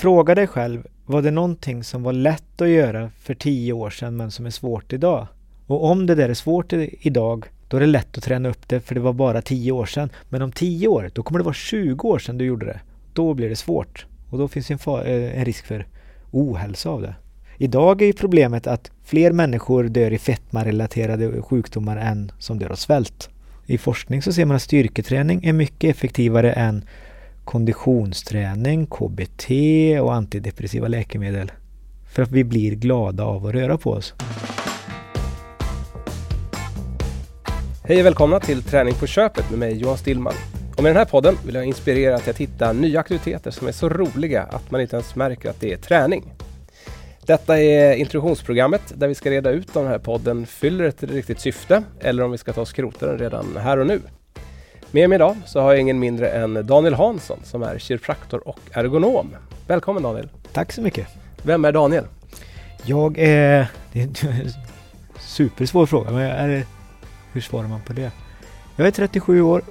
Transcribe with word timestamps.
fråga 0.00 0.34
dig 0.34 0.46
själv, 0.46 0.86
var 1.06 1.22
det 1.22 1.30
någonting 1.30 1.84
som 1.84 2.02
var 2.02 2.12
lätt 2.12 2.60
att 2.60 2.68
göra 2.68 3.10
för 3.20 3.34
tio 3.34 3.72
år 3.72 3.90
sedan 3.90 4.16
men 4.16 4.30
som 4.30 4.46
är 4.46 4.50
svårt 4.50 4.92
idag? 4.92 5.26
Och 5.66 5.84
om 5.84 6.06
det 6.06 6.14
där 6.14 6.28
är 6.28 6.34
svårt 6.34 6.72
idag, 6.72 7.46
då 7.68 7.76
är 7.76 7.80
det 7.80 7.86
lätt 7.86 8.18
att 8.18 8.24
träna 8.24 8.48
upp 8.48 8.68
det 8.68 8.80
för 8.80 8.94
det 8.94 9.00
var 9.00 9.12
bara 9.12 9.42
tio 9.42 9.72
år 9.72 9.86
sedan. 9.86 10.10
Men 10.28 10.42
om 10.42 10.52
tio 10.52 10.88
år, 10.88 11.10
då 11.14 11.22
kommer 11.22 11.38
det 11.38 11.44
vara 11.44 11.54
20 11.54 12.08
år 12.08 12.18
sedan 12.18 12.38
du 12.38 12.44
gjorde 12.44 12.66
det. 12.66 12.80
Då 13.12 13.34
blir 13.34 13.48
det 13.48 13.56
svårt. 13.56 14.06
Och 14.30 14.38
då 14.38 14.48
finns 14.48 14.70
en, 14.70 14.78
eh, 14.86 15.38
en 15.38 15.44
risk 15.44 15.66
för 15.66 15.86
ohälsa 16.30 16.90
av 16.90 17.02
det. 17.02 17.14
Idag 17.58 18.02
är 18.02 18.06
ju 18.06 18.12
problemet 18.12 18.66
att 18.66 18.90
fler 19.04 19.32
människor 19.32 19.84
dör 19.84 20.10
i 20.10 20.18
fetmarelaterade 20.18 21.42
sjukdomar 21.42 21.96
än 21.96 22.32
som 22.38 22.58
dör 22.58 22.70
av 22.70 22.76
svält. 22.76 23.28
I 23.66 23.78
forskning 23.78 24.22
så 24.22 24.32
ser 24.32 24.44
man 24.44 24.56
att 24.56 24.62
styrketräning 24.62 25.44
är 25.44 25.52
mycket 25.52 25.96
effektivare 25.96 26.52
än 26.52 26.84
konditionsträning, 27.44 28.86
KBT 28.86 29.50
och 30.00 30.14
antidepressiva 30.14 30.88
läkemedel. 30.88 31.52
För 32.12 32.22
att 32.22 32.30
vi 32.30 32.44
blir 32.44 32.74
glada 32.74 33.24
av 33.24 33.46
att 33.46 33.54
röra 33.54 33.78
på 33.78 33.90
oss. 33.90 34.14
Hej 37.84 38.00
och 38.00 38.06
välkomna 38.06 38.40
till 38.40 38.62
Träning 38.62 38.94
på 38.94 39.06
köpet 39.06 39.50
med 39.50 39.58
mig 39.58 39.76
Johan 39.76 39.98
Stillman. 39.98 40.34
Och 40.76 40.82
med 40.82 40.90
den 40.90 40.96
här 40.96 41.04
podden 41.04 41.36
vill 41.46 41.54
jag 41.54 41.64
inspirera 41.64 42.18
till 42.18 42.30
att 42.30 42.38
hitta 42.38 42.72
nya 42.72 43.00
aktiviteter 43.00 43.50
som 43.50 43.68
är 43.68 43.72
så 43.72 43.88
roliga 43.88 44.42
att 44.42 44.70
man 44.70 44.80
inte 44.80 44.96
ens 44.96 45.14
märker 45.14 45.50
att 45.50 45.60
det 45.60 45.72
är 45.72 45.76
träning. 45.76 46.32
Detta 47.26 47.58
är 47.58 47.94
introduktionsprogrammet 47.94 48.82
där 48.94 49.08
vi 49.08 49.14
ska 49.14 49.30
reda 49.30 49.50
ut 49.50 49.76
om 49.76 49.82
den 49.82 49.92
här 49.92 49.98
podden 49.98 50.46
fyller 50.46 50.84
ett 50.84 51.02
riktigt 51.02 51.40
syfte 51.40 51.82
eller 52.00 52.22
om 52.22 52.30
vi 52.30 52.38
ska 52.38 52.52
ta 52.52 52.60
och 52.60 52.68
skrota 52.68 53.06
den 53.06 53.18
redan 53.18 53.56
här 53.56 53.78
och 53.78 53.86
nu. 53.86 54.00
Med 54.92 55.08
mig 55.08 55.16
idag 55.16 55.36
så 55.46 55.60
har 55.60 55.72
jag 55.72 55.80
ingen 55.80 55.98
mindre 55.98 56.30
än 56.30 56.66
Daniel 56.66 56.94
Hansson 56.94 57.38
som 57.44 57.62
är 57.62 57.78
kiropraktor 57.78 58.48
och 58.48 58.60
ergonom. 58.72 59.36
Välkommen 59.66 60.02
Daniel! 60.02 60.28
Tack 60.52 60.72
så 60.72 60.82
mycket! 60.82 61.06
Vem 61.42 61.64
är 61.64 61.72
Daniel? 61.72 62.04
Jag 62.84 63.18
är... 63.18 63.70
Det 63.92 64.00
är 64.00 64.04
en 64.04 64.14
supersvår 65.18 65.86
fråga, 65.86 66.10
men 66.10 66.20
är, 66.20 66.64
hur 67.32 67.40
svarar 67.40 67.68
man 67.68 67.80
på 67.80 67.92
det? 67.92 68.12
Jag 68.76 68.86
är 68.86 68.90
37 68.90 69.42
år. 69.42 69.62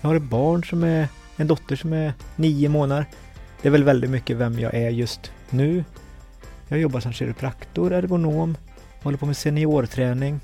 Jag 0.00 0.08
har 0.08 0.16
ett 0.16 0.22
barn 0.22 0.64
som 0.64 0.84
är... 0.84 1.08
En 1.36 1.46
dotter 1.46 1.76
som 1.76 1.92
är 1.92 2.12
nio 2.36 2.68
månader. 2.68 3.06
Det 3.62 3.68
är 3.68 3.72
väl 3.72 3.84
väldigt 3.84 4.10
mycket 4.10 4.36
vem 4.36 4.58
jag 4.58 4.74
är 4.74 4.90
just 4.90 5.32
nu. 5.50 5.84
Jag 6.68 6.78
jobbar 6.78 7.00
som 7.00 7.12
kiropraktor, 7.12 7.92
ergonom, 7.92 8.56
håller 9.02 9.18
på 9.18 9.26
med 9.26 9.36
seniorträning 9.36 10.40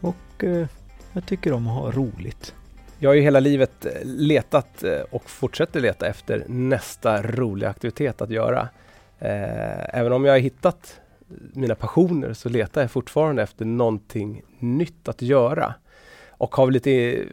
och 0.00 0.44
eh, 0.44 0.66
jag 1.12 1.26
tycker 1.26 1.52
om 1.52 1.66
att 1.66 1.74
ha 1.74 1.90
roligt. 1.90 2.54
Jag 3.04 3.10
har 3.10 3.14
ju 3.14 3.22
hela 3.22 3.40
livet 3.40 3.86
eh, 3.86 3.92
letat 4.04 4.84
eh, 4.84 5.00
och 5.10 5.30
fortsätter 5.30 5.80
leta 5.80 6.06
efter 6.06 6.44
nästa 6.48 7.22
roliga 7.22 7.70
aktivitet 7.70 8.22
att 8.22 8.30
göra. 8.30 8.68
Eh, 9.18 9.98
även 9.98 10.12
om 10.12 10.24
jag 10.24 10.32
har 10.32 10.38
hittat 10.38 11.00
mina 11.52 11.74
passioner 11.74 12.32
så 12.32 12.48
letar 12.48 12.80
jag 12.80 12.90
fortfarande 12.90 13.42
efter 13.42 13.64
någonting 13.64 14.42
nytt 14.58 15.08
att 15.08 15.22
göra. 15.22 15.74
Och 16.28 16.54
har 16.54 16.70
lite 16.70 17.24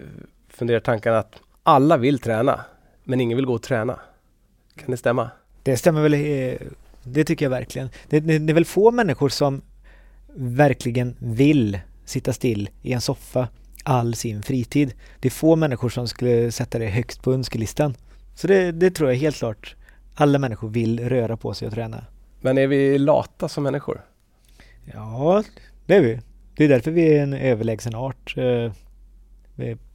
funderat 0.50 0.84
tanken 0.84 1.14
att 1.14 1.42
alla 1.64 1.98
vill 1.98 2.20
träna, 2.20 2.60
men 3.04 3.22
ingen 3.22 3.36
vill 3.36 3.46
gå 3.46 3.54
och 3.54 3.64
träna. 3.64 4.00
Kan 4.76 4.92
det 4.92 4.98
stämma? 4.98 5.30
Det 5.64 5.78
stämmer 5.78 6.02
väl 6.02 6.12
det 7.04 7.24
tycker 7.24 7.46
jag 7.46 7.50
verkligen. 7.50 7.90
Det, 8.10 8.20
det, 8.20 8.40
det, 8.40 8.52
är 8.52 8.56
väl 8.56 8.66
få 8.66 8.92
människor 8.92 9.30
som 9.30 9.62
verkligen 10.36 11.16
vill 11.20 11.80
sitta 12.06 12.34
still 12.34 12.70
i 12.82 12.94
en 12.94 13.02
soffa 13.02 13.48
all 13.84 14.16
sin 14.16 14.42
fritid. 14.42 14.94
Det 15.20 15.28
är 15.28 15.32
få 15.32 15.56
människor 15.56 15.90
som 15.90 16.08
skulle 16.08 16.52
sätta 16.52 16.80
det 16.80 16.86
högst 16.88 17.24
på 17.24 17.34
önskelistan. 17.34 17.96
Så 18.36 18.48
det, 18.48 18.72
det 18.72 18.92
tror 18.92 19.10
jag 19.10 19.18
helt 19.18 19.36
klart. 19.36 19.76
Alla 20.16 20.40
människor 20.40 20.70
vill 20.70 21.10
röra 21.10 21.38
på 21.38 21.54
sig 21.54 21.68
och 21.68 21.74
träna. 21.74 22.06
Men 22.42 22.58
är 22.58 22.68
vi 22.68 22.98
lata 22.98 23.50
som 23.50 23.64
människor? 23.64 24.02
Ja, 24.94 25.44
det 25.86 25.96
är 25.96 26.02
vi. 26.02 26.20
Det 26.56 26.64
är 26.64 26.70
därför 26.70 26.92
vi 26.92 27.18
är 27.18 27.24
en 27.24 27.34
överlägsen 27.34 27.96
art. 27.96 28.38
Eh, 28.38 28.72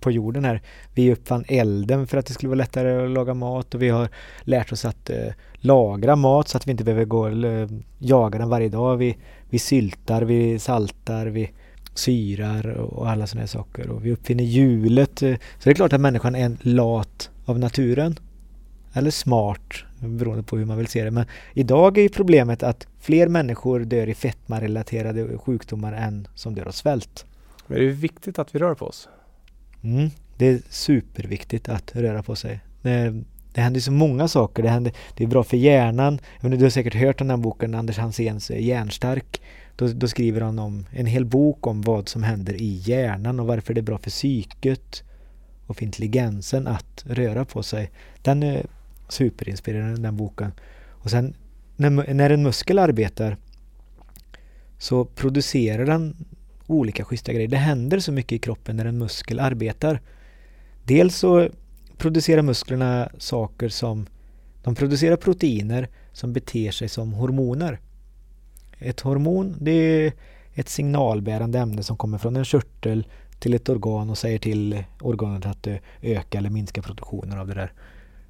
på 0.00 0.10
jorden 0.10 0.44
här. 0.44 0.62
Vi 0.94 1.12
uppfann 1.12 1.44
elden 1.48 2.06
för 2.06 2.18
att 2.18 2.26
det 2.26 2.32
skulle 2.32 2.48
vara 2.48 2.56
lättare 2.56 3.04
att 3.04 3.10
laga 3.10 3.34
mat 3.34 3.74
och 3.74 3.82
vi 3.82 3.88
har 3.88 4.08
lärt 4.41 4.72
oss 4.72 4.84
att 4.84 5.10
eh, 5.10 5.32
lagra 5.54 6.16
mat 6.16 6.48
så 6.48 6.56
att 6.56 6.66
vi 6.66 6.70
inte 6.70 6.84
behöver 6.84 7.04
gå 7.04 7.20
och 7.20 7.44
eh, 7.44 7.68
jaga 7.98 8.38
den 8.38 8.48
varje 8.48 8.68
dag. 8.68 8.97
Vi, 8.97 9.16
vi 9.50 9.58
syltar, 9.58 10.22
vi 10.22 10.58
saltar, 10.58 11.26
vi 11.26 11.50
syrar 11.99 12.67
och 12.67 13.11
alla 13.11 13.27
sådana 13.27 13.47
saker. 13.47 13.91
Och 13.91 14.07
vi 14.07 14.12
uppfinner 14.12 14.45
hjulet. 14.45 15.23
Eh, 15.23 15.34
så 15.34 15.65
det 15.65 15.71
är 15.71 15.75
klart 15.75 15.93
att 15.93 16.01
människan 16.01 16.34
är 16.34 16.45
en 16.45 16.59
lat 16.61 17.31
av 17.45 17.59
naturen. 17.59 18.19
Eller 18.93 19.11
smart, 19.11 19.84
beroende 20.01 20.43
på 20.43 20.57
hur 20.57 20.65
man 20.65 20.79
vill 20.79 20.87
se 20.87 21.05
det. 21.05 21.11
Men 21.11 21.25
idag 21.55 21.99
är 21.99 22.09
problemet 22.09 22.62
att 22.62 22.87
fler 23.01 23.29
människor 23.29 23.81
dör 23.81 24.07
i 24.07 24.15
fetmarelaterade 24.15 25.39
sjukdomar 25.39 25.93
än 25.93 26.29
som 26.34 26.55
dör 26.55 26.67
av 26.67 26.73
svält. 26.73 27.25
Men 27.67 27.79
det 27.79 27.84
är 27.84 27.91
viktigt 27.91 28.39
att 28.39 28.55
vi 28.55 28.59
rör 28.59 28.75
på 28.75 28.87
oss. 28.87 29.09
Mm, 29.83 30.11
det 30.37 30.47
är 30.47 30.61
superviktigt 30.69 31.69
att 31.69 31.97
röra 31.97 32.23
på 32.23 32.37
sig. 32.37 32.61
Det, 32.83 33.23
det 33.53 33.61
händer 33.61 33.81
så 33.81 33.93
många 33.93 34.28
saker. 34.28 34.63
Det, 34.63 34.69
händer, 34.69 34.93
det 35.17 35.25
är 35.25 35.28
bra 35.28 35.45
för 35.45 35.57
hjärnan. 35.57 36.19
du 36.41 36.63
har 36.63 36.71
säkert 36.71 36.95
hört 36.95 37.19
den 37.19 37.31
här 37.31 37.37
boken 37.37 37.75
Anders 37.75 37.99
Hanséns 37.99 38.51
eh, 38.51 38.65
Hjärnstark. 38.65 39.41
Då, 39.76 39.87
då, 39.87 40.09
skriver 40.09 40.41
han 40.41 40.59
om 40.59 40.87
en 40.91 41.06
hel 41.06 41.25
bok 41.25 41.66
om 41.66 41.82
vad 41.82 42.09
som 42.09 42.22
händer 42.22 42.54
i 42.54 42.81
hjärnan 42.84 43.41
och 43.41 43.47
varför 43.47 43.75
det 43.75 43.81
är 43.81 43.82
bra 43.82 43.98
för 43.98 44.10
psyket 44.10 45.03
och 45.66 45.76
för 45.76 45.84
intelligensen 45.84 46.66
att 46.66 47.04
röra 47.06 47.44
på 47.44 47.62
sig. 47.62 47.91
Den 48.22 48.42
är 48.42 48.66
superinspirerande 49.09 50.00
den 50.00 50.16
boken. 50.16 50.53
Och 50.88 51.10
sen 51.10 51.34
när, 51.76 52.15
när 52.15 52.30
en 52.30 52.42
muskel 52.42 52.78
arbetar 52.78 53.36
så 54.78 55.04
producerar 55.04 55.86
den 55.86 56.16
olika 56.66 57.04
schyssta 57.04 57.33
grejer. 57.33 57.48
Det 57.48 57.56
händer 57.56 57.98
så 57.98 58.12
mycket 58.12 58.33
i 58.33 58.39
kroppen 58.39 58.77
när 58.77 58.84
en 58.84 58.98
muskel 58.98 59.41
arbetar. 59.41 60.01
Dels 60.84 61.16
så 61.16 61.48
producerar 61.97 62.42
musklerna 62.42 63.09
saker 63.18 63.68
som 63.68 64.06
de 64.62 64.74
producerar 64.74 65.16
proteiner 65.16 65.89
som 66.12 66.33
beter 66.33 66.71
sig 66.71 66.89
som 66.89 67.12
hormoner. 67.12 67.80
Ett 68.78 69.01
hormon 69.01 69.57
det 69.61 69.71
är 69.71 70.13
ett 70.55 70.69
signalbärande 70.69 71.59
ämne 71.59 71.83
som 71.83 71.97
kommer 71.97 72.19
från 72.19 72.37
en 72.37 72.45
körtel 72.45 73.07
till 73.39 73.55
ett 73.55 73.69
organ 73.69 74.11
och 74.11 74.19
säger 74.19 74.39
till 74.39 74.84
organet 75.01 75.47
att 75.47 75.67
eh, 75.67 75.77
öka 76.03 76.39
eller 76.39 76.51
minska 76.51 76.83
produktionen 76.83 77.39
av 77.39 77.47
det 77.47 77.55
där. 77.55 77.73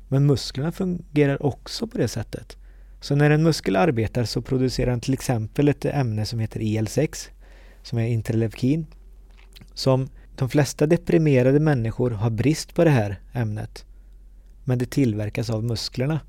Men 0.08 0.26
musklerna 0.26 0.72
fungerar 0.72 1.46
också 1.46 1.86
på 1.86 1.98
det 1.98 2.08
sättet. 2.08 2.56
Så 3.00 3.14
när 3.16 3.30
en 3.30 3.42
muskel 3.42 3.76
arbetar 3.76 4.24
så 4.24 4.42
producerar 4.42 4.90
den 4.90 5.00
till 5.00 5.14
exempel 5.14 5.68
ett 5.68 5.84
ämne 5.84 6.26
som 6.26 6.38
heter 6.38 6.60
IL-6 6.60 7.28
som 7.82 7.98
är 7.98 8.06
interleukin. 8.06 8.86
Som 9.74 10.08
de 10.36 10.48
flesta 10.48 10.86
deprimerade 10.86 11.60
människor 11.60 12.10
har 12.10 12.30
brist 12.30 12.74
på 12.74 12.84
det 12.84 12.90
här 12.90 13.20
ämnet. 13.32 13.84
Men 14.64 14.78
det 14.78 14.90
tillverkas 14.90 15.50
av 15.50 15.64
musklerna. 15.64 16.20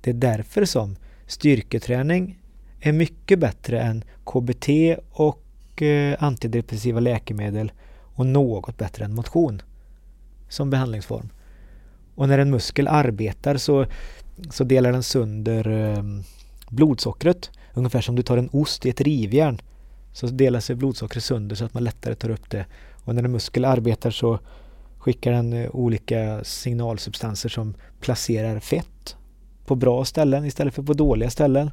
Det 0.00 0.10
är 0.10 0.14
därför 0.14 0.64
som 0.64 0.96
styrketräning 1.26 2.41
är 2.82 2.92
mycket 2.92 3.38
bättre 3.38 3.80
än 3.80 4.04
KBT 4.24 4.68
och 5.10 5.82
eh, 5.82 6.16
antidepressiva 6.18 7.00
läkemedel 7.00 7.72
och 8.14 8.26
något 8.26 8.78
bättre 8.78 9.04
än 9.04 9.14
motion 9.14 9.62
som 10.48 10.70
behandlingsform. 10.70 11.28
Och 12.14 12.28
när 12.28 12.38
en 12.38 12.50
muskel 12.50 12.88
arbetar 12.88 13.56
så, 13.56 13.86
så 14.50 14.64
delar 14.64 14.92
den 14.92 15.02
sönder 15.02 15.68
eh, 15.68 16.04
blodsockret. 16.70 17.50
Ungefär 17.74 18.00
som 18.00 18.16
du 18.16 18.22
tar 18.22 18.36
en 18.36 18.48
ost 18.52 18.86
i 18.86 18.90
ett 18.90 19.00
rivjärn 19.00 19.60
så 20.12 20.26
delar 20.26 20.60
sig 20.60 20.76
blodsockret 20.76 21.24
sönder 21.24 21.56
så 21.56 21.64
att 21.64 21.74
man 21.74 21.84
lättare 21.84 22.14
tar 22.14 22.30
upp 22.30 22.50
det. 22.50 22.66
Och 23.04 23.14
när 23.14 23.22
en 23.22 23.32
muskel 23.32 23.64
arbetar 23.64 24.10
så 24.10 24.38
skickar 24.98 25.32
den 25.32 25.52
eh, 25.52 25.70
olika 25.72 26.44
signalsubstanser 26.44 27.48
som 27.48 27.74
placerar 28.00 28.60
fett 28.60 29.16
på 29.66 29.74
bra 29.74 30.04
ställen 30.04 30.44
istället 30.44 30.74
för 30.74 30.82
på 30.82 30.92
dåliga 30.92 31.30
ställen. 31.30 31.70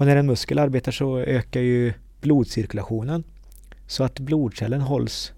Och 0.00 0.06
när 0.06 0.16
en 0.16 0.26
muskel 0.26 0.58
arbetar 0.58 0.92
så 0.92 1.18
ökar 1.18 1.60
ju 1.60 1.92
blodcirkulationen 2.20 3.24
så 3.86 4.04
att 4.04 4.20
blodkärlen 4.20 4.80
hålls 4.80 5.32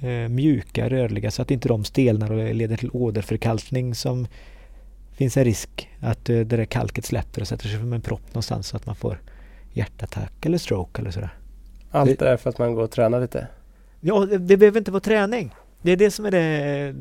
eh, 0.00 0.28
mjuka, 0.28 0.88
rörliga 0.88 1.30
så 1.30 1.42
att 1.42 1.50
inte 1.50 1.68
de 1.68 1.84
stelnar 1.84 2.32
och 2.32 2.54
leder 2.54 2.76
till 2.76 2.90
åderförkalkning 2.92 3.94
som 3.94 4.26
finns 5.12 5.36
en 5.36 5.44
risk 5.44 5.88
att 6.00 6.28
eh, 6.28 6.36
det 6.36 6.44
där 6.44 6.64
kalket 6.64 7.04
släpper 7.04 7.40
och 7.40 7.48
sätter 7.48 7.68
sig 7.68 7.78
som 7.78 7.92
en 7.92 8.00
propp 8.00 8.26
någonstans 8.28 8.66
så 8.68 8.76
att 8.76 8.86
man 8.86 8.96
får 8.96 9.20
hjärtattack 9.72 10.46
eller 10.46 10.58
stroke 10.58 11.00
eller 11.00 11.10
sådär. 11.10 11.34
Allt 11.90 12.18
det 12.18 12.28
är 12.28 12.36
för 12.36 12.50
att 12.50 12.58
man 12.58 12.74
går 12.74 12.82
och 12.82 12.90
tränar 12.90 13.20
lite? 13.20 13.46
Ja, 14.00 14.26
det, 14.26 14.38
det 14.38 14.56
behöver 14.56 14.78
inte 14.78 14.90
vara 14.90 15.00
träning. 15.00 15.54
Det 15.82 15.92
är 15.92 15.96
det 15.96 16.10
som 16.10 16.24
är 16.24 16.30
det 16.30 16.94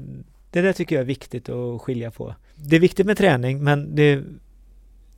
det 0.51 0.61
där 0.61 0.73
tycker 0.73 0.95
jag 0.95 1.01
är 1.01 1.07
viktigt 1.07 1.49
att 1.49 1.81
skilja 1.81 2.11
på. 2.11 2.35
Det 2.55 2.75
är 2.75 2.79
viktigt 2.79 3.05
med 3.05 3.17
träning 3.17 3.63
men 3.63 3.95
det, 3.95 4.23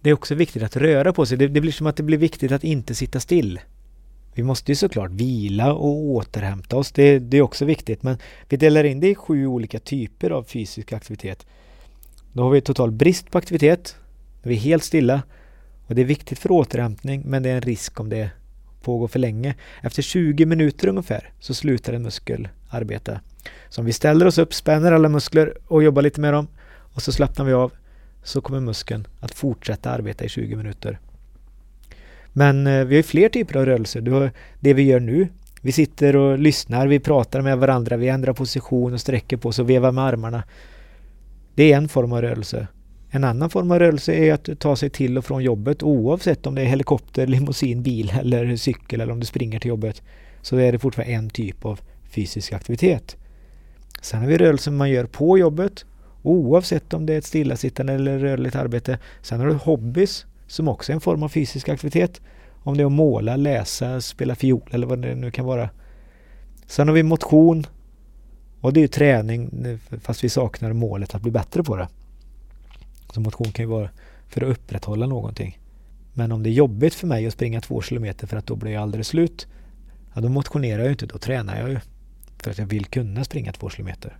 det 0.01 0.09
är 0.09 0.13
också 0.13 0.36
viktigt 0.36 0.63
att 0.63 0.75
röra 0.75 1.13
på 1.13 1.25
sig. 1.25 1.38
Det, 1.38 1.48
det, 1.48 1.62
blir 1.62 1.71
som 1.71 1.88
att 1.88 1.95
det 1.95 2.03
blir 2.03 2.18
viktigt 2.18 2.51
att 2.51 2.63
inte 2.63 2.95
sitta 2.95 3.19
still. 3.19 3.59
Vi 4.33 4.44
måste 4.44 4.71
ju 4.71 4.75
såklart 4.75 5.12
vila 5.12 5.74
och 5.74 5.95
återhämta 5.95 6.77
oss. 6.77 6.92
Det, 6.92 7.19
det 7.19 7.38
är 7.38 7.42
också 7.42 7.65
viktigt 7.65 8.03
men 8.03 8.18
vi 8.50 8.57
delar 8.57 8.83
in 8.83 9.00
det 9.00 9.09
i 9.09 9.15
sju 9.15 9.48
olika 9.48 9.80
typer 9.80 10.30
av 10.30 10.44
fysisk 10.44 10.94
aktivitet. 10.94 11.45
Då 12.33 12.44
har 12.44 12.50
vi 12.50 12.62
total 12.62 12.92
brist 12.92 13.31
på 13.31 13.38
aktivitet. 13.38 13.95
Då 14.44 14.50
är 14.50 14.53
vi 14.53 14.56
helt 14.56 14.83
stilla. 14.83 15.21
Och 15.88 15.95
det 15.95 16.01
är 16.01 16.06
viktigt 16.06 16.39
för 16.39 16.51
återhämtning 16.51 17.24
men 17.25 17.44
det 17.44 17.50
är 17.50 17.56
en 17.56 17.62
risk 17.62 18.00
om 18.00 18.09
det 18.09 18.30
pågår 18.81 19.07
för 19.07 19.19
länge. 19.19 19.56
Efter 19.81 20.01
20 20.01 20.45
minuter 20.45 20.88
ungefär 20.88 21.30
så 21.39 21.54
slutar 21.54 21.94
en 21.94 22.04
muskel 22.04 22.47
arbeta. 22.69 23.19
Så 23.69 23.81
om 23.81 23.86
vi 23.86 23.94
ställer 23.94 24.25
oss 24.25 24.38
upp, 24.38 24.54
spänner 24.54 24.92
alla 24.92 25.09
muskler 25.09 25.57
och 25.68 25.83
jobbar 25.83 26.01
lite 26.01 26.21
med 26.21 26.33
dem 26.33 26.47
och 26.94 27.01
så 27.01 27.12
slappnar 27.12 27.45
vi 27.45 27.54
av 27.54 27.71
så 28.23 28.41
kommer 28.41 28.59
muskeln 28.59 29.07
att 29.19 29.33
fortsätta 29.33 29.91
arbeta 29.91 30.25
i 30.25 30.29
20 30.29 30.56
minuter. 30.56 31.00
Men 32.33 32.68
eh, 32.68 32.85
vi 32.85 32.95
har 32.95 33.03
fler 33.03 33.29
typer 33.29 33.59
av 33.59 33.65
rörelser. 33.65 34.01
Du 34.01 34.12
har 34.12 34.31
det 34.59 34.73
vi 34.73 34.83
gör 34.83 35.00
nu. 35.00 35.27
Vi 35.62 35.71
sitter 35.71 36.15
och 36.15 36.39
lyssnar, 36.39 36.88
vi 36.88 37.00
pratar 37.00 37.41
med 37.41 37.57
varandra, 37.57 37.97
vi 37.97 38.07
ändrar 38.07 38.33
position 38.33 38.94
och 38.94 39.01
sträcker 39.01 39.38
på 39.38 39.50
oss 39.50 39.59
och 39.59 39.69
vevar 39.69 39.91
med 39.91 40.03
armarna. 40.03 40.44
Det 41.56 41.73
är 41.73 41.77
en 41.77 41.89
form 41.89 42.13
av 42.13 42.21
rörelse. 42.21 42.68
En 43.09 43.23
annan 43.23 43.50
form 43.50 43.71
av 43.71 43.79
rörelse 43.79 44.13
är 44.13 44.33
att 44.33 44.59
ta 44.59 44.75
sig 44.75 44.89
till 44.89 45.18
och 45.18 45.25
från 45.25 45.44
jobbet 45.44 45.83
oavsett 45.83 46.47
om 46.47 46.56
det 46.56 46.62
är 46.62 46.65
helikopter, 46.65 47.27
limousin, 47.27 47.83
bil 47.83 48.13
eller 48.19 48.56
cykel 48.56 49.01
eller 49.01 49.13
om 49.13 49.19
du 49.19 49.25
springer 49.25 49.59
till 49.59 49.69
jobbet. 49.69 50.01
Så 50.41 50.57
är 50.57 50.71
det 50.71 50.79
fortfarande 50.79 51.13
en 51.13 51.29
typ 51.29 51.65
av 51.65 51.79
fysisk 52.09 52.53
aktivitet. 52.53 53.18
Sen 54.01 54.19
har 54.19 54.27
vi 54.27 54.38
rörelser 54.38 54.71
man 54.71 54.89
gör 54.89 55.06
på 55.06 55.38
jobbet 55.38 55.85
oavsett 56.23 56.94
om 56.94 57.06
det 57.06 57.13
är 57.13 57.18
ett 57.18 57.25
stillasittande 57.25 57.94
eller 57.94 58.19
rörligt 58.19 58.56
arbete. 58.56 59.00
Sen 59.21 59.39
har 59.39 59.47
du 59.47 59.53
hobbys 59.53 60.25
som 60.47 60.68
också 60.68 60.91
är 60.91 60.94
en 60.94 61.01
form 61.01 61.23
av 61.23 61.29
fysisk 61.29 61.69
aktivitet. 61.69 62.21
Om 62.63 62.77
det 62.77 62.83
är 62.83 62.85
att 62.85 62.91
måla, 62.91 63.35
läsa, 63.35 64.01
spela 64.01 64.35
fiol 64.35 64.69
eller 64.71 64.88
vad 64.88 65.01
det 65.01 65.15
nu 65.15 65.31
kan 65.31 65.45
vara. 65.45 65.69
Sen 66.65 66.88
har 66.88 66.95
vi 66.95 67.03
motion 67.03 67.65
och 68.62 68.73
det 68.73 68.79
är 68.79 68.81
ju 68.81 68.88
träning 68.88 69.50
fast 70.01 70.23
vi 70.23 70.29
saknar 70.29 70.73
målet 70.73 71.15
att 71.15 71.21
bli 71.21 71.31
bättre 71.31 71.63
på 71.63 71.75
det. 71.75 71.88
Så 73.13 73.19
motion 73.19 73.51
kan 73.51 73.65
ju 73.65 73.69
vara 73.69 73.89
för 74.27 74.41
att 74.41 74.57
upprätthålla 74.57 75.07
någonting. 75.07 75.59
Men 76.13 76.31
om 76.31 76.44
det 76.44 76.50
är 76.50 76.51
jobbigt 76.51 76.94
för 76.94 77.07
mig 77.07 77.27
att 77.27 77.33
springa 77.33 77.62
två 77.62 77.81
kilometer 77.81 78.27
för 78.27 78.38
att 78.38 78.47
då 78.47 78.56
blir 78.56 78.71
jag 78.71 78.81
alldeles 78.81 79.07
slut. 79.07 79.47
Ja, 80.13 80.21
då 80.21 80.29
motionerar 80.29 80.77
jag 80.77 80.85
ju 80.85 80.91
inte, 80.91 81.06
då 81.06 81.18
tränar 81.18 81.59
jag 81.59 81.69
ju. 81.69 81.79
För 82.38 82.51
att 82.51 82.57
jag 82.57 82.65
vill 82.65 82.85
kunna 82.85 83.23
springa 83.23 83.53
två 83.53 83.69
kilometer. 83.69 84.18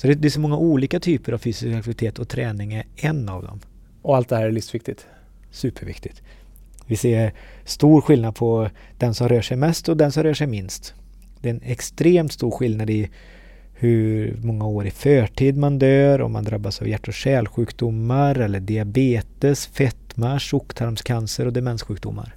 Så 0.00 0.06
det, 0.06 0.14
det 0.14 0.28
är 0.28 0.30
så 0.30 0.40
många 0.40 0.56
olika 0.56 1.00
typer 1.00 1.32
av 1.32 1.38
fysisk 1.38 1.76
aktivitet 1.76 2.18
och 2.18 2.28
träning 2.28 2.74
är 2.74 2.84
en 2.96 3.28
av 3.28 3.42
dem. 3.42 3.60
Och 4.02 4.16
allt 4.16 4.28
det 4.28 4.36
här 4.36 4.46
är 4.46 4.52
livsviktigt? 4.52 5.06
Superviktigt. 5.50 6.22
Vi 6.86 6.96
ser 6.96 7.32
stor 7.64 8.00
skillnad 8.00 8.34
på 8.34 8.70
den 8.98 9.14
som 9.14 9.28
rör 9.28 9.42
sig 9.42 9.56
mest 9.56 9.88
och 9.88 9.96
den 9.96 10.12
som 10.12 10.22
rör 10.22 10.34
sig 10.34 10.46
minst. 10.46 10.94
Det 11.40 11.48
är 11.48 11.54
en 11.54 11.62
extremt 11.64 12.32
stor 12.32 12.50
skillnad 12.50 12.90
i 12.90 13.10
hur 13.74 14.36
många 14.42 14.66
år 14.66 14.86
i 14.86 14.90
förtid 14.90 15.56
man 15.56 15.78
dör, 15.78 16.20
om 16.20 16.32
man 16.32 16.44
drabbas 16.44 16.80
av 16.80 16.88
hjärt 16.88 17.08
och 17.08 17.14
kärlsjukdomar 17.14 18.38
eller 18.38 18.60
diabetes, 18.60 19.66
fetma, 19.66 20.38
tjocktarmscancer 20.38 21.46
och 21.46 21.52
demenssjukdomar. 21.52 22.34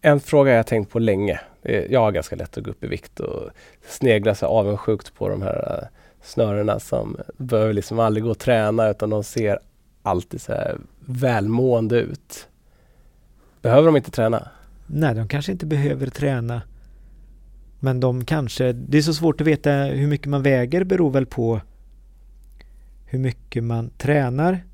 En 0.00 0.20
fråga 0.20 0.52
jag 0.52 0.66
tänkt 0.66 0.90
på 0.90 0.98
länge. 0.98 1.40
Jag 1.88 2.00
har 2.00 2.12
ganska 2.12 2.36
lätt 2.36 2.58
att 2.58 2.64
gå 2.64 2.70
upp 2.70 2.84
i 2.84 2.86
vikt 2.86 3.20
och 3.20 3.50
sneglar 3.88 4.34
så 4.34 4.46
avundsjukt 4.46 5.14
på 5.14 5.28
de 5.28 5.42
här 5.42 5.88
snörena 6.22 6.80
som 6.80 7.16
behöver 7.36 7.72
liksom 7.72 7.98
aldrig 7.98 8.24
gå 8.24 8.30
och 8.30 8.38
träna 8.38 8.88
utan 8.88 9.10
de 9.10 9.24
ser 9.24 9.58
alltid 10.02 10.40
så 10.40 10.52
här 10.52 10.78
välmående 11.00 12.00
ut. 12.00 12.48
Behöver 13.62 13.86
de 13.86 13.96
inte 13.96 14.10
träna? 14.10 14.48
Nej, 14.86 15.14
de 15.14 15.28
kanske 15.28 15.52
inte 15.52 15.66
behöver 15.66 16.06
träna. 16.06 16.62
Men 17.80 18.00
de 18.00 18.24
kanske, 18.24 18.72
det 18.72 18.98
är 18.98 19.02
så 19.02 19.14
svårt 19.14 19.40
att 19.40 19.46
veta 19.46 19.72
hur 19.72 20.06
mycket 20.06 20.26
man 20.26 20.42
väger 20.42 20.84
beror 20.84 21.10
väl 21.10 21.26
på 21.26 21.60
hur 23.06 23.18
mycket 23.18 23.64
man 23.64 23.90
tränar, 23.98 24.64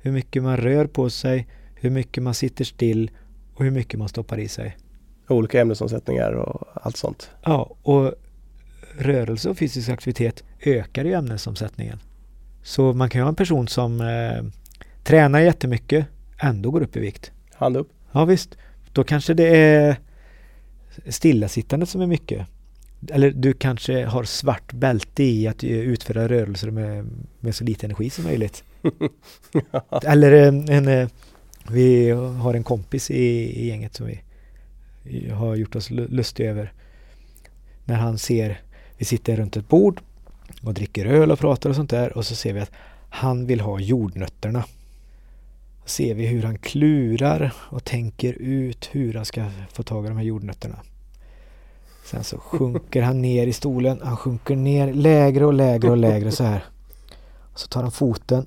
hur 0.00 0.12
mycket 0.12 0.42
man 0.42 0.56
rör 0.56 0.86
på 0.86 1.10
sig, 1.10 1.48
hur 1.74 1.90
mycket 1.90 2.22
man 2.22 2.34
sitter 2.34 2.64
still 2.64 3.10
och 3.54 3.64
hur 3.64 3.70
mycket 3.70 3.98
man 3.98 4.08
stoppar 4.08 4.38
i 4.38 4.48
sig. 4.48 4.76
Olika 5.28 5.60
ämnesomsättningar 5.60 6.32
och 6.32 6.68
allt 6.74 6.96
sånt. 6.96 7.30
Ja, 7.42 7.76
och 7.82 8.14
rörelse 8.98 9.50
och 9.50 9.58
fysisk 9.58 9.88
aktivitet 9.88 10.44
ökar 10.62 11.04
ju 11.04 11.12
ämnesomsättningen. 11.12 11.98
Så 12.62 12.92
man 12.92 13.10
kan 13.10 13.18
ju 13.18 13.22
ha 13.22 13.28
en 13.28 13.34
person 13.34 13.68
som 13.68 14.00
eh, 14.00 14.44
tränar 15.04 15.40
jättemycket, 15.40 16.06
ändå 16.38 16.70
går 16.70 16.82
upp 16.82 16.96
i 16.96 17.00
vikt. 17.00 17.32
Hand 17.54 17.76
upp. 17.76 17.88
Ja 18.12 18.24
visst. 18.24 18.56
Då 18.92 19.04
kanske 19.04 19.34
det 19.34 19.56
är 19.56 19.96
stillasittandet 21.06 21.88
som 21.88 22.00
är 22.00 22.06
mycket. 22.06 22.46
Eller 23.10 23.30
du 23.30 23.52
kanske 23.52 24.04
har 24.04 24.24
svart 24.24 24.72
bälte 24.72 25.22
i 25.22 25.46
att 25.48 25.64
utföra 25.64 26.28
rörelser 26.28 26.70
med, 26.70 27.06
med 27.40 27.54
så 27.54 27.64
lite 27.64 27.86
energi 27.86 28.10
som 28.10 28.24
möjligt. 28.24 28.64
Eller 30.04 30.32
en, 30.32 30.68
en, 30.68 31.10
vi 31.70 32.10
har 32.10 32.54
en 32.54 32.64
kompis 32.64 33.10
i, 33.10 33.24
i 33.60 33.66
gänget 33.66 33.94
som 33.94 34.06
vi 34.06 34.20
har 35.30 35.56
gjort 35.56 35.76
oss 35.76 35.90
lustiga 35.90 36.50
över. 36.50 36.72
När 37.84 37.96
han 37.96 38.18
ser, 38.18 38.60
vi 38.98 39.04
sitter 39.04 39.36
runt 39.36 39.56
ett 39.56 39.68
bord 39.68 40.00
och 40.64 40.74
dricker 40.74 41.06
öl 41.06 41.30
och 41.30 41.38
pratar 41.38 41.70
och 41.70 41.76
sånt 41.76 41.90
där 41.90 42.16
och 42.16 42.26
så 42.26 42.34
ser 42.34 42.52
vi 42.52 42.60
att 42.60 42.72
han 43.08 43.46
vill 43.46 43.60
ha 43.60 43.80
jordnötterna. 43.80 44.64
Ser 45.84 46.14
vi 46.14 46.26
hur 46.26 46.42
han 46.42 46.58
klurar 46.58 47.52
och 47.58 47.84
tänker 47.84 48.32
ut 48.32 48.88
hur 48.92 49.14
han 49.14 49.24
ska 49.24 49.44
få 49.72 49.82
tag 49.82 50.04
i 50.04 50.08
de 50.08 50.16
här 50.16 50.24
jordnötterna. 50.24 50.76
Sen 52.04 52.24
så 52.24 52.38
sjunker 52.38 53.02
han 53.02 53.22
ner 53.22 53.46
i 53.46 53.52
stolen. 53.52 54.00
Han 54.04 54.16
sjunker 54.16 54.56
ner 54.56 54.92
lägre 54.92 55.46
och 55.46 55.54
lägre 55.54 55.90
och 55.90 55.96
lägre 55.96 56.30
så 56.30 56.44
här. 56.44 56.64
Så 57.54 57.68
tar 57.68 57.82
han 57.82 57.92
foten. 57.92 58.46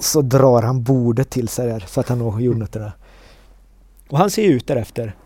Så 0.00 0.22
drar 0.22 0.62
han 0.62 0.82
bordet 0.82 1.30
till 1.30 1.48
sig 1.48 1.68
där 1.68 1.80
för 1.80 2.00
att 2.00 2.08
han 2.08 2.18
når 2.18 2.40
jordnötterna. 2.40 2.92
Och 4.08 4.18
han 4.18 4.30
ser 4.30 4.42
ut 4.42 4.66
därefter. 4.66 5.16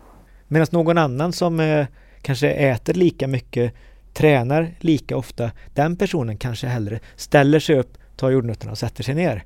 Medan 0.47 0.67
någon 0.71 0.97
annan 0.97 1.33
som 1.33 1.59
eh, 1.59 1.87
kanske 2.21 2.49
äter 2.49 2.93
lika 2.93 3.27
mycket, 3.27 3.73
tränar 4.19 4.75
lika 4.79 5.17
ofta, 5.17 5.51
den 5.73 5.95
personen 5.95 6.37
kanske 6.37 6.67
hellre 6.67 6.99
ställer 7.15 7.59
sig 7.59 7.79
upp, 7.79 7.97
tar 8.15 8.29
jordnötterna 8.29 8.71
och 8.71 8.77
sätter 8.77 9.03
sig 9.03 9.15
ner. 9.15 9.43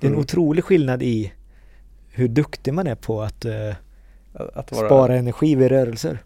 Det 0.00 0.06
är 0.06 0.08
en 0.08 0.12
mm. 0.12 0.20
otrolig 0.20 0.64
skillnad 0.64 1.02
i 1.02 1.32
hur 2.08 2.28
duktig 2.28 2.74
man 2.74 2.86
är 2.86 2.94
på 2.94 3.22
att, 3.22 3.44
eh, 3.44 3.74
att 4.32 4.72
vara... 4.72 4.86
spara 4.86 5.16
energi 5.16 5.54
vid 5.54 5.68
rörelser. 5.68 6.18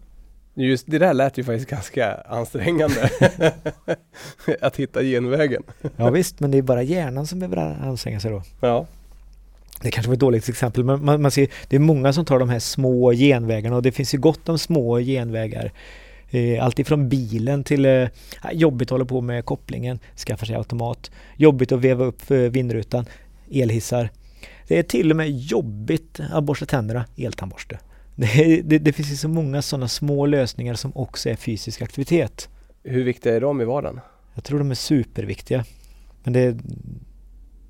Just 0.53 0.87
det 0.87 0.99
där 0.99 1.13
lät 1.13 1.37
ju 1.37 1.43
faktiskt 1.43 1.69
ganska 1.69 2.13
ansträngande. 2.13 3.09
att 4.61 4.77
hitta 4.77 5.03
genvägen. 5.03 5.63
ja 5.97 6.09
visst, 6.09 6.39
men 6.39 6.51
det 6.51 6.57
är 6.57 6.61
bara 6.61 6.83
hjärnan 6.83 7.27
som 7.27 7.39
behöver 7.39 7.57
anstränga 7.81 8.19
sig 8.19 8.31
då. 8.31 8.43
Ja. 8.59 8.85
Det 9.81 9.91
kanske 9.91 10.09
var 10.09 10.13
ett 10.13 10.19
dåligt 10.19 10.49
exempel, 10.49 10.83
men 10.83 11.05
man, 11.05 11.21
man 11.21 11.31
ser, 11.31 11.47
det 11.67 11.75
är 11.75 11.79
många 11.79 12.13
som 12.13 12.25
tar 12.25 12.39
de 12.39 12.49
här 12.49 12.59
små 12.59 13.11
genvägarna 13.11 13.75
och 13.75 13.81
det 13.81 13.91
finns 13.91 14.13
ju 14.13 14.17
gott 14.17 14.49
om 14.49 14.59
små 14.59 14.99
genvägar. 14.99 15.71
Eh, 16.31 16.63
allt 16.63 16.79
ifrån 16.79 17.09
bilen 17.09 17.63
till 17.63 17.85
eh, 17.85 18.07
jobbigt 18.51 18.87
att 18.87 18.91
hålla 18.91 19.05
på 19.05 19.21
med 19.21 19.45
kopplingen, 19.45 19.99
skaffa 20.27 20.45
sig 20.45 20.55
automat. 20.55 21.11
Jobbigt 21.37 21.71
att 21.71 21.79
veva 21.79 22.05
upp 22.05 22.31
eh, 22.31 22.37
vindrutan. 22.37 23.05
elhissar. 23.51 24.09
Det 24.67 24.77
är 24.77 24.83
till 24.83 25.11
och 25.11 25.17
med 25.17 25.31
jobbigt 25.31 26.19
att 26.31 26.43
borsta 26.43 26.65
tänderna, 26.65 27.05
eltandborste. 27.17 27.79
Det, 28.15 28.61
det, 28.61 28.79
det 28.79 28.93
finns 28.93 29.21
så 29.21 29.27
många 29.27 29.61
sådana 29.61 29.87
små 29.87 30.25
lösningar 30.25 30.75
som 30.75 30.91
också 30.95 31.29
är 31.29 31.35
fysisk 31.35 31.81
aktivitet. 31.81 32.49
Hur 32.83 33.03
viktiga 33.03 33.35
är 33.35 33.41
de 33.41 33.61
i 33.61 33.65
vardagen? 33.65 33.99
Jag 34.33 34.43
tror 34.43 34.59
de 34.59 34.71
är 34.71 34.75
superviktiga. 34.75 35.65
Men 36.23 36.33
det, 36.33 36.57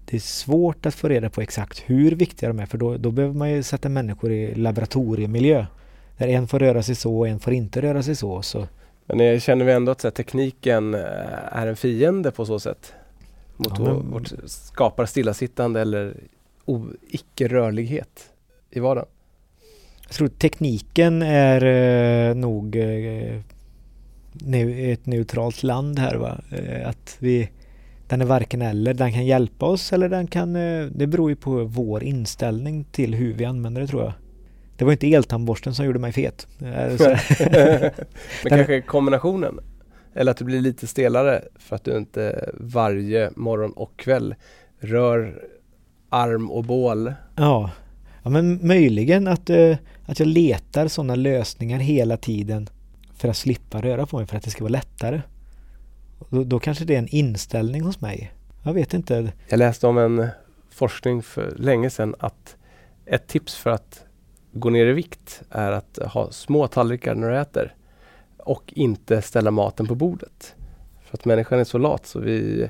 det 0.06 0.18
är 0.18 0.20
svårt 0.20 0.86
att 0.86 0.96
få 0.96 1.08
reda 1.08 1.30
på 1.30 1.42
exakt 1.42 1.84
hur 1.86 2.12
viktiga 2.12 2.50
de 2.50 2.60
är 2.60 2.66
för 2.66 2.78
då, 2.78 2.98
då 2.98 3.12
behöver 3.12 3.36
man 3.36 3.52
ju 3.52 3.64
sätta 3.64 3.90
människor 3.90 4.32
i 4.32 4.56
laboratoriemiljö. 4.56 5.66
Där 6.22 6.28
en 6.28 6.48
får 6.48 6.60
röra 6.60 6.84
sig 6.84 6.96
så 6.96 7.18
och 7.20 7.28
en 7.28 7.40
får 7.40 7.54
inte 7.54 7.82
röra 7.82 8.04
sig 8.04 8.16
så. 8.16 8.42
så. 8.42 8.68
Men 9.06 9.40
känner 9.40 9.66
vi 9.66 9.72
ändå 9.72 9.92
att 9.92 10.04
här, 10.04 10.12
tekniken 10.12 10.94
eh, 10.94 11.00
är 11.52 11.68
en 11.68 11.76
fiende 11.76 12.32
på 12.32 12.46
så 12.46 12.60
sätt? 12.60 12.94
Mot 13.58 13.74
Ja, 13.80 13.84
men- 13.84 14.12
vårt 14.12 14.32
skapar 14.46 15.06
stillasittande 15.06 15.82
eller 15.82 16.18
icke-rörlighet 17.10 18.30
i 18.70 18.80
vardagen? 18.80 19.08
Jag 20.02 20.12
tror 20.12 20.28
tekniken 20.28 21.22
är 21.22 21.66
eh, 22.30 22.36
nog 22.36 22.76
eh, 22.76 23.40
neu- 24.34 24.94
ett 24.94 25.06
neutralt 25.06 25.64
land 25.64 26.00
här 26.00 26.16
va. 26.16 26.38
Eh, 26.52 26.90
att 26.90 27.16
vi 27.20 27.50
den 28.08 28.22
är 28.22 28.26
varken 28.26 28.62
eller. 28.62 28.94
Den 28.94 29.14
kan 29.14 29.26
hjälpa 29.26 29.66
oss 29.66 29.94
eller 29.94 30.10
den 30.10 30.28
kan... 30.28 30.56
Eh, 30.56 30.86
det 30.86 31.08
beror 31.08 31.30
ju 31.30 31.36
på 31.36 31.64
vår 31.64 32.04
inställning 32.04 32.84
till 32.92 33.16
hur 33.16 33.34
vi 33.34 33.46
använder 33.46 33.82
det 33.82 33.88
tror 33.88 34.04
jag. 34.04 34.14
Det 34.82 34.86
var 34.86 34.92
inte 34.92 35.14
eltandborsten 35.14 35.76
som 35.76 35.86
gjorde 35.86 36.00
mig 36.00 36.12
fet. 36.12 36.48
Eh, 36.60 36.66
Men 38.44 38.50
kanske 38.50 38.82
kombinationen? 38.82 39.60
Eller 40.14 40.32
att 40.32 40.38
du 40.38 40.46
blir 40.46 40.62
lite 40.62 40.88
stelare 40.88 41.44
för 41.56 41.76
att 41.76 41.84
du 41.84 41.98
inte 41.98 42.50
varje 42.54 43.32
morgon 43.36 43.72
och 43.72 43.98
kväll 43.98 44.36
rör 44.80 45.44
arm 46.10 46.52
och 46.52 46.64
bål. 46.64 47.14
Ja, 47.36 47.72
ja 48.24 48.30
men 48.30 48.68
möjligen 48.68 49.28
att, 49.28 49.50
eh, 49.50 49.78
att 50.06 50.20
jag 50.20 50.28
letar 50.28 50.88
sådana 50.88 51.16
lösningar 51.16 51.80
hela 51.80 52.18
tiden 52.18 52.70
för 53.16 53.30
att 53.30 53.38
slippa 53.38 53.82
röra 53.82 54.06
på 54.06 54.18
mig 54.18 54.28
för 54.28 54.38
att 54.38 54.44
det 54.44 54.52
ska 54.52 54.64
vara 54.64 54.72
lättare. 54.72 55.22
Då, 56.30 56.44
då 56.44 56.60
kanske 56.60 56.86
det 56.86 56.96
är 56.96 57.00
en 57.00 57.16
inställning 57.16 57.82
hos 57.82 58.02
mig. 58.02 58.32
Jag 58.64 58.74
vet 58.74 58.94
inte. 58.94 59.32
Jag 59.48 59.58
läste 59.58 59.88
om 59.88 59.98
en 59.98 60.28
forskning 60.72 61.24
för 61.24 61.56
länge 61.56 61.90
sedan 61.90 62.16
att 62.20 62.56
ett 63.06 63.28
tips 63.28 63.56
för 63.56 63.70
att 63.70 64.06
gå 64.52 64.70
ner 64.70 64.86
i 64.86 64.94
vikt 64.94 65.42
är 65.50 65.72
att 65.72 66.00
ha 66.06 66.32
små 66.32 66.68
tallrikar 66.68 67.16
när 67.16 67.30
du 67.30 67.38
äter 67.38 67.76
och 68.38 68.74
inte 68.76 69.22
ställa 69.22 69.52
maten 69.52 69.88
på 69.88 69.96
bordet. 69.96 70.56
För 71.06 71.18
att 71.18 71.26
människan 71.26 71.60
är 71.60 71.64
så 71.64 71.78
lat 71.78 72.08
så 72.08 72.20
vi 72.20 72.70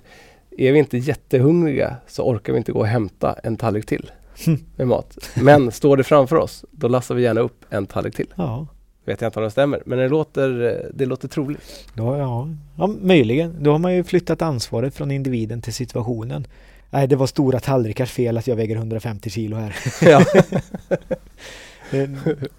är 0.57 0.71
vi 0.71 0.79
inte 0.79 0.97
jättehungriga 0.97 1.95
så 2.07 2.23
orkar 2.23 2.53
vi 2.53 2.57
inte 2.57 2.71
gå 2.71 2.79
och 2.79 2.87
hämta 2.87 3.33
en 3.43 3.57
tallrik 3.57 3.85
till 3.85 4.11
med 4.75 4.87
mat. 4.87 5.17
Men 5.41 5.71
står 5.71 5.97
det 5.97 6.03
framför 6.03 6.35
oss, 6.35 6.65
då 6.71 6.87
lassar 6.87 7.15
vi 7.15 7.23
gärna 7.23 7.41
upp 7.41 7.65
en 7.69 7.87
tallrik 7.87 8.15
till. 8.15 8.33
Ja, 8.35 8.67
Vet 9.05 9.21
jag 9.21 9.29
inte 9.29 9.39
om 9.39 9.43
det 9.43 9.51
stämmer, 9.51 9.83
men 9.85 9.99
det 9.99 10.09
låter, 10.09 10.81
det 10.93 11.05
låter 11.05 11.27
troligt. 11.27 11.89
då, 11.93 12.17
ja, 12.17 12.47
ja, 12.77 12.87
möjligen. 12.87 13.55
Då 13.63 13.71
har 13.71 13.79
man 13.79 13.95
ju 13.95 14.03
flyttat 14.03 14.41
ansvaret 14.41 14.95
från 14.95 15.11
individen 15.11 15.61
till 15.61 15.73
situationen. 15.73 16.47
Nej, 16.89 17.07
det 17.07 17.15
var 17.15 17.27
stora 17.27 17.59
tallrikars 17.59 18.11
fel 18.11 18.37
att 18.37 18.47
jag 18.47 18.55
väger 18.55 18.75
150 18.75 19.29
kilo 19.29 19.55
här. 19.55 19.75
Ja. 20.01 20.25
Eh, 21.93 22.09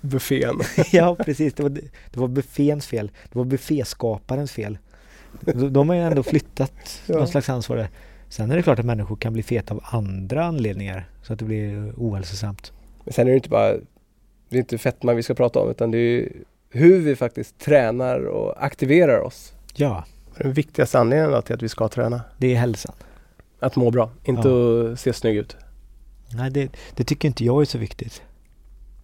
Buffén. 0.00 0.60
ja, 0.92 1.14
precis. 1.14 1.54
Det 1.54 1.62
var, 1.62 1.70
det 1.70 2.16
var 2.20 2.28
bufféns 2.28 2.86
fel. 2.86 3.10
Det 3.32 3.38
var 3.38 3.44
bufféskaparens 3.44 4.52
fel. 4.52 4.78
De, 5.40 5.72
de 5.72 5.88
har 5.88 5.96
ju 5.96 6.02
ändå 6.02 6.22
flyttat 6.22 7.00
Ja. 7.06 7.16
någon 7.16 7.28
slags 7.28 7.48
ansvar 7.48 7.76
där. 7.76 7.88
Sen 8.28 8.50
är 8.50 8.56
det 8.56 8.62
klart 8.62 8.78
att 8.78 8.86
människor 8.86 9.16
kan 9.16 9.32
bli 9.32 9.42
feta 9.42 9.74
av 9.74 9.80
andra 9.84 10.44
anledningar 10.44 11.08
så 11.22 11.32
att 11.32 11.38
det 11.38 11.44
blir 11.44 11.92
ohälsosamt. 11.96 12.72
Men 13.04 13.12
sen 13.12 13.26
är 13.26 13.30
det 13.30 13.36
inte 13.36 13.48
bara 13.48 13.72
det 14.48 14.56
är 14.56 14.60
inte 14.60 14.78
fetma 14.78 15.12
vi 15.12 15.22
ska 15.22 15.34
prata 15.34 15.58
om 15.60 15.70
utan 15.70 15.90
det 15.90 15.98
är 15.98 16.32
hur 16.70 17.00
vi 17.00 17.16
faktiskt 17.16 17.58
tränar 17.58 18.24
och 18.24 18.64
aktiverar 18.64 19.20
oss. 19.20 19.52
Ja, 19.74 20.04
Den 20.38 20.52
viktigaste 20.52 20.98
anledningen 20.98 21.42
till 21.42 21.54
att 21.54 21.62
vi 21.62 21.68
ska 21.68 21.88
träna. 21.88 22.20
det 22.38 22.54
är 22.54 22.56
hälsan. 22.58 22.94
Att 23.60 23.76
må 23.76 23.90
bra, 23.90 24.10
inte 24.24 24.48
att 24.92 25.00
se 25.00 25.12
snygg 25.12 25.36
ut. 25.36 25.56
Nej, 26.34 26.50
det, 26.50 26.72
det 26.96 27.04
tycker 27.04 27.28
inte 27.28 27.44
jag 27.44 27.60
är 27.60 27.64
så 27.64 27.78
viktigt. 27.78 28.22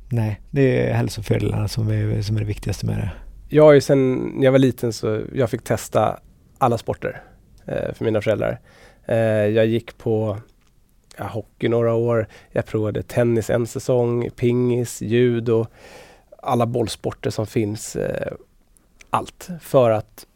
Nej, 0.08 0.40
det 0.50 0.88
är 0.88 0.94
hälsofördelarna 0.94 1.68
som 1.68 1.88
är, 1.88 2.22
som 2.22 2.36
är 2.36 2.40
det 2.40 2.46
viktigaste 2.46 2.86
med 2.86 2.96
det. 2.96 3.10
Jag 3.48 3.64
har 3.64 3.72
ju 3.72 3.80
sen 3.80 4.32
jag 4.42 4.52
var 4.52 4.58
liten 4.58 4.92
så 4.92 5.20
jag 5.34 5.50
fick 5.50 5.64
testa 5.64 6.20
alla 6.58 6.78
sporter 6.78 7.22
eh, 7.66 7.94
för 7.94 8.04
mina 8.04 8.20
föräldrar. 8.20 8.60
Eh, 9.06 9.16
jag 9.46 9.66
gick 9.66 9.98
på 9.98 10.38
ja, 11.16 11.24
hockey 11.24 11.68
några 11.68 11.94
år. 11.94 12.26
Jag 12.52 12.66
provade 12.66 13.02
tennis 13.02 13.50
en 13.50 13.66
säsong, 13.66 14.30
pingis, 14.30 15.02
judo, 15.02 15.66
alla 16.42 16.66
bollsporter 16.66 17.30
som 17.30 17.46
finns. 17.46 17.96
Eh, 17.96 18.32
allt 19.10 19.48
för 19.60 19.90
att 19.90 20.26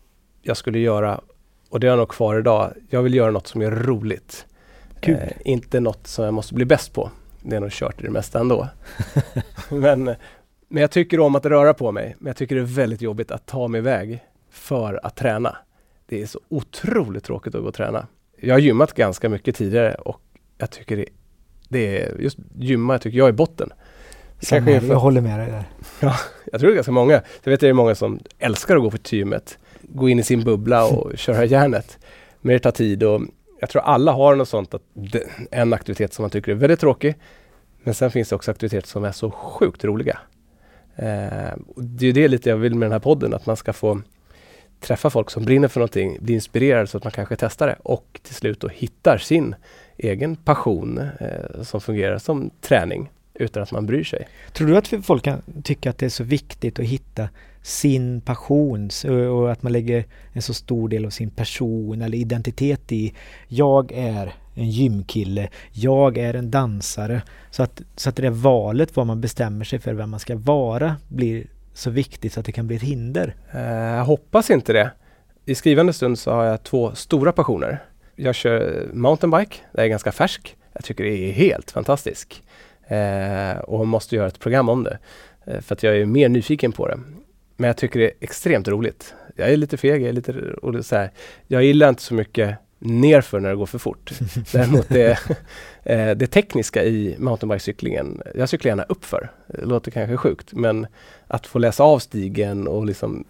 jag 0.43 0.57
skulle 0.57 0.79
göra, 0.79 1.21
och 1.71 1.81
det 1.81 1.87
är 1.87 1.89
jag 1.89 1.99
nog 1.99 2.09
kvar 2.09 2.39
idag, 2.39 2.73
jag 2.91 3.03
vill 3.03 3.15
göra 3.15 3.31
något 3.31 3.47
som 3.47 3.63
är 3.63 3.71
roligt. 3.71 4.47
Kul. 5.01 5.15
Eh, 5.15 5.29
inte 5.45 5.81
något 5.81 6.07
som 6.07 6.25
jag 6.25 6.35
måste 6.35 6.55
bli 6.55 6.65
bäst 6.65 6.93
på. 6.93 7.11
Det 7.43 7.57
är 7.57 7.61
nog 7.61 7.71
kört 7.71 8.01
i 8.01 8.05
det 8.05 8.11
mesta 8.11 8.41
ändå. 8.41 8.69
men, 9.69 10.05
men 10.69 10.81
jag 10.81 10.91
tycker 10.91 11.21
om 11.21 11.35
att 11.35 11.47
röra 11.47 11.75
på 11.75 11.93
mig. 11.93 12.17
Men 12.19 12.27
jag 12.27 12.37
tycker 12.37 12.55
det 12.55 12.61
är 12.61 12.65
väldigt 12.65 13.03
jobbigt 13.03 13.31
att 13.31 13.47
ta 13.47 13.69
mig 13.69 13.79
iväg 13.79 14.25
för 14.51 15.07
att 15.07 15.17
träna. 15.17 15.57
Det 16.07 16.23
är 16.23 16.27
så 16.27 16.41
otroligt 16.49 17.25
tråkigt 17.25 17.55
att 17.55 17.61
gå 17.61 17.69
och 17.69 17.75
träna. 17.75 18.07
Jag 18.41 18.55
har 18.55 18.59
gymmat 18.59 18.93
ganska 18.93 19.29
mycket 19.29 19.57
tidigare 19.57 19.95
och 19.95 20.21
jag 20.59 20.71
tycker 20.71 20.97
det, 20.97 21.07
det 21.69 22.03
är 22.03 22.21
just 22.21 22.39
gymma, 22.55 22.95
jag 22.95 23.03
tycker 23.03 23.19
jag 23.19 23.29
är 23.29 23.33
botten. 23.33 23.71
Samma 24.41 24.71
jag 24.71 24.83
håller 24.83 25.21
med 25.21 25.39
dig 25.39 25.51
där. 25.51 25.65
jag 26.53 26.61
tror 26.61 26.71
det 26.71 26.73
är 26.73 26.75
ganska 26.75 26.93
många. 26.93 27.13
Jag 27.13 27.51
vet 27.51 27.55
att 27.55 27.61
det 27.61 27.69
är 27.69 27.73
många 27.73 27.95
som 27.95 28.21
älskar 28.39 28.77
att 28.77 28.83
gå 28.83 28.91
på 28.91 28.99
gymmet. 29.11 29.59
Gå 29.83 30.09
in 30.09 30.19
i 30.19 30.23
sin 30.23 30.45
bubbla 30.45 30.85
och 30.85 31.19
köra 31.19 31.45
järnet. 31.45 31.99
Men 32.41 32.53
det 32.53 32.59
tar 32.59 32.71
tid 32.71 33.03
och 33.03 33.21
jag 33.63 33.71
tror 33.71 33.83
alla 33.83 34.13
har 34.13 34.35
något 34.35 34.49
sånt 34.49 34.75
att 34.75 34.83
det, 34.93 35.23
en 35.51 35.73
aktivitet 35.73 36.13
som 36.13 36.23
man 36.23 36.31
tycker 36.31 36.53
är 36.53 36.57
väldigt 36.57 36.81
tråkig. 36.81 37.15
Men 37.83 37.95
sen 37.95 38.11
finns 38.11 38.29
det 38.29 38.37
också 38.37 38.51
aktiviteter 38.51 38.89
som 38.89 39.05
är 39.05 39.13
så 39.13 39.31
sjukt 39.31 39.85
roliga. 39.85 40.19
Eh, 40.97 41.53
och 41.77 41.85
det 41.85 42.07
är 42.07 42.13
det 42.13 42.29
lite 42.29 42.51
jag 42.51 42.57
vill 42.57 42.75
med 42.75 42.87
den 42.87 42.93
här 42.93 42.99
podden, 42.99 43.35
att 43.35 43.47
man 43.47 43.57
ska 43.57 43.73
få 43.73 44.01
träffa 44.81 45.11
folk 45.11 45.31
som 45.31 45.45
brinner 45.45 45.69
för 45.69 45.81
någonting, 45.81 46.19
bli 46.21 46.35
inspirerad 46.35 46.89
så 46.89 46.97
att 46.97 47.05
man 47.05 47.11
kanske 47.11 47.37
testar 47.37 47.67
det 47.67 47.77
och 47.83 48.21
till 48.23 48.35
slut 48.35 48.61
då 48.61 48.69
hittar 48.69 49.19
sin 49.19 49.55
egen 49.97 50.37
passion 50.37 50.99
eh, 51.21 51.63
som 51.63 51.81
fungerar 51.81 52.19
som 52.19 52.51
träning 52.61 53.11
utan 53.43 53.63
att 53.63 53.73
man 53.73 53.87
bryr 53.87 54.05
sig. 54.05 54.29
Tror 54.53 54.69
du 54.69 54.77
att 54.77 54.93
folk 55.03 55.25
kan 55.25 55.43
tycka 55.63 55.91
att 55.91 55.99
det 55.99 56.07
är 56.07 56.11
så 56.11 56.25
viktigt 56.25 56.79
att 56.79 56.85
hitta 56.85 57.29
sin 57.63 58.21
passion 58.21 58.91
och 59.31 59.53
att 59.53 59.63
man 59.63 59.73
lägger 59.73 60.05
en 60.33 60.43
så 60.43 60.55
stor 60.55 60.89
del 60.89 61.05
av 61.07 61.11
sin 61.11 61.31
person 61.31 62.03
eller 62.03 62.19
identitet 62.19 62.93
i 62.93 63.15
jag 63.49 63.93
är 63.93 64.35
en 64.55 64.71
gymkille, 64.71 65.49
jag 65.73 66.19
är 66.19 66.35
en 66.35 66.51
dansare. 66.51 67.23
Så 67.51 67.63
att, 67.63 67.83
så 67.97 68.09
att 68.09 68.17
det 68.17 68.23
där 68.23 68.31
valet 68.31 68.97
vad 68.97 69.07
man 69.07 69.21
bestämmer 69.21 69.65
sig 69.65 69.79
för 69.79 69.95
vem 69.95 70.11
man 70.11 70.21
ska 70.21 70.37
vara 70.37 70.97
blir 71.09 71.47
så 71.75 71.91
viktigt 71.91 72.33
så 72.33 72.41
att 72.41 72.47
det 72.47 72.53
kan 72.53 72.67
bli 72.67 72.77
ett 72.77 72.83
hinder. 72.83 73.35
Eh, 73.53 73.61
Jag 73.63 74.05
hoppas 74.05 74.51
inte 74.51 74.73
det. 74.73 74.91
I 75.45 75.55
skrivande 75.55 75.93
stund 75.93 76.19
så 76.19 76.31
har 76.31 76.45
jag 76.45 76.63
två 76.63 76.95
stora 76.95 77.33
passioner. 77.33 77.83
Jag 78.17 78.35
kör 78.35 78.89
mountainbike, 78.93 79.57
det 79.73 79.83
är 79.83 79.87
ganska 79.87 80.13
färsk. 80.13 80.57
Jag 80.73 80.85
tycker 80.85 81.05
det 81.05 81.11
är 81.11 81.33
helt 81.33 81.71
fantastisk. 81.71 82.43
Eh, 82.93 83.59
och 83.59 83.87
måste 83.87 84.17
göra 84.17 84.27
ett 84.27 84.41
program 84.41 84.69
om 84.69 84.85
det. 84.85 84.99
Eh, 85.45 85.61
för 85.61 85.75
att 85.75 85.83
jag 85.83 85.97
är 85.97 86.07
mer 86.07 86.29
nyfiken 86.29 86.73
på 86.73 86.89
det. 86.89 87.01
Men 87.57 87.67
jag 87.67 87.77
tycker 87.77 88.01
det 88.01 88.07
är 88.07 88.13
extremt 88.21 88.69
roligt. 88.69 89.15
Jag 89.37 89.51
är 89.51 89.57
lite 89.57 89.77
feg, 89.77 90.03
jag 90.03 90.09
är 90.09 90.13
lite 90.13 90.33
och 90.63 90.85
så 90.85 90.97
här. 90.97 91.11
Jag 91.47 91.65
gillar 91.65 91.89
inte 91.89 92.03
så 92.03 92.15
mycket 92.15 92.59
nerför 92.79 93.41
när 93.41 93.49
det 93.49 93.57
går 93.57 93.67
för 93.67 93.79
fort. 93.79 94.13
Däremot 94.53 94.89
det, 94.89 95.19
eh, 95.83 96.11
det 96.11 96.27
tekniska 96.27 96.85
i 96.85 97.17
mountainbikecyklingen, 97.19 98.23
jag 98.35 98.49
cyklar 98.49 98.69
gärna 98.69 98.83
uppför. 98.83 99.31
Det 99.47 99.65
låter 99.65 99.91
kanske 99.91 100.17
sjukt 100.17 100.53
men 100.53 100.87
att 101.27 101.47
få 101.47 101.59
läsa 101.59 101.83
av 101.83 101.99
stigen 101.99 102.69
och 102.69 102.87
liksom 102.87 103.25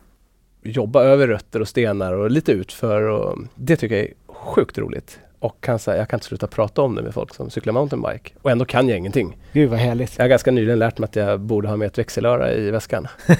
jobba 0.62 1.02
över 1.02 1.28
rötter 1.28 1.60
och 1.60 1.68
stenar 1.68 2.12
och 2.12 2.30
lite 2.30 2.52
utför. 2.52 3.02
Och 3.02 3.38
det 3.54 3.76
tycker 3.76 3.96
jag 3.96 4.04
är 4.04 4.14
sjukt 4.26 4.78
roligt. 4.78 5.18
Och 5.42 5.60
kan, 5.60 5.78
säga, 5.78 5.96
jag 5.96 6.08
kan 6.08 6.16
inte 6.16 6.26
sluta 6.26 6.46
prata 6.46 6.82
om 6.82 6.94
det 6.94 7.02
med 7.02 7.14
folk 7.14 7.34
som 7.34 7.50
cyklar 7.50 7.72
mountainbike. 7.72 8.32
Och 8.42 8.50
ändå 8.50 8.64
kan 8.64 8.88
jag 8.88 8.98
ingenting. 8.98 9.36
Gud 9.52 9.70
vad 9.70 9.78
härligt. 9.78 10.18
Jag 10.18 10.24
har 10.24 10.28
ganska 10.28 10.50
nyligen 10.50 10.78
lärt 10.78 10.98
mig 10.98 11.04
att 11.04 11.16
jag 11.16 11.40
borde 11.40 11.68
ha 11.68 11.76
med 11.76 11.86
ett 11.86 11.98
växelöra 11.98 12.52
i 12.52 12.70
väskan. 12.70 13.08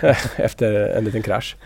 efter 0.36 0.72
en 0.72 1.04
liten 1.04 1.22
krasch. 1.22 1.56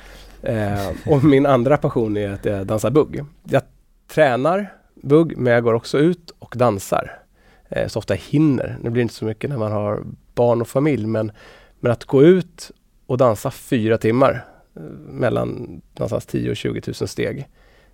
Eh, 0.42 0.88
och 1.06 1.24
min 1.24 1.46
andra 1.46 1.76
passion 1.76 2.16
är 2.16 2.30
att 2.30 2.44
jag 2.44 2.66
dansar 2.66 2.90
bugg. 2.90 3.24
Jag 3.44 3.62
tränar 4.08 4.72
bugg 4.94 5.36
men 5.36 5.52
jag 5.52 5.62
går 5.62 5.74
också 5.74 5.98
ut 5.98 6.30
och 6.38 6.54
dansar. 6.56 7.20
Eh, 7.68 7.88
så 7.88 7.98
ofta 7.98 8.14
jag 8.14 8.20
hinner. 8.20 8.76
Det 8.82 8.90
blir 8.90 9.02
inte 9.02 9.14
så 9.14 9.24
mycket 9.24 9.50
när 9.50 9.58
man 9.58 9.72
har 9.72 10.02
barn 10.34 10.60
och 10.60 10.68
familj 10.68 11.06
men, 11.06 11.32
men 11.80 11.92
att 11.92 12.04
gå 12.04 12.22
ut 12.22 12.70
och 13.06 13.18
dansa 13.18 13.50
fyra 13.50 13.98
timmar 13.98 14.44
eh, 14.76 14.82
mellan 15.08 15.80
någonstans 15.92 16.26
10 16.26 16.50
och 16.50 16.56
20 16.56 16.82
000 16.86 17.08
steg. 17.08 17.48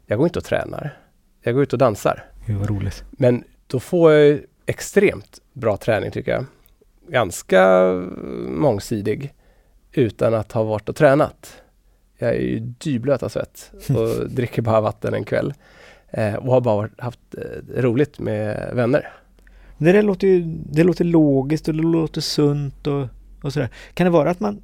Jag 0.06 0.18
går 0.18 0.26
inte 0.26 0.38
och 0.38 0.44
tränar. 0.44 0.96
Jag 1.42 1.54
går 1.54 1.62
ut 1.62 1.72
och 1.72 1.78
dansar. 1.78 2.24
Gud 2.46 2.56
vad 2.56 2.70
roligt. 2.70 3.04
Men 3.10 3.44
då 3.66 3.80
får 3.80 4.12
jag 4.12 4.40
extremt 4.66 5.38
bra 5.52 5.76
träning 5.76 6.10
tycker 6.10 6.32
jag. 6.32 6.44
Ganska 7.08 7.92
mångsidig 8.48 9.34
utan 9.92 10.34
att 10.34 10.52
ha 10.52 10.62
varit 10.62 10.88
och 10.88 10.96
tränat. 10.96 11.62
Jag 12.18 12.30
är 12.30 12.40
ju 12.40 12.58
dyblöt 12.58 13.22
av 13.22 13.28
svett 13.28 13.72
och 13.88 14.30
dricker 14.30 14.62
bara 14.62 14.80
vatten 14.80 15.14
en 15.14 15.24
kväll. 15.24 15.54
Eh, 16.10 16.34
och 16.34 16.52
har 16.52 16.60
bara 16.60 16.76
varit, 16.76 17.00
haft 17.00 17.20
eh, 17.34 17.82
roligt 17.82 18.18
med 18.18 18.70
vänner. 18.74 19.12
Det, 19.78 19.92
där 19.92 20.02
låter 20.02 20.26
ju, 20.26 20.42
det 20.72 20.84
låter 20.84 21.04
logiskt 21.04 21.68
och 21.68 21.74
det 21.74 21.82
låter 21.82 22.20
sunt 22.20 22.86
och, 22.86 23.06
och 23.42 23.52
sådär. 23.52 23.68
Kan 23.94 24.04
det 24.04 24.10
vara 24.10 24.30
att 24.30 24.40
man 24.40 24.62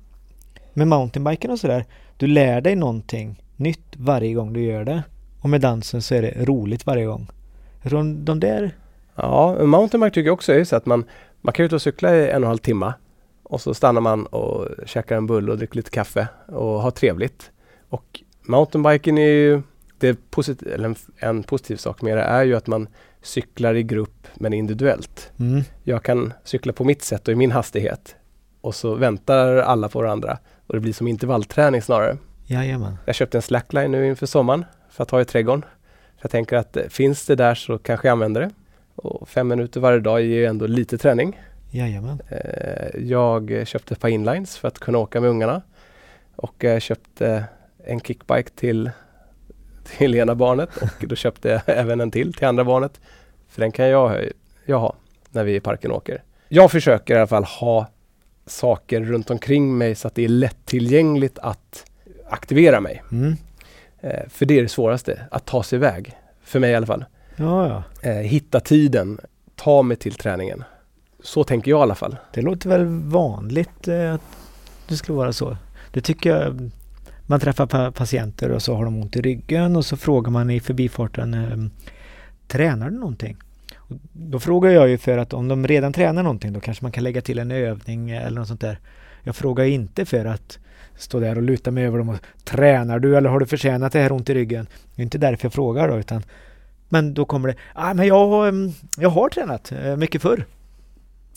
med 0.75 0.89
mountainbiken 0.89 1.51
och 1.51 1.61
sådär, 1.61 1.85
du 2.17 2.27
lär 2.27 2.61
dig 2.61 2.77
någonting 2.77 3.43
nytt 3.57 3.97
varje 3.97 4.35
gång 4.35 4.53
du 4.53 4.63
gör 4.63 4.85
det. 4.85 5.03
Och 5.47 5.51
med 5.51 5.61
dansen 5.61 6.03
så 6.03 6.15
är 6.15 6.23
det 6.23 6.45
roligt 6.45 6.87
varje 6.87 7.07
gång. 7.07 7.27
Tror 7.83 8.25
de 8.25 8.41
där... 8.41 8.71
Ja, 9.15 9.65
mountainbike 9.65 10.15
tycker 10.15 10.27
jag 10.27 10.35
också 10.35 10.53
är 10.53 10.65
så 10.65 10.77
att 10.77 10.87
man, 10.87 11.05
man 11.41 11.53
kan 11.53 11.67
ut 11.67 11.73
och 11.73 11.83
cykla 11.83 12.17
i 12.17 12.23
en 12.23 12.29
och 12.29 12.37
en 12.37 12.45
halv 12.45 12.59
timme 12.59 12.93
och 13.43 13.61
så 13.61 13.75
stannar 13.75 14.01
man 14.01 14.27
och 14.27 14.69
käkar 14.87 15.17
en 15.17 15.27
bulle 15.27 15.53
och 15.53 15.59
dricker 15.59 15.77
lite 15.77 15.91
kaffe 15.91 16.29
och 16.47 16.83
har 16.83 16.91
trevligt. 16.91 17.51
Och 17.89 18.21
mountainbiken 18.43 19.19
är 19.19 19.29
ju 19.29 19.63
det 19.99 20.19
posit- 20.31 20.63
eller 20.63 20.89
en, 20.89 20.97
en, 21.17 21.43
positiv 21.43 21.77
sak 21.77 22.03
med 22.03 22.17
det 22.17 22.23
är 22.23 22.45
ju 22.45 22.57
att 22.57 22.67
man 22.67 22.89
cyklar 23.23 23.75
i 23.75 23.83
grupp 23.83 24.27
men 24.35 24.53
individuellt. 24.53 25.33
Mm. 25.39 25.63
Jag 25.83 26.03
kan 26.03 26.33
cykla 26.45 26.73
på 26.73 26.85
mitt 26.85 27.03
sätt 27.03 27.29
och 27.29 27.33
i 27.33 27.37
min 27.37 27.53
hastighet 27.53 28.17
och 28.61 28.75
så 28.75 28.95
väntar 28.95 29.57
alla 29.57 29.89
på 29.89 29.99
varandra 30.01 30.39
och 30.67 30.75
det 30.75 30.81
blir 30.81 30.93
som 30.93 31.09
intervallträning 31.09 31.83
snarare. 31.83 32.17
Jajamän. 32.47 32.97
Jag 33.05 33.15
köpte 33.15 33.39
en 33.39 33.43
slackline 33.43 33.93
nu 33.93 34.07
inför 34.07 34.27
sommaren 34.27 34.65
för 34.97 35.03
att 35.03 35.11
ha 35.11 35.21
i 35.21 35.25
trädgården. 35.25 35.63
Så 36.17 36.21
jag 36.23 36.31
tänker 36.31 36.57
att 36.57 36.77
eh, 36.77 36.87
finns 36.89 37.27
det 37.27 37.35
där 37.35 37.55
så 37.55 37.79
kanske 37.79 38.09
jag 38.09 38.13
använder 38.13 38.41
det. 38.41 38.51
Och 38.97 39.29
fem 39.29 39.49
minuter 39.49 39.81
varje 39.81 40.01
dag 40.01 40.23
ger 40.23 40.37
ju 40.37 40.47
ändå 40.47 40.67
lite 40.67 40.99
träning. 40.99 41.41
Jajamän. 41.71 42.21
Eh, 42.29 43.01
jag 43.01 43.67
köpte 43.67 43.95
ett 43.95 44.01
par 44.01 44.09
inlines 44.09 44.57
för 44.57 44.69
att 44.69 44.79
kunna 44.79 44.99
åka 44.99 45.21
med 45.21 45.31
ungarna. 45.31 45.63
Och 46.37 46.55
jag 46.59 46.83
köpte 46.83 47.45
en 47.85 48.01
kickbike 48.01 48.51
till, 48.51 48.91
till 49.99 50.15
ena 50.15 50.35
barnet 50.35 50.77
och 50.77 51.09
då 51.09 51.17
köpte 51.17 51.49
jag 51.49 51.61
även 51.79 52.01
en 52.01 52.11
till 52.11 52.35
till 52.35 52.47
andra 52.47 52.65
barnet. 52.65 53.01
För 53.49 53.61
den 53.61 53.73
kan 53.73 53.89
jag, 53.89 54.29
jag 54.65 54.79
ha 54.79 54.95
när 55.31 55.45
vi 55.45 55.55
i 55.55 55.61
parken 55.61 55.93
åker. 55.93 56.23
Jag 56.49 56.71
försöker 56.71 57.15
i 57.15 57.19
alla 57.19 57.27
fall 57.27 57.45
ha 57.45 57.87
saker 58.47 59.01
runt 59.01 59.31
omkring 59.31 59.79
mig 59.79 59.95
så 59.95 60.09
att 60.09 60.15
det 60.15 60.25
är 60.25 60.29
lättillgängligt 60.29 61.39
att 61.39 61.85
aktivera 62.29 62.81
mig. 62.81 63.03
Mm. 63.13 63.37
Eh, 64.07 64.29
för 64.29 64.47
det 64.47 64.59
är 64.59 64.63
det 64.63 64.69
svåraste, 64.69 65.21
att 65.31 65.47
ta 65.47 65.63
sig 65.63 65.77
iväg. 65.77 66.13
För 66.43 66.61
mig 66.61 66.71
i 66.71 66.75
alla 66.75 66.87
fall. 66.87 67.05
Ja, 67.37 67.69
ja. 67.69 68.11
Eh, 68.11 68.17
hitta 68.17 68.61
tiden, 68.61 69.21
ta 69.55 69.83
mig 69.83 69.97
till 69.97 70.15
träningen. 70.15 70.65
Så 71.23 71.45
tänker 71.45 71.71
jag 71.71 71.79
i 71.79 71.83
alla 71.83 71.95
fall. 71.95 72.17
Det 72.35 72.43
låter 72.43 72.69
väl 72.69 72.85
vanligt 72.87 73.89
eh, 73.89 74.15
att 74.15 74.21
det 74.89 74.97
skulle 74.97 75.17
vara 75.17 75.33
så. 75.33 75.57
Det 75.93 76.01
tycker 76.01 76.31
jag. 76.31 76.71
Man 77.29 77.41
träffar 77.41 77.67
pa 77.67 77.93
patienter 77.93 78.51
och 78.51 78.63
så 78.63 78.75
har 78.75 78.85
de 78.85 79.03
ont 79.03 79.17
i 79.17 79.23
ryggen 79.23 79.77
och 79.77 79.85
så 79.85 79.97
frågar 79.97 80.31
man 80.31 80.51
i 80.51 80.61
förbifarten 80.61 81.35
eh, 81.35 81.57
Tränar 82.49 82.91
du 82.91 82.97
någonting? 82.99 83.37
Då 84.13 84.41
frågar 84.41 84.71
jag 84.71 84.89
ju 84.89 84.99
för 84.99 85.19
att 85.19 85.33
om 85.33 85.49
de 85.49 85.67
redan 85.67 85.93
tränar 85.93 86.23
någonting 86.23 86.53
då 86.53 86.61
kanske 86.61 86.85
man 86.85 86.93
kan 86.93 87.05
lägga 87.05 87.21
till 87.21 87.39
en 87.39 87.51
övning 87.51 88.11
eller 88.11 88.39
något 88.39 88.49
sånt 88.49 88.61
där. 88.61 88.79
Jag 89.27 89.37
frågar 89.37 89.65
inte 89.65 90.05
för 90.05 90.25
att 90.25 90.59
stå 90.97 91.21
där 91.21 91.37
och 91.37 91.43
luta 91.43 91.71
mig 91.71 91.87
över 91.87 91.99
dem 91.99 92.09
och 92.09 92.17
Tränar 92.45 92.99
du 92.99 93.17
eller 93.17 93.31
har 93.31 93.41
du 93.41 93.47
förtjänat 93.47 93.93
det 93.93 93.99
här 93.99 94.13
ont 94.13 94.31
i 94.31 94.35
ryggen? 94.35 94.67
Det 94.95 95.03
är 95.03 95.05
inte 95.05 95.19
därför 95.19 95.45
jag 95.45 95.53
frågar 95.53 95.89
då 95.89 95.99
utan 95.99 96.23
Men 96.89 97.15
då 97.15 97.25
kommer 97.25 97.49
det 97.49 97.55
ah, 97.75 97.95
men 97.95 98.07
jag, 98.07 98.29
har, 98.29 98.49
mm, 98.49 98.73
jag 98.99 99.09
har 99.09 99.29
tränat 99.29 99.73
eh, 99.73 99.97
mycket 99.97 100.23
förr. 100.23 100.45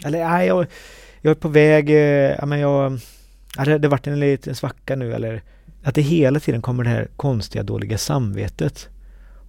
Eller 0.06 0.26
nej, 0.30 0.48
jag, 0.48 0.66
jag 1.22 1.32
är 1.32 1.36
på 1.36 1.48
väg, 1.48 1.90
eh, 1.90 2.36
ja 2.40 2.46
men 2.46 2.60
jag 2.60 3.00
ja, 3.58 3.66
det, 3.66 3.78
det 3.78 3.88
varit 3.88 4.08
en 4.08 4.20
liten 4.20 4.56
svacka 4.56 4.96
nu 4.96 5.14
eller 5.14 5.42
att 5.84 5.96
det 5.96 6.02
hela 6.02 6.40
tiden 6.40 6.62
kommer 6.62 6.84
det 6.84 6.90
här 6.90 7.08
konstiga 7.16 7.64
dåliga 7.64 7.98
samvetet. 7.98 8.90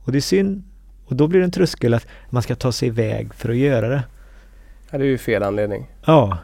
Och 0.04 0.12
det 0.12 0.18
är 0.18 0.22
synd 0.22 0.62
och 1.06 1.16
då 1.16 1.28
blir 1.28 1.40
det 1.40 1.46
en 1.46 1.50
tröskel 1.50 1.94
att 1.94 2.06
man 2.30 2.42
ska 2.42 2.54
ta 2.54 2.72
sig 2.72 2.88
iväg 2.88 3.34
för 3.34 3.48
att 3.48 3.56
göra 3.56 3.88
det. 3.88 4.02
Ja, 4.90 4.98
det 4.98 5.04
är 5.04 5.08
ju 5.08 5.18
fel 5.18 5.42
anledning. 5.42 5.86
Ja. 6.04 6.38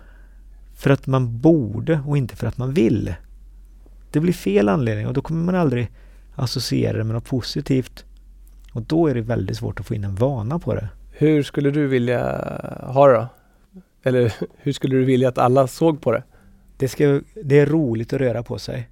För 0.77 0.91
att 0.91 1.07
man 1.07 1.39
borde 1.41 2.01
och 2.07 2.17
inte 2.17 2.37
för 2.37 2.47
att 2.47 2.59
man 2.59 2.75
vill. 2.75 3.15
Det 4.11 4.21
blir 4.21 4.33
fel 4.33 4.69
anledning 4.69 5.07
och 5.07 5.15
då 5.15 5.23
kommer 5.23 5.45
man 5.45 5.55
aldrig 5.55 5.91
associera 6.35 6.99
det 6.99 7.05
med 7.05 7.15
något 7.15 7.25
positivt. 7.25 8.05
Och 8.73 8.83
då 8.83 9.07
är 9.07 9.15
det 9.15 9.21
väldigt 9.21 9.57
svårt 9.57 9.81
att 9.81 9.87
få 9.87 9.95
in 9.95 10.05
en 10.05 10.15
vana 10.15 10.59
på 10.59 10.75
det. 10.75 10.89
Hur 11.11 11.43
skulle 11.43 11.71
du 11.71 11.87
vilja 11.87 12.21
ha 12.83 13.07
det 13.07 13.15
då? 13.15 13.29
Eller 14.03 14.35
hur 14.57 14.73
skulle 14.73 14.97
du 14.97 15.05
vilja 15.05 15.29
att 15.29 15.39
alla 15.39 15.67
såg 15.67 16.03
på 16.03 16.13
det? 16.13 16.23
Det, 16.77 16.89
ska, 16.89 17.21
det 17.45 17.59
är 17.59 17.67
roligt 17.67 18.13
att 18.13 18.21
röra 18.21 18.43
på 18.43 18.59
sig. 18.59 18.91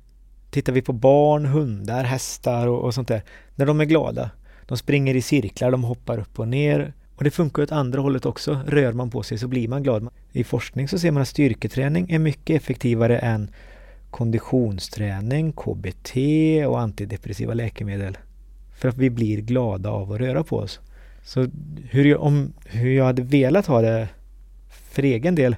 Tittar 0.50 0.72
vi 0.72 0.82
på 0.82 0.92
barn, 0.92 1.46
hundar, 1.46 2.04
hästar 2.04 2.66
och, 2.66 2.84
och 2.84 2.94
sånt 2.94 3.08
där. 3.08 3.22
När 3.54 3.66
de 3.66 3.80
är 3.80 3.84
glada. 3.84 4.30
De 4.66 4.78
springer 4.78 5.14
i 5.14 5.22
cirklar, 5.22 5.70
de 5.70 5.84
hoppar 5.84 6.18
upp 6.18 6.38
och 6.38 6.48
ner. 6.48 6.94
Och 7.16 7.24
det 7.24 7.30
funkar 7.30 7.62
åt 7.62 7.72
andra 7.72 8.00
hållet 8.00 8.26
också. 8.26 8.60
Rör 8.66 8.92
man 8.92 9.10
på 9.10 9.22
sig 9.22 9.38
så 9.38 9.48
blir 9.48 9.68
man 9.68 9.82
glad. 9.82 10.08
I 10.32 10.44
forskning 10.44 10.88
så 10.88 10.98
ser 10.98 11.10
man 11.10 11.22
att 11.22 11.28
styrketräning 11.28 12.10
är 12.10 12.18
mycket 12.18 12.62
effektivare 12.62 13.18
än 13.18 13.50
konditionsträning, 14.10 15.52
KBT 15.52 16.16
och 16.66 16.80
antidepressiva 16.80 17.54
läkemedel. 17.54 18.18
För 18.76 18.88
att 18.88 18.98
vi 18.98 19.10
blir 19.10 19.40
glada 19.40 19.90
av 19.90 20.12
att 20.12 20.20
röra 20.20 20.44
på 20.44 20.56
oss. 20.56 20.80
Så 21.24 21.48
hur 21.90 22.04
jag, 22.04 22.20
om, 22.20 22.52
hur 22.64 22.90
jag 22.90 23.04
hade 23.04 23.22
velat 23.22 23.66
ha 23.66 23.80
det 23.80 24.08
för 24.68 25.02
egen 25.02 25.34
del. 25.34 25.56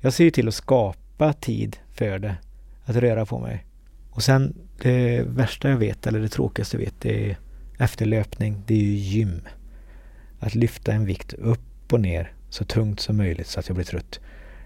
Jag 0.00 0.12
ser 0.12 0.24
ju 0.24 0.30
till 0.30 0.48
att 0.48 0.54
skapa 0.54 1.32
tid 1.32 1.76
för 1.92 2.18
det. 2.18 2.36
Att 2.84 2.96
röra 2.96 3.26
på 3.26 3.38
mig. 3.38 3.64
Och 4.10 4.22
sen 4.22 4.54
det 4.82 5.22
värsta 5.22 5.70
jag 5.70 5.76
vet, 5.76 6.06
eller 6.06 6.20
det 6.20 6.28
tråkigaste 6.28 6.76
jag 6.76 6.84
vet, 6.84 7.00
det 7.00 7.30
är 7.30 7.36
efter 7.78 8.06
löpning, 8.06 8.62
det 8.66 8.74
är 8.74 8.78
ju 8.78 8.94
gym. 8.94 9.40
Att 10.44 10.54
lyfta 10.54 10.92
en 10.92 11.06
vikt 11.06 11.32
upp 11.32 11.92
och 11.92 12.00
ner 12.00 12.32
så 12.50 12.64
tungt 12.64 13.00
som 13.00 13.16
möjligt 13.16 13.46
så 13.46 13.60
att 13.60 13.68
jag 13.68 13.74
blir 13.74 13.84
trött. 13.84 14.20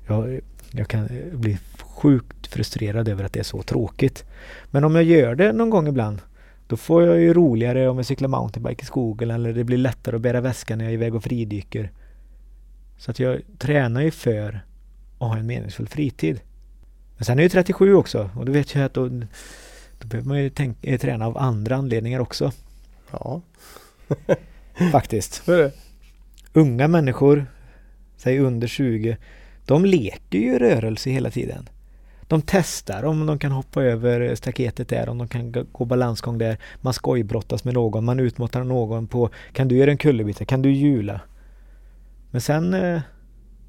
Jag, 0.06 0.40
jag 0.70 0.88
kan 0.88 1.08
bli 1.32 1.58
sjukt 1.80 2.46
frustrerad 2.46 3.08
över 3.08 3.24
att 3.24 3.32
det 3.32 3.40
är 3.40 3.44
så 3.44 3.62
tråkigt. 3.62 4.24
Men 4.70 4.84
om 4.84 4.94
jag 4.94 5.04
gör 5.04 5.34
det 5.34 5.52
någon 5.52 5.70
gång 5.70 5.88
ibland 5.88 6.20
då 6.66 6.76
får 6.76 7.02
jag 7.02 7.20
ju 7.20 7.34
roligare 7.34 7.88
om 7.88 7.96
jag 7.96 8.06
cyklar 8.06 8.28
mountainbike 8.28 8.82
i 8.82 8.86
skogen 8.86 9.30
eller 9.30 9.52
det 9.52 9.64
blir 9.64 9.78
lättare 9.78 10.16
att 10.16 10.22
bära 10.22 10.40
väskan 10.40 10.78
när 10.78 10.84
jag 10.84 10.92
är 10.92 10.94
iväg 10.94 11.14
och 11.14 11.24
fridyker. 11.24 11.92
Så 12.98 13.10
att 13.10 13.18
jag 13.18 13.40
tränar 13.58 14.00
ju 14.00 14.10
för 14.10 14.60
att 15.18 15.28
ha 15.28 15.36
en 15.36 15.46
meningsfull 15.46 15.88
fritid. 15.88 16.40
Men 17.16 17.24
sen 17.24 17.38
är 17.38 17.42
jag 17.42 17.52
37 17.52 17.94
också 17.94 18.30
och 18.36 18.46
då 18.46 18.52
vet 18.52 18.74
jag 18.74 18.84
att 18.84 18.94
då, 18.94 19.08
då 19.98 20.06
behöver 20.06 20.28
man 20.28 20.42
ju 20.42 20.50
tänka, 20.50 20.98
träna 20.98 21.26
av 21.26 21.38
andra 21.38 21.76
anledningar 21.76 22.20
också. 22.20 22.52
Ja. 23.10 23.40
Faktiskt. 24.92 25.48
Är? 25.48 25.72
Unga 26.52 26.88
människor, 26.88 27.46
säg 28.16 28.38
under 28.38 28.68
20, 28.68 29.16
de 29.66 29.84
leker 29.84 30.38
ju 30.38 30.58
rörelse 30.58 31.10
hela 31.10 31.30
tiden. 31.30 31.68
De 32.28 32.42
testar 32.46 33.04
om 33.04 33.26
de 33.26 33.38
kan 33.38 33.52
hoppa 33.52 33.82
över 33.82 34.34
staketet 34.34 34.88
där, 34.88 35.08
om 35.08 35.18
de 35.18 35.28
kan 35.28 35.52
gå 35.72 35.84
balansgång 35.84 36.38
där. 36.38 36.58
Man 36.80 36.94
skojbrottas 36.94 37.64
med 37.64 37.74
någon, 37.74 38.04
man 38.04 38.20
utmatar 38.20 38.64
någon 38.64 39.06
på 39.06 39.30
Kan 39.52 39.68
du 39.68 39.76
göra 39.76 39.90
en 39.90 39.98
kullerbytta? 39.98 40.44
Kan 40.44 40.62
du 40.62 40.72
hjula? 40.72 41.20
Men 42.30 42.40
sen 42.40 42.74
eh, 42.74 43.00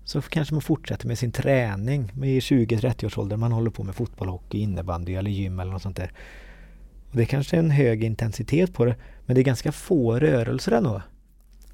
så 0.03 0.21
kanske 0.21 0.53
man 0.53 0.61
fortsätter 0.61 1.07
med 1.07 1.17
sin 1.17 1.31
träning 1.31 2.11
i 2.23 2.39
20-30 2.39 3.05
års 3.05 3.17
ålder. 3.17 3.37
Man 3.37 3.51
håller 3.51 3.71
på 3.71 3.83
med 3.83 3.95
fotboll, 3.95 4.27
hockey, 4.27 4.57
innebandy 4.57 5.15
eller 5.15 5.31
gym 5.31 5.59
eller 5.59 5.71
något 5.71 5.81
sånt 5.81 5.97
där. 5.97 6.11
Och 7.11 7.17
det 7.17 7.25
kanske 7.25 7.55
är 7.55 7.59
en 7.59 7.71
hög 7.71 8.03
intensitet 8.03 8.73
på 8.73 8.85
det, 8.85 8.95
men 9.29 9.35
det 9.35 9.41
är 9.41 9.43
ganska 9.43 9.71
få 9.71 10.19
rörelser 10.19 10.71
ändå. 10.71 11.01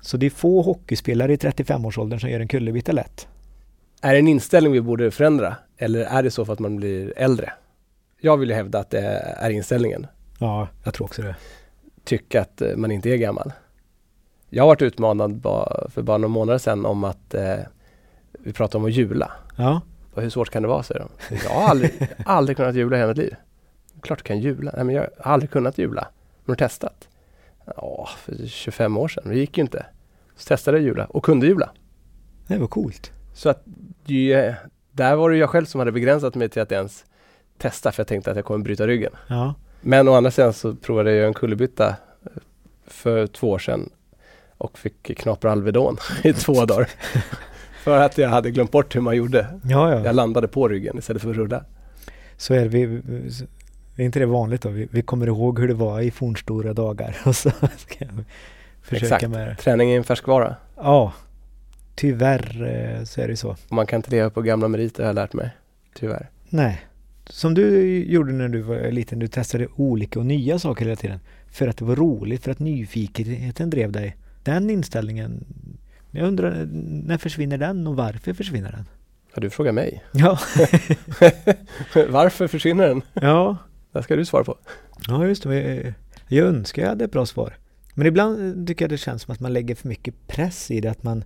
Så 0.02 0.18
det 0.18 0.26
är 0.26 0.30
få 0.30 0.62
hockeyspelare 0.62 1.34
i 1.34 1.36
35-årsåldern 1.36 2.20
som 2.20 2.30
gör 2.30 2.40
en 2.40 2.48
kullerbytta 2.48 2.92
lätt. 2.92 3.28
Är 4.02 4.14
det 4.14 4.20
en 4.20 4.28
inställning 4.28 4.74
vi 4.74 4.82
borde 4.82 5.12
förändra? 5.12 5.56
Eller 5.78 6.00
är 6.00 6.24
det 6.24 6.32
så 6.32 6.46
för 6.46 6.54
att 6.54 6.60
man 6.60 6.76
blir 6.76 7.14
äldre? 7.18 7.54
Jag 8.22 8.38
vill 8.38 8.50
ju 8.50 8.56
hävda 8.56 8.80
att 8.80 8.90
det 8.90 9.00
är 9.38 9.50
inställningen. 9.50 10.08
Ja, 10.40 10.68
jag 10.84 10.94
tror 10.94 11.06
också 11.06 11.22
det. 11.22 11.36
Tycka 12.04 12.42
att 12.42 12.62
eh, 12.62 12.76
man 12.76 12.92
inte 12.92 13.10
är 13.10 13.18
gammal. 13.18 13.54
Jag 14.50 14.64
har 14.64 14.68
varit 14.68 14.82
utmanad 14.82 15.42
för 15.90 16.02
bara 16.02 16.18
några 16.18 16.34
månader 16.34 16.60
sedan 16.60 16.86
om 16.86 17.04
att 17.04 17.34
eh, 17.34 17.60
vi 18.32 18.54
pratade 18.54 18.78
om 18.78 18.86
att 18.86 18.94
jula. 18.96 19.32
Ja. 19.58 19.82
Och 20.14 20.22
hur 20.22 20.30
svårt 20.30 20.50
kan 20.50 20.62
det 20.62 20.68
vara, 20.68 20.84
säger 20.84 21.02
de. 21.02 21.36
Jag 21.44 21.50
har 21.50 21.70
aldrig, 21.70 21.92
aldrig 22.26 22.58
kunnat 22.58 22.76
jula 22.76 22.96
i 22.96 23.00
hela 23.00 23.10
mitt 23.10 23.18
liv. 23.18 23.36
Klart 24.02 24.18
du 24.20 24.24
kan 24.24 24.40
jula. 24.40 24.72
Nej, 24.76 24.86
men 24.86 24.96
jag 24.96 25.10
har 25.20 25.32
aldrig 25.34 25.50
kunnat 25.50 25.78
jula. 25.78 26.08
Men 26.46 26.52
har 26.52 26.56
testat? 26.56 27.08
Ja, 27.78 28.10
för 28.18 28.48
25 28.48 28.98
år 28.98 29.08
sedan. 29.08 29.24
Det 29.30 29.36
gick 29.38 29.58
ju 29.58 29.62
inte. 29.62 29.86
Så 30.36 30.48
testade 30.48 30.78
jag 30.78 30.84
jula 30.84 31.06
och 31.06 31.24
kunde 31.26 31.48
jula. 31.48 31.70
Det 32.48 32.58
var 32.58 32.68
coolt. 32.68 33.12
Så 33.34 33.50
att 33.50 33.64
det, 34.06 34.56
där 34.92 35.16
var 35.16 35.30
det 35.30 35.38
jag 35.38 35.50
själv 35.50 35.66
som 35.66 35.80
hade 35.80 35.92
begränsat 35.92 36.36
mig 36.36 36.50
till 36.50 36.62
att 36.62 36.72
ens 36.72 37.06
testa 37.58 37.92
för 37.92 38.00
jag 38.02 38.08
tänkte 38.08 38.32
att 38.32 38.36
jag 38.38 38.46
kommer 38.46 38.64
bryta 38.66 38.88
ryggen. 38.88 39.12
Ja. 39.28 39.54
Men 39.82 40.08
å 40.08 40.14
andra 40.14 40.32
sidan 40.32 40.54
så 40.54 40.76
provade 40.76 41.14
jag 41.14 41.28
en 41.28 41.34
kullerbytta 41.34 41.96
för 42.88 43.28
två 43.28 43.50
år 43.50 43.60
sedan. 43.60 43.90
och 44.58 44.78
fick 44.78 45.18
knapra 45.18 45.52
Alvedon 45.52 45.98
i 46.24 46.34
två 46.34 46.66
dagar. 46.66 46.90
för 47.84 48.02
att 48.02 48.18
jag 48.18 48.30
hade 48.30 48.52
glömt 48.52 48.72
bort 48.72 48.96
hur 48.96 49.02
man 49.02 49.16
gjorde. 49.16 49.60
Ja, 49.64 49.92
ja. 49.92 50.06
Jag 50.06 50.16
landade 50.16 50.48
på 50.48 50.68
ryggen 50.68 50.98
istället 50.98 51.22
för 51.22 51.30
att 51.30 51.36
rulla. 51.36 51.64
Så 52.38 52.54
är 52.54 52.62
det. 52.62 52.68
Vi- 52.68 53.02
är 54.02 54.06
inte 54.06 54.20
det 54.20 54.26
vanligt 54.26 54.62
då? 54.62 54.70
Vi, 54.70 54.88
vi 54.92 55.02
kommer 55.02 55.28
ihåg 55.28 55.60
hur 55.60 55.68
det 55.68 55.74
var 55.74 56.02
i 56.02 56.12
fornstora 56.12 56.74
dagar 56.74 57.18
och 57.26 57.36
så 57.36 57.50
ska 57.78 58.06
jag 58.06 58.24
försöka 58.82 59.16
Exakt. 59.16 59.30
med 59.30 59.48
det. 59.48 59.56
Träning 59.56 59.92
är 59.92 59.98
en 59.98 60.04
färskvara. 60.04 60.56
Ja, 60.76 61.14
tyvärr 61.96 62.64
eh, 62.64 63.04
så 63.04 63.22
är 63.22 63.28
det 63.28 63.38
så. 63.38 63.56
Man 63.70 63.88
kan 63.88 63.98
inte 63.98 64.12
leva 64.12 64.30
på 64.30 64.42
gamla 64.42 64.68
meriter 64.68 65.04
har 65.04 65.08
jag 65.08 65.16
lärt 65.16 65.34
mig. 65.34 65.50
Tyvärr. 65.94 66.30
Nej. 66.50 66.86
Som 67.30 67.54
du 67.54 67.98
gjorde 68.04 68.34
när 68.34 68.48
du 68.50 68.62
var 68.62 68.92
liten, 68.92 69.20
du 69.20 69.28
testade 69.28 69.68
olika 69.76 70.20
och 70.20 70.26
nya 70.26 70.60
saker 70.60 70.86
hela 70.86 70.96
tiden. 70.96 71.20
För 71.52 71.68
att 71.68 71.78
det 71.78 71.86
var 71.86 71.96
roligt, 71.96 72.44
för 72.44 72.52
att 72.52 72.60
nyfikenheten 72.60 73.70
drev 73.70 73.92
dig. 73.92 74.16
Den 74.44 74.70
inställningen, 74.70 75.46
jag 76.12 76.28
undrar, 76.28 76.68
när 77.06 77.18
försvinner 77.18 77.58
den 77.58 77.88
och 77.88 77.96
varför 77.96 78.34
försvinner 78.34 78.72
den? 78.72 78.86
Ja, 79.34 79.42
du 79.42 79.50
frågar 79.50 79.72
mig. 79.72 80.04
Ja, 80.12 80.40
Varför 82.10 82.48
försvinner 82.48 82.88
den? 82.88 83.02
ja, 83.14 83.58
det 83.96 84.04
ska 84.04 84.16
du 84.16 84.26
svara 84.26 84.44
på. 84.44 84.58
ja 85.08 85.26
just 85.26 85.44
det. 85.44 85.94
Jag 86.28 86.48
önskar 86.48 86.82
jag 86.82 86.90
hade 86.90 87.06
ett 87.06 87.12
bra 87.12 87.26
svar. 87.26 87.58
Men 87.94 88.08
ibland 88.08 88.60
eh, 88.60 88.66
tycker 88.66 88.86
jag 88.86 88.90
det 88.90 88.98
känns 88.98 89.22
som 89.22 89.34
att 89.34 89.40
man 89.40 89.54
lägger 89.54 89.76
för 89.76 89.88
mycket 89.88 90.28
press 90.28 90.72
i 90.72 90.82
det. 90.82 90.92
Att 90.92 91.04
man, 91.04 91.24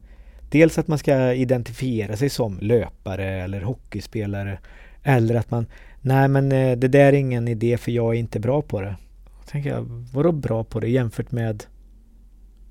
dels 0.50 0.78
att 0.78 0.88
man 0.88 0.98
ska 0.98 1.34
identifiera 1.34 2.18
sig 2.18 2.30
som 2.30 2.58
löpare 2.62 3.26
eller 3.26 3.62
hockeyspelare. 3.62 4.60
Eller 5.04 5.36
att 5.36 5.52
man, 5.52 5.66
nej 6.02 6.28
men 6.28 6.52
eh, 6.52 6.78
det 6.78 6.88
där 6.88 7.00
är 7.00 7.14
ingen 7.14 7.48
idé 7.48 7.78
för 7.78 7.92
jag 7.92 8.16
är 8.16 8.20
inte 8.20 8.40
bra 8.40 8.62
på 8.62 8.82
det. 8.82 8.96
Då 9.26 9.52
tänker 9.52 9.70
jag, 9.70 10.06
vadå 10.14 10.32
bra 10.32 10.64
på 10.64 10.80
det 10.80 10.90
jämfört 10.90 11.32
med 11.32 11.64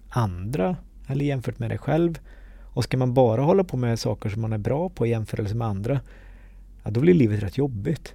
andra? 0.08 0.76
Eller 1.08 1.24
jämfört 1.24 1.58
med 1.58 1.70
dig 1.70 1.78
själv? 1.78 2.18
Och 2.62 2.84
ska 2.84 2.96
man 2.96 3.14
bara 3.14 3.42
hålla 3.42 3.64
på 3.64 3.76
med 3.76 3.98
saker 3.98 4.28
som 4.28 4.42
man 4.42 4.52
är 4.52 4.58
bra 4.58 4.88
på 4.88 5.06
i 5.06 5.10
jämförelse 5.10 5.54
med 5.54 5.68
andra, 5.68 6.00
ja 6.84 6.90
då 6.90 7.00
blir 7.00 7.14
livet 7.14 7.42
rätt 7.42 7.58
jobbigt. 7.58 8.14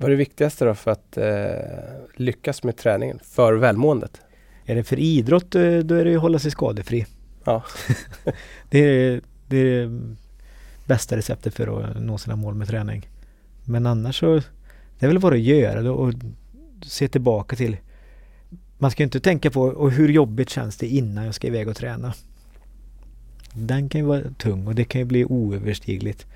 Vad 0.00 0.06
är 0.06 0.10
det 0.10 0.16
viktigaste 0.16 0.64
då 0.64 0.74
för 0.74 0.90
att 0.90 1.16
eh, 1.16 2.14
lyckas 2.16 2.62
med 2.62 2.76
träningen 2.76 3.18
för 3.22 3.52
välmåendet? 3.52 4.20
Är 4.64 4.74
det 4.74 4.84
för 4.84 4.98
idrott 4.98 5.54
eh, 5.54 5.78
då 5.78 5.94
är 5.94 6.04
det 6.04 6.10
ju 6.10 6.16
att 6.16 6.22
hålla 6.22 6.38
sig 6.38 6.50
skadefri. 6.50 7.06
Ja. 7.44 7.64
det, 8.70 8.78
är, 8.78 9.20
det 9.46 9.56
är 9.56 9.86
det 9.86 10.16
bästa 10.86 11.16
receptet 11.16 11.54
för 11.54 11.80
att 11.80 12.02
nå 12.02 12.18
sina 12.18 12.36
mål 12.36 12.54
med 12.54 12.68
träning. 12.68 13.08
Men 13.64 13.86
annars 13.86 14.20
så, 14.20 14.40
det 14.98 15.06
är 15.06 15.08
väl 15.08 15.18
bara 15.18 15.34
att 15.34 15.40
göra 15.40 15.82
det 15.82 15.90
och 15.90 16.14
se 16.82 17.08
tillbaka 17.08 17.56
till 17.56 17.76
man 18.78 18.90
ska 18.90 19.02
ju 19.02 19.04
inte 19.04 19.20
tänka 19.20 19.50
på 19.50 19.62
och 19.62 19.90
hur 19.90 20.08
jobbigt 20.08 20.50
känns 20.50 20.76
det 20.76 20.86
innan 20.86 21.24
jag 21.24 21.34
ska 21.34 21.46
iväg 21.46 21.68
och 21.68 21.76
träna. 21.76 22.14
Den 23.52 23.88
kan 23.88 24.00
ju 24.00 24.06
vara 24.06 24.22
tung 24.38 24.66
och 24.66 24.74
det 24.74 24.84
kan 24.84 25.00
ju 25.00 25.04
bli 25.04 25.24
oöverstigligt. 25.24 26.26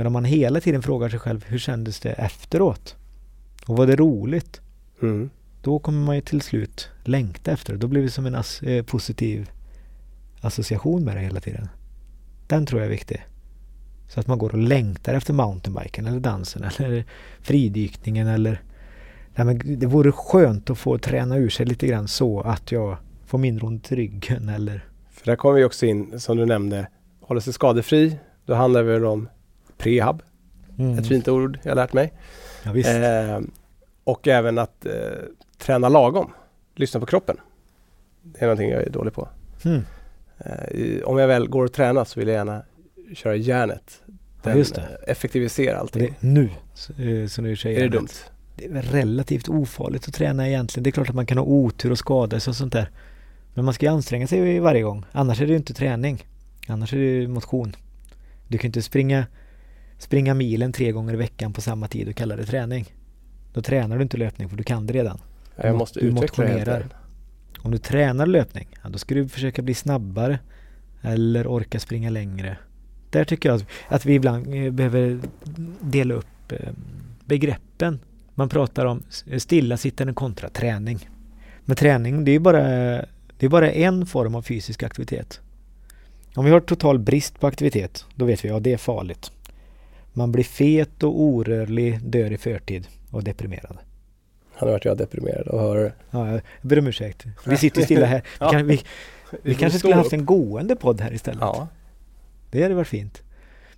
Men 0.00 0.06
om 0.06 0.12
man 0.12 0.24
hela 0.24 0.60
tiden 0.60 0.82
frågar 0.82 1.08
sig 1.08 1.18
själv 1.18 1.44
hur 1.48 1.58
kändes 1.58 2.00
det 2.00 2.12
efteråt? 2.12 2.96
Och 3.66 3.76
var 3.76 3.86
det 3.86 3.96
roligt? 3.96 4.60
Mm. 5.02 5.30
Då 5.62 5.78
kommer 5.78 6.00
man 6.06 6.14
ju 6.14 6.20
till 6.20 6.40
slut 6.40 6.88
längta 7.04 7.50
efter 7.50 7.72
det. 7.72 7.78
Då 7.78 7.86
blir 7.86 8.02
det 8.02 8.10
som 8.10 8.26
en 8.26 8.34
as- 8.34 8.62
eh, 8.62 8.82
positiv 8.84 9.50
association 10.40 11.04
med 11.04 11.16
det 11.16 11.20
hela 11.20 11.40
tiden. 11.40 11.68
Den 12.46 12.66
tror 12.66 12.80
jag 12.80 12.86
är 12.86 12.90
viktig. 12.90 13.26
Så 14.08 14.20
att 14.20 14.26
man 14.26 14.38
går 14.38 14.50
och 14.52 14.58
längtar 14.58 15.14
efter 15.14 15.32
mountainbiken 15.34 16.06
eller 16.06 16.20
dansen 16.20 16.64
eller 16.78 17.04
fridykningen 17.40 18.26
eller 18.26 18.62
Nej, 19.34 19.46
men 19.46 19.78
det 19.78 19.86
vore 19.86 20.12
skönt 20.12 20.70
att 20.70 20.78
få 20.78 20.98
träna 20.98 21.36
ur 21.36 21.48
sig 21.50 21.66
lite 21.66 21.86
grann 21.86 22.08
så 22.08 22.40
att 22.40 22.72
jag 22.72 22.96
får 23.26 23.38
mindre 23.38 23.66
ont 23.66 23.92
i 23.92 23.96
ryggen 23.96 24.48
eller 24.48 24.84
För 25.10 25.26
där 25.26 25.36
kommer 25.36 25.54
vi 25.54 25.64
också 25.64 25.86
in, 25.86 26.20
som 26.20 26.36
du 26.36 26.46
nämnde, 26.46 26.88
hålla 27.20 27.40
sig 27.40 27.52
skadefri. 27.52 28.18
Då 28.46 28.54
handlar 28.54 28.82
det 28.84 28.92
väl 28.92 29.04
om 29.04 29.28
prehab, 29.80 30.22
mm. 30.78 30.98
ett 30.98 31.06
fint 31.06 31.28
ord 31.28 31.58
jag 31.62 31.76
lärt 31.76 31.92
mig. 31.92 32.12
Ja, 32.62 32.72
visst. 32.72 32.88
Eh, 32.88 33.40
och 34.04 34.28
även 34.28 34.58
att 34.58 34.86
eh, 34.86 34.92
träna 35.58 35.88
lagom, 35.88 36.32
lyssna 36.74 37.00
på 37.00 37.06
kroppen. 37.06 37.36
Det 38.22 38.42
är 38.42 38.46
någonting 38.46 38.70
jag 38.70 38.82
är 38.82 38.90
dålig 38.90 39.14
på. 39.14 39.28
Mm. 39.64 39.82
Eh, 40.38 41.02
om 41.04 41.18
jag 41.18 41.28
väl 41.28 41.48
går 41.48 41.64
och 41.64 41.72
tränar 41.72 42.04
så 42.04 42.20
vill 42.20 42.28
jag 42.28 42.34
gärna 42.34 42.62
köra 43.14 43.36
järnet. 43.36 44.02
Ja, 44.42 44.54
det. 44.54 44.78
eh, 44.78 44.84
effektivisera 45.06 45.78
allting. 45.78 46.02
det, 46.20 46.26
nu, 46.28 46.50
så, 47.28 47.42
nu 47.42 47.56
säger 47.56 47.78
är 47.78 47.82
det 47.82 47.88
dumt? 47.88 48.08
det 48.56 48.78
är 48.78 48.82
relativt 48.82 49.48
ofarligt 49.48 50.08
att 50.08 50.14
träna 50.14 50.48
egentligen. 50.48 50.84
Det 50.84 50.90
är 50.90 50.92
klart 50.92 51.08
att 51.08 51.14
man 51.14 51.26
kan 51.26 51.38
ha 51.38 51.44
otur 51.44 51.90
och 51.90 51.98
skada 51.98 52.40
sig 52.40 52.50
och 52.50 52.56
sånt 52.56 52.72
där. 52.72 52.90
Men 53.54 53.64
man 53.64 53.74
ska 53.74 53.86
ju 53.86 53.92
anstränga 53.92 54.26
sig 54.26 54.60
varje 54.60 54.82
gång. 54.82 55.04
Annars 55.12 55.40
är 55.40 55.46
det 55.46 55.50
ju 55.50 55.56
inte 55.56 55.74
träning. 55.74 56.24
Annars 56.68 56.92
är 56.92 56.98
det 56.98 57.04
ju 57.04 57.28
motion. 57.28 57.76
Du 58.48 58.58
kan 58.58 58.68
inte 58.68 58.82
springa, 58.82 59.26
springa 60.00 60.34
milen 60.34 60.72
tre 60.72 60.92
gånger 60.92 61.14
i 61.14 61.16
veckan 61.16 61.52
på 61.52 61.60
samma 61.60 61.88
tid 61.88 62.08
och 62.08 62.14
kalla 62.14 62.36
det 62.36 62.46
träning. 62.46 62.94
Då 63.52 63.62
tränar 63.62 63.96
du 63.96 64.02
inte 64.02 64.16
löpning 64.16 64.48
för 64.48 64.56
du 64.56 64.64
kan 64.64 64.86
det 64.86 64.92
redan. 64.92 65.20
Ja, 65.56 65.66
jag 65.66 65.76
måste 65.76 66.00
Du 66.00 66.06
utveckla 66.06 66.44
motionerar. 66.44 66.86
Om 67.58 67.70
du 67.70 67.78
tränar 67.78 68.26
löpning, 68.26 68.68
ja, 68.82 68.88
då 68.88 68.98
ska 68.98 69.14
du 69.14 69.28
försöka 69.28 69.62
bli 69.62 69.74
snabbare 69.74 70.38
eller 71.02 71.46
orka 71.46 71.80
springa 71.80 72.10
längre. 72.10 72.56
Där 73.10 73.24
tycker 73.24 73.48
jag 73.48 73.56
att, 73.56 73.66
att 73.88 74.06
vi 74.06 74.14
ibland 74.14 74.54
eh, 74.54 74.70
behöver 74.70 75.20
dela 75.80 76.14
upp 76.14 76.52
eh, 76.52 76.72
begreppen. 77.24 78.00
Man 78.34 78.48
pratar 78.48 78.86
om 78.86 79.02
stillasittande 79.38 80.12
kontra 80.12 80.48
träning. 80.48 81.08
Men 81.64 81.76
träning 81.76 82.24
det 82.24 82.32
är 82.32 82.38
bara, 82.38 82.62
det 83.38 83.46
är 83.46 83.48
bara 83.48 83.72
en 83.72 84.06
form 84.06 84.34
av 84.34 84.42
fysisk 84.42 84.82
aktivitet. 84.82 85.40
Om 86.34 86.44
vi 86.44 86.50
har 86.50 86.60
total 86.60 86.98
brist 86.98 87.40
på 87.40 87.46
aktivitet, 87.46 88.04
då 88.14 88.24
vet 88.24 88.44
vi 88.44 88.48
att 88.48 88.54
ja, 88.54 88.60
det 88.60 88.72
är 88.72 88.76
farligt. 88.76 89.32
Man 90.12 90.32
blir 90.32 90.44
fet 90.44 91.02
och 91.02 91.20
orörlig, 91.20 92.00
dör 92.02 92.32
i 92.32 92.38
förtid 92.38 92.86
och 93.10 93.24
deprimerad. 93.24 93.78
Han 94.54 94.68
har 94.68 94.72
varit 94.72 94.84
jag 94.84 94.98
deprimerad 94.98 95.48
och 95.48 95.60
hör... 95.60 95.94
Ja, 96.10 96.30
jag 96.30 96.40
ber 96.62 96.78
om 96.78 96.86
ursäkt. 96.86 97.24
Vi 97.46 97.56
sitter 97.56 97.82
stilla 97.82 98.06
här. 98.06 98.22
Vi, 98.40 98.46
kan, 98.50 98.66
vi, 98.66 98.80
vi 99.42 99.54
kanske 99.54 99.78
skulle 99.78 99.94
haft 99.94 100.12
en 100.12 100.24
gående 100.24 100.76
podd 100.76 101.00
här 101.00 101.12
istället. 101.12 101.40
Ja. 101.40 101.68
Det 102.50 102.62
hade 102.62 102.74
varit 102.74 102.88
fint. 102.88 103.22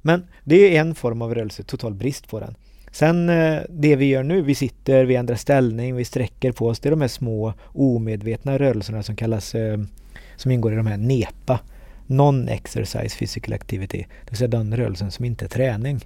Men 0.02 0.26
det 0.44 0.76
är 0.76 0.80
en 0.80 0.94
form 0.94 1.22
av 1.22 1.34
rörelse, 1.34 1.62
total 1.62 1.94
brist 1.94 2.28
på 2.28 2.40
den. 2.40 2.54
Sen 2.90 3.28
eh, 3.28 3.60
det 3.68 3.96
vi 3.96 4.04
gör 4.04 4.22
nu, 4.22 4.42
vi 4.42 4.54
sitter, 4.54 5.04
vi 5.04 5.14
ändrar 5.14 5.36
ställning, 5.36 5.96
vi 5.96 6.04
sträcker 6.04 6.52
på 6.52 6.66
oss. 6.66 6.80
Det 6.80 6.88
är 6.88 6.90
de 6.90 7.00
här 7.00 7.08
små 7.08 7.54
omedvetna 7.64 8.58
rörelserna 8.58 9.02
som 9.02 9.16
kallas, 9.16 9.54
eh, 9.54 9.80
som 10.36 10.50
ingår 10.50 10.72
i 10.72 10.76
de 10.76 10.86
här 10.86 10.96
NEPA. 10.96 11.60
Non-exercise 12.06 13.18
physical 13.18 13.52
activity. 13.54 14.06
Det 14.24 14.30
vill 14.30 14.38
säga 14.38 14.48
den 14.48 14.76
rörelsen 14.76 15.10
som 15.10 15.24
inte 15.24 15.44
är 15.44 15.48
träning. 15.48 16.00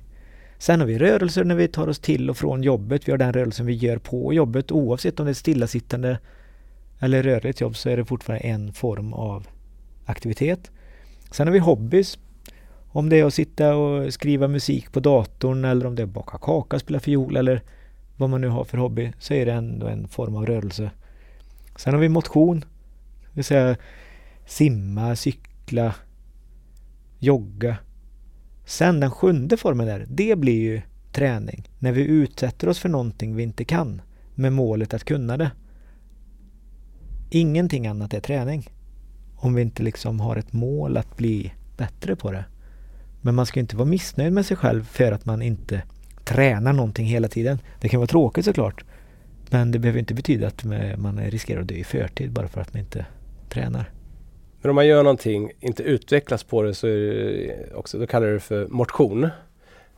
Sen 0.59 0.81
har 0.81 0.87
vi 0.87 0.99
rörelser 0.99 1.45
när 1.45 1.55
vi 1.55 1.69
tar 1.69 1.89
oss 1.89 1.99
till 1.99 2.31
och 2.31 2.37
från 2.37 2.63
jobbet. 2.63 3.09
Vi 3.09 3.13
har 3.13 3.19
den 3.19 3.33
rörelsen 3.33 3.67
vi 3.67 3.75
gör 3.75 3.99
på 3.99 4.35
jobbet. 4.35 4.73
Oavsett 4.73 5.21
om 5.21 5.27
det 5.27 5.33
är 5.33 5.35
stillasittande 5.35 6.19
eller 6.99 7.23
rörligt 7.23 7.61
jobb 7.61 7.77
så 7.77 7.89
är 7.89 7.97
det 7.97 8.05
fortfarande 8.05 8.47
en 8.47 8.73
form 8.73 9.13
av 9.13 9.47
aktivitet. 10.05 10.71
Sen 11.31 11.47
har 11.47 11.53
vi 11.53 11.59
hobbys. 11.59 12.19
Om 12.89 13.09
det 13.09 13.21
är 13.21 13.25
att 13.25 13.35
sitta 13.35 13.77
och 13.77 14.15
skriva 14.15 14.49
musik 14.49 14.93
på 14.93 15.01
datorn 15.01 15.65
eller 15.65 15.87
om 15.87 15.95
det 15.95 16.03
är 16.03 16.07
att 16.07 16.13
baka 16.13 16.39
kaka, 16.39 16.79
spela 16.79 17.01
fiol 17.01 17.37
eller 17.37 17.63
vad 18.17 18.31
man 18.31 18.41
nu 18.41 18.49
har 18.49 18.65
för 18.65 18.79
hobby 18.79 19.13
så 19.19 19.35
är 19.35 19.47
det 19.47 19.53
ändå 19.53 19.87
en 19.87 20.09
form 20.09 20.37
av 20.37 20.47
rörelse. 20.47 20.91
Sen 21.77 21.95
har 21.95 22.01
vi 22.01 22.09
motion. 22.09 22.61
Det 22.61 23.33
vill 23.33 23.45
säga 23.45 23.77
simma, 24.47 25.17
cykla, 25.17 25.95
jogga. 27.19 27.77
Sen 28.67 29.01
den 29.01 29.11
sjunde 29.11 29.57
formen 29.57 29.87
där, 29.87 30.07
det 30.09 30.39
blir 30.39 30.61
ju 30.61 30.83
träning. 31.13 31.69
När 31.79 31.93
vi 31.93 32.05
utsätter 32.05 32.69
oss 32.69 32.79
för 32.79 32.89
någonting 32.89 33.37
vi 33.37 33.43
inte 33.43 33.65
kan 33.65 34.03
med 34.35 34.53
målet 34.53 34.95
att 34.95 35.05
kunna 35.05 35.37
det. 35.37 35.51
Ingenting 37.31 37.87
annat 37.87 38.15
är 38.15 38.21
träning. 38.21 38.71
Om 39.37 39.55
vi 39.55 39.63
inte 39.63 39.83
liksom 39.83 40.21
har 40.21 40.37
ett 40.37 40.53
mål 40.53 40.97
att 40.97 41.17
bli 41.17 41.53
bättre 41.77 42.17
på 42.17 42.33
det. 42.33 42.45
Men 43.21 43.35
man 43.35 43.47
ska 43.47 43.61
inte 43.61 43.77
vara 43.77 43.89
missnöjd 43.89 44.33
med 44.33 44.47
sig 44.47 44.57
själv 44.57 44.85
för 44.85 45.13
att 45.13 45.25
man 45.25 45.43
inte 45.43 45.83
tränar 46.25 46.73
någonting 46.73 47.07
hela 47.07 47.29
tiden. 47.29 47.59
Det 47.81 47.89
kan 47.89 48.01
vara 48.01 48.09
tråkigt 48.09 48.45
såklart. 48.45 48.85
Men 49.51 49.71
det 49.71 49.79
behöver 49.79 49.99
inte 49.99 50.15
betyda 50.15 50.47
att 50.47 50.65
man 50.97 51.21
riskerar 51.21 51.61
att 51.61 51.69
dö 51.69 51.75
i 51.75 51.85
förtid 51.85 52.33
bara 52.33 52.49
för 52.49 52.61
att 52.61 52.75
man 52.75 52.81
inte 52.81 53.07
tränar. 53.49 53.91
Men 54.67 54.71
om 54.71 54.75
man 54.75 54.87
gör 54.87 55.03
någonting, 55.03 55.53
inte 55.61 55.83
utvecklas 55.83 56.45
på 56.45 56.63
det, 56.63 56.75
så 56.75 56.87
är 56.87 56.93
det 56.93 57.75
också, 57.75 57.99
då 57.99 58.07
kallar 58.07 58.27
du 58.27 58.35
det 58.35 58.41
för 58.41 58.69
motion. 58.69 59.29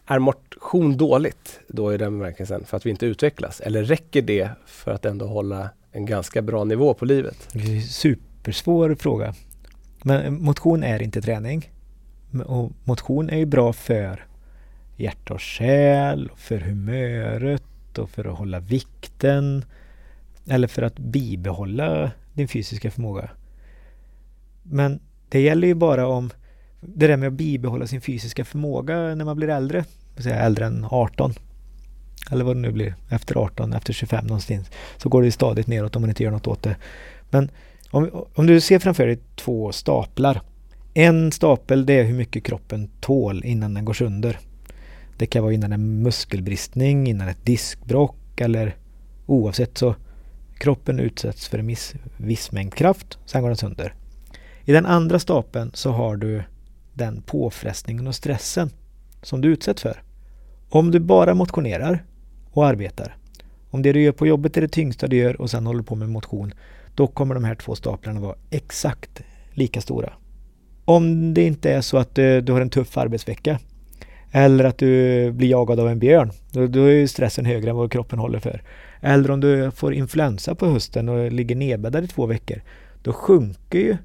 Är 0.07 0.19
motion 0.19 0.97
dåligt 0.97 1.61
då 1.69 1.95
i 1.95 1.97
den 1.97 2.19
bemärkelsen 2.19 2.65
för 2.65 2.77
att 2.77 2.87
vi 2.87 2.91
inte 2.91 3.07
utvecklas? 3.07 3.61
Eller 3.61 3.85
räcker 3.85 4.23
det 4.23 4.51
för 4.67 4.91
att 4.91 5.05
ändå 5.05 5.27
hålla 5.27 5.71
en 5.93 6.07
ganska 6.07 6.43
bra 6.43 6.65
nivå 6.65 6.95
på 6.95 7.05
livet? 7.05 7.49
Det 7.53 7.59
är 7.59 7.77
en 7.77 7.83
supersvår 7.83 8.95
fråga. 8.95 9.35
Men 10.03 10.43
motion 10.43 10.83
är 10.83 11.03
inte 11.03 11.23
träning. 11.23 11.71
Och 12.47 12.73
motion 12.85 13.31
är 13.31 13.39
ju 13.39 13.47
bra 13.47 13.73
för 13.73 14.27
hjärta 14.97 15.35
och 15.35 15.43
själ, 15.43 16.31
för 16.37 16.59
humöret 16.59 17.99
och 17.99 18.11
för 18.11 18.25
att 18.25 18.39
hålla 18.39 18.61
vikten. 18.61 19.65
Eller 20.49 20.69
för 20.69 20.83
att 20.83 20.99
bibehålla 20.99 22.11
din 22.35 22.49
fysiska 22.49 22.91
förmåga. 22.91 23.31
Men 24.71 25.01
det 25.29 25.41
gäller 25.41 25.69
ju 25.69 25.75
bara 25.75 26.07
om 26.07 26.31
det 26.81 27.07
där 27.07 27.17
med 27.17 27.27
att 27.27 27.33
bibehålla 27.33 27.87
sin 27.87 28.01
fysiska 28.01 28.45
förmåga 28.45 29.15
när 29.15 29.25
man 29.25 29.37
blir 29.37 29.49
äldre, 29.49 29.85
säga 30.17 30.37
äldre 30.37 30.67
än 30.67 30.87
18 30.91 31.35
eller 32.31 32.45
vad 32.45 32.57
det 32.57 32.61
nu 32.61 32.73
blir, 32.73 32.95
efter 33.09 33.37
18, 33.37 33.73
efter 33.73 33.93
25 33.93 34.27
någonstans, 34.27 34.71
så 34.97 35.09
går 35.09 35.23
det 35.23 35.33
stadigt 35.33 35.67
neråt 35.67 35.97
om 35.97 36.03
man 36.03 36.11
inte 36.11 36.23
gör 36.23 36.31
något 36.31 36.47
åt 36.47 36.63
det. 36.63 36.77
Men 37.31 37.51
om, 37.91 38.27
om 38.35 38.47
du 38.47 38.61
ser 38.61 38.79
framför 38.79 39.07
dig 39.07 39.19
två 39.37 39.73
staplar. 39.73 40.41
En 40.95 41.33
stapel 41.33 41.87
det 41.87 41.93
är 41.93 42.05
hur 42.05 42.17
mycket 42.17 42.45
kroppen 42.45 42.91
tål 43.01 43.45
innan 43.45 43.75
den 43.75 43.85
går 43.85 43.95
sönder. 43.95 44.39
Det 45.17 45.27
kan 45.27 45.43
vara 45.43 45.53
innan 45.53 45.73
en 45.73 46.03
muskelbristning, 46.03 47.07
innan 47.07 47.29
ett 47.29 47.47
diskbrock 47.47 48.41
eller 48.41 48.77
oavsett 49.27 49.79
så 49.79 49.95
kroppen 50.59 51.01
utsätts 51.01 51.49
för 51.49 51.59
en 51.59 51.67
viss, 51.67 51.95
viss 52.17 52.53
mängd 52.53 52.75
kraft, 52.75 53.19
sen 53.27 53.43
går 53.43 53.49
den 53.49 53.57
sönder. 53.57 53.95
I 54.69 54.73
den 54.73 54.87
andra 54.87 55.19
stapeln 55.19 55.71
så 55.75 55.91
har 55.91 56.17
du 56.17 56.43
den 56.95 57.23
påfrestningen 57.23 58.07
och 58.07 58.15
stressen 58.15 58.71
som 59.23 59.41
du 59.41 59.49
utsätts 59.49 59.83
för. 59.83 60.03
Om 60.69 60.91
du 60.91 61.01
bara 61.01 61.35
motionerar 61.35 62.05
och 62.51 62.67
arbetar, 62.67 63.17
om 63.71 63.83
det 63.83 63.93
du 63.93 64.03
gör 64.03 64.13
på 64.13 64.27
jobbet 64.27 64.57
är 64.57 64.61
det 64.61 64.69
tyngsta 64.69 65.07
du 65.07 65.17
gör 65.17 65.41
och 65.41 65.51
sen 65.51 65.67
håller 65.67 65.83
på 65.83 65.95
med 65.95 66.09
motion, 66.09 66.55
då 66.95 67.07
kommer 67.07 67.35
de 67.35 67.45
här 67.45 67.55
två 67.55 67.75
staplarna 67.75 68.21
vara 68.21 68.35
exakt 68.51 69.23
lika 69.51 69.81
stora. 69.81 70.13
Om 70.85 71.35
det 71.35 71.47
inte 71.47 71.73
är 71.73 71.81
så 71.81 71.97
att 71.97 72.15
du, 72.15 72.41
du 72.41 72.53
har 72.53 72.61
en 72.61 72.71
tuff 72.71 72.97
arbetsvecka 72.97 73.59
eller 74.31 74.65
att 74.65 74.79
du 74.79 75.33
blir 75.33 75.49
jagad 75.49 75.81
av 75.81 75.89
en 75.89 75.99
björn, 75.99 76.31
då, 76.53 76.67
då 76.67 76.81
är 76.81 77.07
stressen 77.07 77.45
högre 77.45 77.71
än 77.71 77.77
vad 77.77 77.93
kroppen 77.93 78.19
håller 78.19 78.39
för. 78.39 78.63
Eller 79.01 79.31
om 79.31 79.41
du 79.41 79.71
får 79.71 79.95
influensa 79.95 80.55
på 80.55 80.67
hösten 80.67 81.09
och 81.09 81.33
ligger 81.33 81.57
nedbäddad 81.57 82.05
i 82.05 82.09
två 82.09 82.27
veckor, 82.27 82.63
då 83.03 83.13
sjunker 83.13 83.79
ju 83.79 83.97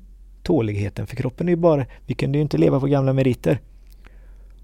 tåligheten. 0.44 1.08
För 1.08 1.16
kroppen 1.16 1.48
är 1.48 1.52
ju 1.52 1.56
bara, 1.56 1.86
vi 2.06 2.14
kunde 2.14 2.38
ju 2.38 2.42
inte 2.42 2.58
leva 2.58 2.80
på 2.80 2.88
gamla 2.88 3.14
meriter. 3.14 3.60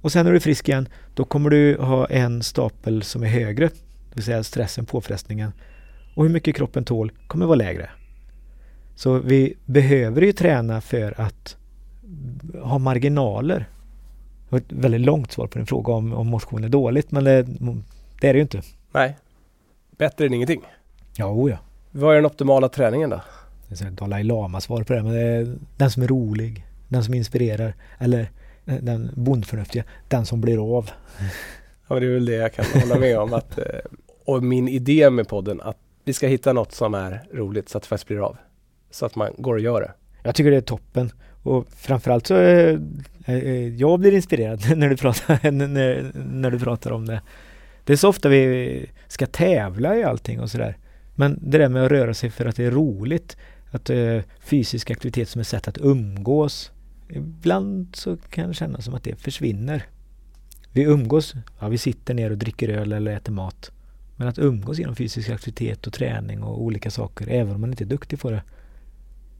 Och 0.01 0.11
sen 0.11 0.25
när 0.25 0.31
du 0.31 0.35
är 0.35 0.41
frisk 0.41 0.69
igen, 0.69 0.87
då 1.13 1.23
kommer 1.23 1.49
du 1.49 1.77
ha 1.77 2.05
en 2.05 2.43
stapel 2.43 3.03
som 3.03 3.23
är 3.23 3.27
högre. 3.27 3.67
Det 3.67 4.15
vill 4.15 4.23
säga 4.23 4.43
stressen, 4.43 4.85
påfrestningen. 4.85 5.51
Och 6.15 6.23
hur 6.23 6.31
mycket 6.31 6.55
kroppen 6.55 6.83
tål 6.83 7.11
kommer 7.27 7.45
vara 7.45 7.55
lägre. 7.55 7.89
Så 8.95 9.19
vi 9.19 9.53
behöver 9.65 10.21
ju 10.21 10.31
träna 10.31 10.81
för 10.81 11.21
att 11.21 11.57
ha 12.61 12.77
marginaler. 12.77 13.59
Det 13.59 14.51
var 14.51 14.59
ett 14.59 14.71
väldigt 14.71 15.01
långt 15.01 15.31
svar 15.31 15.47
på 15.47 15.57
din 15.57 15.67
fråga 15.67 15.93
om, 15.93 16.13
om 16.13 16.27
motion 16.27 16.63
är 16.63 16.69
dåligt, 16.69 17.11
men 17.11 17.23
det, 17.23 17.43
det 18.21 18.27
är 18.27 18.33
det 18.33 18.37
ju 18.37 18.41
inte. 18.41 18.61
Nej. 18.91 19.17
Bättre 19.97 20.25
än 20.25 20.33
ingenting. 20.33 20.61
Ja, 21.15 21.25
o 21.25 21.49
ja. 21.49 21.57
Vad 21.91 22.11
är 22.11 22.15
den 22.15 22.25
optimala 22.25 22.69
träningen 22.69 23.09
då? 23.09 23.21
Dalai 23.91 24.23
Lama-svar 24.23 24.83
på 24.83 24.93
det, 24.93 25.03
men 25.03 25.13
det 25.13 25.21
är 25.21 25.55
den 25.77 25.91
som 25.91 26.03
är 26.03 26.07
rolig, 26.07 26.65
den 26.87 27.03
som 27.03 27.13
inspirerar 27.13 27.73
eller 27.99 28.31
eh, 28.65 28.75
den 28.81 29.11
bondförnuftiga, 29.15 29.83
den 30.07 30.25
som 30.25 30.41
blir 30.41 30.77
av. 30.77 30.89
Ja, 31.87 31.99
det 31.99 32.05
är 32.05 32.13
väl 32.13 32.25
det 32.25 32.35
jag 32.35 32.53
kan 32.53 32.65
hålla 32.81 32.99
med 32.99 33.19
om. 33.19 33.33
Att, 33.33 33.57
eh, 33.57 33.65
och 34.25 34.43
min 34.43 34.67
idé 34.67 35.09
med 35.09 35.27
podden, 35.27 35.61
att 35.61 35.77
vi 36.03 36.13
ska 36.13 36.27
hitta 36.27 36.53
något 36.53 36.71
som 36.71 36.93
är 36.93 37.23
roligt 37.33 37.69
så 37.69 37.77
att 37.77 37.83
det 37.83 37.87
faktiskt 37.87 38.07
blir 38.07 38.25
av. 38.25 38.37
Så 38.91 39.05
att 39.05 39.15
man 39.15 39.31
går 39.37 39.53
och 39.53 39.59
gör 39.59 39.81
det. 39.81 39.91
Jag 40.23 40.35
tycker 40.35 40.51
det 40.51 40.57
är 40.57 40.61
toppen. 40.61 41.11
Och 41.43 41.67
framförallt 41.75 42.27
så 42.27 42.37
eh, 43.25 43.67
jag 43.67 43.99
blir 43.99 44.13
inspirerad 44.13 44.61
när 44.77 44.89
du, 44.89 44.97
pratar, 44.97 45.51
när, 45.51 46.11
när 46.13 46.51
du 46.51 46.59
pratar 46.59 46.91
om 46.91 47.05
det. 47.05 47.21
Det 47.83 47.93
är 47.93 47.97
så 47.97 48.09
ofta 48.09 48.29
vi 48.29 48.85
ska 49.07 49.25
tävla 49.25 49.95
i 49.95 50.03
allting 50.03 50.39
och 50.39 50.51
sådär. 50.51 50.77
Men 51.15 51.39
det 51.41 51.57
där 51.57 51.69
med 51.69 51.85
att 51.85 51.91
röra 51.91 52.13
sig 52.13 52.29
för 52.29 52.45
att 52.45 52.55
det 52.55 52.65
är 52.65 52.71
roligt. 52.71 53.37
Att 53.71 53.89
eh, 53.89 54.19
fysisk 54.39 54.91
aktivitet 54.91 55.29
som 55.29 55.41
ett 55.41 55.47
sätt 55.47 55.67
att 55.67 55.77
umgås. 55.77 56.71
Ibland 57.09 57.95
så 57.95 58.17
kan 58.17 58.47
det 58.47 58.53
kännas 58.53 58.85
som 58.85 58.93
att 58.93 59.03
det 59.03 59.15
försvinner. 59.15 59.83
Vi 60.71 60.83
umgås, 60.83 61.33
ja 61.59 61.67
vi 61.67 61.77
sitter 61.77 62.13
ner 62.13 62.31
och 62.31 62.37
dricker 62.37 62.69
öl 62.69 62.91
eller 62.91 63.11
äter 63.11 63.33
mat. 63.33 63.71
Men 64.15 64.27
att 64.27 64.39
umgås 64.39 64.79
genom 64.79 64.95
fysisk 64.95 65.29
aktivitet 65.29 65.87
och 65.87 65.93
träning 65.93 66.43
och 66.43 66.63
olika 66.63 66.91
saker, 66.91 67.27
även 67.29 67.55
om 67.55 67.61
man 67.61 67.69
inte 67.69 67.83
är 67.83 67.85
duktig 67.85 68.19
på 68.19 68.31
det. 68.31 68.43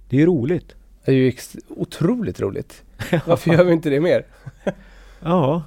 Det 0.10 0.16
är 0.16 0.20
ju 0.20 0.26
roligt. 0.26 0.76
Det 1.06 1.12
är 1.12 1.16
ju 1.16 1.34
otroligt 1.70 2.40
roligt. 2.40 2.84
Varför 3.26 3.54
gör 3.54 3.64
vi 3.64 3.74
inte 3.74 3.90
det 3.90 4.00
mer? 4.00 4.26
ja, 5.20 5.64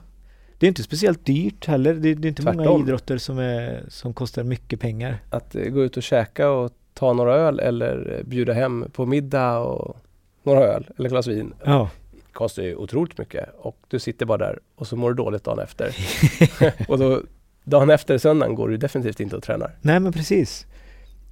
det 0.58 0.66
är 0.66 0.68
inte 0.68 0.82
speciellt 0.82 1.26
dyrt 1.26 1.66
heller. 1.66 1.94
Det, 1.94 2.14
det 2.14 2.26
är 2.26 2.28
inte 2.28 2.42
Tvärtom. 2.42 2.64
många 2.64 2.82
idrotter 2.84 3.18
som, 3.18 3.38
är, 3.38 3.84
som 3.88 4.14
kostar 4.14 4.44
mycket 4.44 4.80
pengar. 4.80 5.22
Att 5.30 5.56
uh, 5.56 5.68
gå 5.68 5.84
ut 5.84 5.96
och 5.96 6.02
käka 6.02 6.50
och 6.50 6.72
ta 6.94 7.12
några 7.12 7.34
öl 7.34 7.60
eller 7.60 8.22
bjuda 8.24 8.52
hem 8.52 8.86
på 8.92 9.06
middag 9.06 9.58
och 9.58 9.96
några 10.42 10.60
öl 10.60 10.90
eller 10.98 11.08
glas 11.08 11.26
vin. 11.26 11.54
Ja. 11.64 11.90
kostar 12.32 12.62
ju 12.62 12.76
otroligt 12.76 13.18
mycket 13.18 13.48
och 13.58 13.76
du 13.88 13.98
sitter 13.98 14.26
bara 14.26 14.38
där 14.38 14.58
och 14.74 14.86
så 14.86 14.96
mår 14.96 15.08
du 15.08 15.14
dåligt 15.16 15.44
dagen 15.44 15.58
efter. 15.58 15.96
och 16.88 16.98
då, 16.98 17.22
dagen 17.64 17.90
efter 17.90 18.18
söndagen 18.18 18.54
går 18.54 18.68
du 18.68 18.76
definitivt 18.76 19.20
inte 19.20 19.36
och 19.36 19.42
tränar. 19.42 19.76
Nej 19.80 20.00
men 20.00 20.12
precis. 20.12 20.66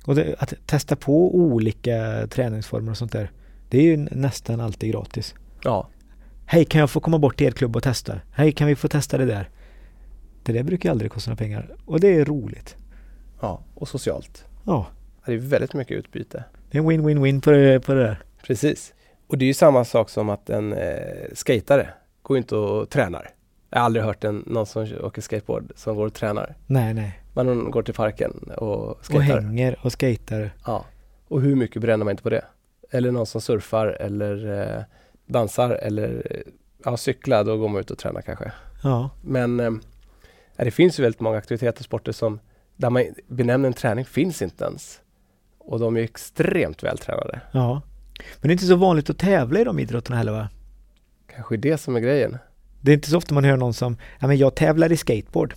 Och 0.05 0.15
det, 0.15 0.35
att 0.39 0.55
testa 0.67 0.97
på 0.97 1.35
olika 1.35 2.27
träningsformer 2.31 2.91
och 2.91 2.97
sånt 2.97 3.13
där. 3.13 3.31
Det 3.69 3.79
är 3.79 3.83
ju 3.83 3.97
nästan 3.97 4.61
alltid 4.61 4.93
gratis. 4.93 5.35
Ja. 5.63 5.89
Hej, 6.47 6.65
kan 6.65 6.81
jag 6.81 6.91
få 6.91 7.01
komma 7.01 7.19
bort 7.19 7.37
till 7.37 7.47
er 7.47 7.51
klubb 7.51 7.77
och 7.77 7.83
testa? 7.83 8.21
Hej, 8.33 8.53
kan 8.53 8.67
vi 8.67 8.77
få 8.77 8.89
testa 8.89 9.19
det 9.19 9.25
där? 9.25 9.49
Det 10.43 10.53
där 10.53 10.63
brukar 10.63 10.89
ju 10.89 10.91
aldrig 10.91 11.11
kosta 11.11 11.31
några 11.31 11.39
pengar 11.39 11.77
och 11.85 12.01
det 12.01 12.17
är 12.17 12.25
roligt. 12.25 12.77
Ja, 13.41 13.63
och 13.75 13.89
socialt. 13.89 14.45
Ja, 14.65 14.87
Det 15.27 15.33
är 15.33 15.37
väldigt 15.39 15.75
mycket 15.75 15.97
utbyte. 15.97 16.45
det 16.71 16.79
är 16.79 16.83
en 16.83 16.89
win-win-win 16.91 17.41
på 17.41 17.51
det, 17.51 17.81
på 17.81 17.95
det 17.95 18.03
där. 18.03 18.23
Precis. 18.43 18.95
Och 19.27 19.39
det 19.39 19.45
är 19.45 19.47
ju 19.47 19.55
samma 19.55 19.85
sak 19.85 20.11
som 20.11 20.29
att 20.31 20.51
en 20.51 20.73
eh, 20.73 21.27
skatare 21.35 21.89
går 22.23 22.39
inte 22.39 22.57
och 22.57 22.91
tränar. 22.91 23.31
Jag 23.71 23.79
har 23.79 23.85
aldrig 23.85 24.05
hört 24.05 24.25
en, 24.25 24.45
någon 24.47 24.67
som 24.67 24.89
åker 25.03 25.23
skateboard 25.23 25.73
som 25.77 25.97
går 25.97 26.07
och 26.07 26.15
tränar. 26.15 26.55
Nej, 26.67 26.95
nej. 26.95 27.21
Man 27.35 27.71
går 27.71 27.83
till 27.83 27.95
parken 27.95 28.31
och 28.57 28.89
Och 28.89 29.05
skatar. 29.05 29.41
hänger 29.41 29.79
och 29.83 29.93
skater. 29.93 30.55
Ja. 30.67 30.85
Och 31.29 31.41
hur 31.41 31.55
mycket 31.57 31.83
bränner 31.83 32.05
man 32.05 32.11
inte 32.11 32.23
på 32.23 32.31
det? 32.31 32.45
Eller 32.91 33.11
någon 33.11 33.27
som 33.27 33.41
surfar 33.41 33.87
eller 33.87 34.61
eh, 34.77 34.83
dansar 35.27 35.71
eller 35.71 36.23
eh, 36.31 36.41
ja, 36.85 36.97
cyklar, 36.97 37.45
då 37.45 37.57
går 37.57 37.69
man 37.69 37.81
ut 37.81 37.91
och 37.91 37.99
tränar 37.99 38.23
kanske. 38.23 38.53
Ja, 38.83 39.11
Men 39.25 39.61
eh, 39.61 39.71
det 40.57 40.71
finns 40.71 40.99
ju 40.99 41.03
väldigt 41.03 41.21
många 41.21 41.39
aktiviteter 41.39 41.81
och 41.81 41.85
sporter 41.85 42.13
som 42.13 42.41
där 42.77 42.91
man 42.91 43.05
benämningen 43.29 43.73
träning 43.73 44.05
finns 44.05 44.43
inte 44.43 44.65
ens. 44.65 45.01
Och 45.61 45.79
de 45.81 45.97
är 45.97 46.01
extremt 46.01 46.83
vältränade. 46.83 47.41
ja. 47.53 47.83
Men 48.41 48.49
det 48.49 48.51
är 48.51 48.53
inte 48.53 48.67
så 48.67 48.77
vanligt 48.77 49.11
att 49.11 49.19
tävla 49.19 49.61
i 49.61 49.65
de 49.65 49.79
idrotterna 49.79 50.17
heller 50.17 50.33
va? 50.33 50.49
Kanske 51.35 51.57
det 51.57 51.79
som 51.79 51.97
är 51.97 52.01
grejen. 52.01 52.39
Det 52.81 52.91
är 52.93 52.95
inte 52.95 53.11
så 53.11 53.17
ofta 53.17 53.35
man 53.35 53.45
hör 53.45 53.57
någon 53.57 53.75
som, 53.75 53.97
ja 54.21 54.27
men 54.27 54.37
jag 54.39 54.55
tävlar 54.55 54.93
i 54.93 54.97
skateboard. 54.97 55.55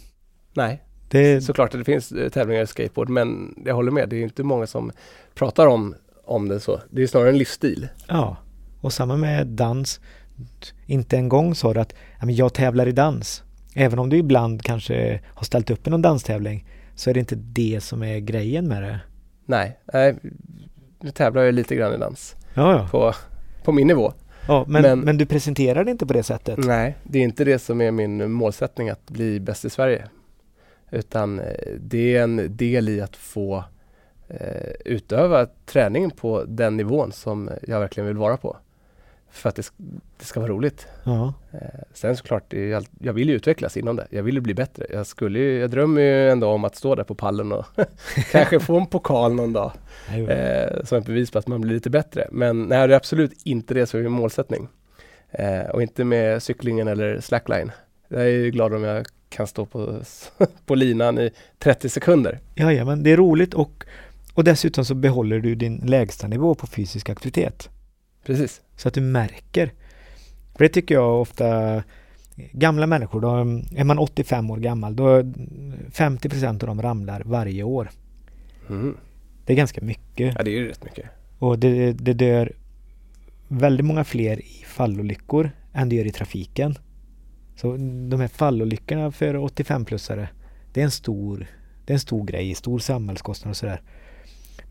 Nej, 0.54 0.84
Det, 1.10 1.42
såklart 1.42 1.74
att 1.74 1.80
det 1.80 1.86
finns 1.86 2.12
eh, 2.12 2.30
tävlingar 2.30 2.62
i 2.62 2.68
skateboard 2.68 3.10
men 3.10 3.56
jag 3.66 3.76
håller 3.76 3.92
med, 3.92 4.10
det 4.10 4.16
är 4.16 4.24
inte 4.24 4.44
många 4.44 4.68
som 4.68 4.92
pratar 5.36 5.68
om, 5.68 5.96
om 6.26 6.48
det 6.48 6.60
så. 6.60 6.80
Det 6.90 7.04
är 7.04 7.08
snarare 7.08 7.30
en 7.30 7.38
livsstil. 7.38 7.88
Ja, 8.08 8.38
och 8.82 8.94
samma 8.94 9.18
med 9.18 9.48
dans. 9.48 10.00
Inte 10.86 11.18
en 11.18 11.30
gång 11.30 11.56
sa 11.56 11.74
du 11.74 11.80
att 11.80 11.94
ja, 12.20 12.26
men 12.26 12.36
jag 12.36 12.54
tävlar 12.54 12.88
i 12.88 12.92
dans. 12.92 13.44
Även 13.76 14.00
om 14.00 14.10
du 14.10 14.18
ibland 14.18 14.62
kanske 14.64 15.22
har 15.26 15.44
ställt 15.44 15.70
upp 15.72 15.88
i 15.88 15.90
någon 15.90 16.02
danstävling 16.02 16.66
så 16.96 17.10
är 17.10 17.14
det 17.14 17.20
inte 17.20 17.36
det 17.36 17.84
som 17.84 18.04
är 18.04 18.20
grejen 18.20 18.68
med 18.68 18.84
det. 18.84 19.00
Nej, 19.46 19.80
nej 19.94 20.16
nu 21.02 21.12
tävlar 21.12 21.44
jag 21.44 21.54
lite 21.54 21.76
grann 21.76 21.94
i 21.94 21.98
dans 21.98 22.36
Ja, 22.54 22.72
ja. 22.74 22.88
på, 22.92 23.14
på 23.64 23.72
min 23.72 23.88
nivå. 23.88 24.14
ja 24.48 24.66
men, 24.68 24.82
men, 24.82 25.00
Men- 25.00 25.18
du 25.18 25.26
presenterar 25.26 25.84
det 25.84 25.92
inte 25.92 26.06
på 26.06 26.14
det 26.14 26.24
sättet. 26.24 26.58
Nej, 26.58 26.98
det 27.04 27.20
är 27.20 27.24
inte 27.24 27.44
det 27.44 27.60
som 27.60 27.82
är 27.82 27.92
min 27.92 28.32
målsättning 28.32 28.90
att 28.90 29.10
bli 29.10 29.40
bäst 29.40 29.66
i 29.66 29.70
Sverige. 29.70 30.08
Utan 30.92 31.40
eh, 31.40 31.46
det 31.80 32.16
är 32.18 32.24
en 32.24 32.58
del 32.58 32.90
i 32.90 33.02
att 33.02 33.16
få 33.16 33.64
eh, 34.28 34.72
utöva 34.86 35.48
träningen 35.66 36.12
på 36.12 36.44
den 36.44 36.78
nivån 36.78 37.12
som 37.12 37.50
jag 37.68 37.80
verkligen 37.80 38.08
vill 38.08 38.18
vara 38.18 38.38
på. 38.38 38.58
För 39.34 39.50
att 39.50 39.56
det, 39.56 39.72
det 40.18 40.26
ska 40.26 40.40
vara 40.40 40.52
roligt. 40.52 40.88
Ja, 41.04 41.34
Eh, 41.54 41.80
sen 41.94 42.18
såklart, 42.18 42.54
jag 43.00 43.14
vill 43.14 43.30
ju 43.30 43.36
utvecklas 43.36 43.78
inom 43.78 43.96
det. 43.96 44.08
Jag 44.10 44.24
vill 44.24 44.36
ju 44.36 44.42
bli 44.42 44.54
bättre. 44.54 44.86
Jag, 44.90 45.08
skulle 45.08 45.40
ju, 45.40 45.60
jag 45.60 45.70
drömmer 45.70 46.02
ju 46.02 46.30
ändå 46.30 46.48
om 46.48 46.64
att 46.64 46.76
stå 46.76 46.96
där 46.96 47.04
på 47.04 47.16
pallen 47.16 47.52
och 47.52 47.66
kanske 48.32 48.60
få 48.60 48.80
en 48.80 48.86
pokal 48.86 49.34
någon 49.34 49.54
dag. 49.54 49.72
Eh, 50.30 50.84
som 50.84 50.98
ett 50.98 51.06
bevis 51.06 51.32
på 51.32 51.40
att 51.40 51.48
man 51.48 51.62
blir 51.62 51.74
lite 51.74 51.90
bättre. 51.90 52.28
Men 52.32 52.64
nej, 52.64 52.88
det 52.88 52.94
är 52.94 52.98
absolut 52.98 53.42
inte 53.44 53.74
det 53.74 53.86
som 53.86 54.00
är 54.00 54.04
min 54.04 54.12
målsättning. 54.12 54.68
Eh, 55.32 55.70
och 55.74 55.82
inte 55.82 56.04
med 56.04 56.44
cyklingen 56.44 56.88
eller 56.88 57.20
slackline. 57.20 57.72
Jag 58.08 58.22
är 58.22 58.28
ju 58.28 58.52
glad 58.52 58.74
om 58.74 58.84
jag 58.84 59.06
kan 59.30 59.48
stå 59.48 59.66
på, 59.66 60.02
på 60.66 60.76
linan 60.76 61.20
i 61.20 61.32
30 61.60 61.90
sekunder. 61.90 62.40
ja, 62.72 62.86
men 62.86 63.04
det 63.04 63.12
är 63.12 63.18
roligt 63.18 63.54
och, 63.54 63.86
och 64.34 64.44
dessutom 64.44 64.86
så 64.86 64.96
behåller 64.96 65.40
du 65.40 65.56
din 65.56 65.78
lägsta 65.78 66.28
nivå 66.28 66.56
på 66.56 66.68
fysisk 66.68 67.10
aktivitet. 67.10 67.70
Precis. 68.26 68.62
Så 68.76 68.88
att 68.88 68.94
du 68.94 69.02
märker. 69.02 69.74
För 70.56 70.64
det 70.64 70.70
tycker 70.70 70.96
jag 70.96 71.22
ofta 71.22 71.84
Gamla 72.36 72.88
människor, 72.88 73.22
då 73.22 73.30
är 73.80 73.84
man 73.84 74.00
85 74.00 74.52
år 74.52 74.58
gammal, 74.58 74.96
då 74.96 75.22
50% 75.22 76.50
av 76.50 76.58
dem 76.58 76.82
ramlar 76.82 77.22
varje 77.26 77.64
år. 77.64 77.90
Mm. 78.70 78.98
Det 79.46 79.54
är 79.54 79.58
ganska 79.58 79.82
mycket. 79.82 80.36
Ja, 80.38 80.44
det 80.44 80.52
är 80.52 80.56
ju 80.56 80.68
rätt 80.68 80.84
mycket. 80.84 81.06
Och 81.40 81.60
det, 81.60 81.92
det 81.94 82.14
dör 82.14 82.54
väldigt 83.48 83.86
många 83.86 84.04
fler 84.04 84.40
i 84.40 84.64
fallolyckor 84.68 85.52
än 85.74 85.90
det 85.90 85.96
gör 85.96 86.06
i 86.06 86.12
trafiken. 86.12 86.78
Så 87.56 87.72
de 88.10 88.20
här 88.20 88.28
fallolyckorna 88.28 89.12
för 89.12 89.34
85-plussare, 89.36 90.28
det 90.74 90.80
är 90.80 90.86
en 90.86 90.92
stor, 90.92 91.48
det 91.86 91.94
är 91.94 91.96
en 91.96 92.00
stor 92.00 92.26
grej, 92.26 92.56
stor 92.56 92.80
samhällskostnad 92.80 93.50
och 93.50 93.58
sådär. 93.58 93.82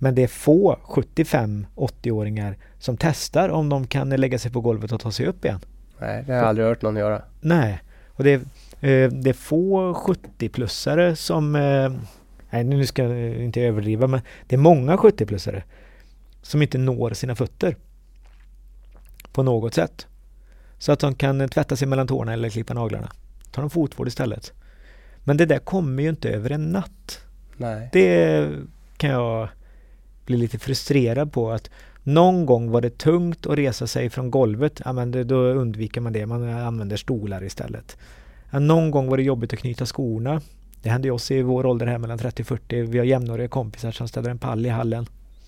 Men 0.02 0.14
det 0.14 0.22
är 0.22 0.28
få 0.28 0.78
75-80-åringar 0.84 2.56
som 2.78 2.96
testar 2.96 3.48
om 3.48 3.68
de 3.68 3.86
kan 3.86 4.10
lägga 4.10 4.38
sig 4.38 4.52
på 4.52 4.60
golvet 4.60 4.92
och 4.92 5.00
ta 5.00 5.10
sig 5.10 5.26
upp 5.26 5.44
igen. 5.44 5.60
Nej, 5.98 6.24
det 6.26 6.32
har 6.32 6.38
jag 6.38 6.48
aldrig 6.48 6.66
hört 6.66 6.82
någon 6.82 6.96
göra. 6.96 7.22
Nej, 7.40 7.82
och 8.08 8.24
det 8.24 8.30
är, 8.30 8.38
eh, 8.88 9.10
det 9.10 9.30
är 9.30 9.32
få 9.32 9.94
70-plussare 9.94 11.14
som... 11.14 11.56
Eh, 11.56 11.92
nej, 12.50 12.64
nu 12.64 12.86
ska 12.86 13.02
jag 13.02 13.44
inte 13.44 13.60
överdriva, 13.60 14.06
men 14.06 14.20
det 14.46 14.56
är 14.56 14.58
många 14.58 14.96
70-plussare 14.96 15.62
som 16.42 16.62
inte 16.62 16.78
når 16.78 17.10
sina 17.10 17.34
fötter 17.34 17.76
på 19.32 19.42
något 19.42 19.74
sätt. 19.74 20.06
Så 20.78 20.92
att 20.92 21.00
de 21.00 21.14
kan 21.14 21.48
tvätta 21.48 21.76
sig 21.76 21.88
mellan 21.88 22.06
tårna 22.06 22.32
eller 22.32 22.50
klippa 22.50 22.74
naglarna. 22.74 23.12
Tar 23.50 23.62
de 23.62 23.70
fotvård 23.70 24.08
istället. 24.08 24.52
Men 25.24 25.36
det 25.36 25.46
där 25.46 25.58
kommer 25.58 26.02
ju 26.02 26.08
inte 26.08 26.30
över 26.30 26.50
en 26.50 26.72
natt. 26.72 27.24
Nej. 27.56 27.88
Det 27.92 28.48
kan 28.96 29.10
jag 29.10 29.48
bli 30.26 30.36
lite 30.36 30.58
frustrerad 30.58 31.32
på 31.32 31.50
att 31.50 31.70
någon 32.02 32.46
gång 32.46 32.70
var 32.70 32.80
det 32.80 32.98
tungt 32.98 33.46
att 33.46 33.58
resa 33.58 33.86
sig 33.86 34.10
från 34.10 34.30
golvet. 34.30 34.80
Ja, 34.84 34.92
men 34.92 35.26
då 35.28 35.36
undviker 35.36 36.00
man 36.00 36.12
det. 36.12 36.26
Man 36.26 36.48
använder 36.48 36.96
stolar 36.96 37.44
istället. 37.44 37.96
Ja, 38.50 38.58
någon 38.58 38.90
gång 38.90 39.08
var 39.08 39.16
det 39.16 39.22
jobbigt 39.22 39.52
att 39.52 39.58
knyta 39.58 39.86
skorna. 39.86 40.40
Det 40.82 40.88
hände 40.88 41.08
ju 41.08 41.12
oss 41.12 41.30
i 41.30 41.42
vår 41.42 41.66
ålder 41.66 41.86
här 41.86 41.98
mellan 41.98 42.18
30 42.18 42.42
och 42.42 42.46
40. 42.46 42.82
Vi 42.82 42.98
har 42.98 43.04
jämnåriga 43.04 43.48
kompisar 43.48 43.90
som 43.90 44.08
ställer 44.08 44.30
en 44.30 44.38
pall 44.38 44.66
i 44.66 44.68
hallen. 44.68 45.06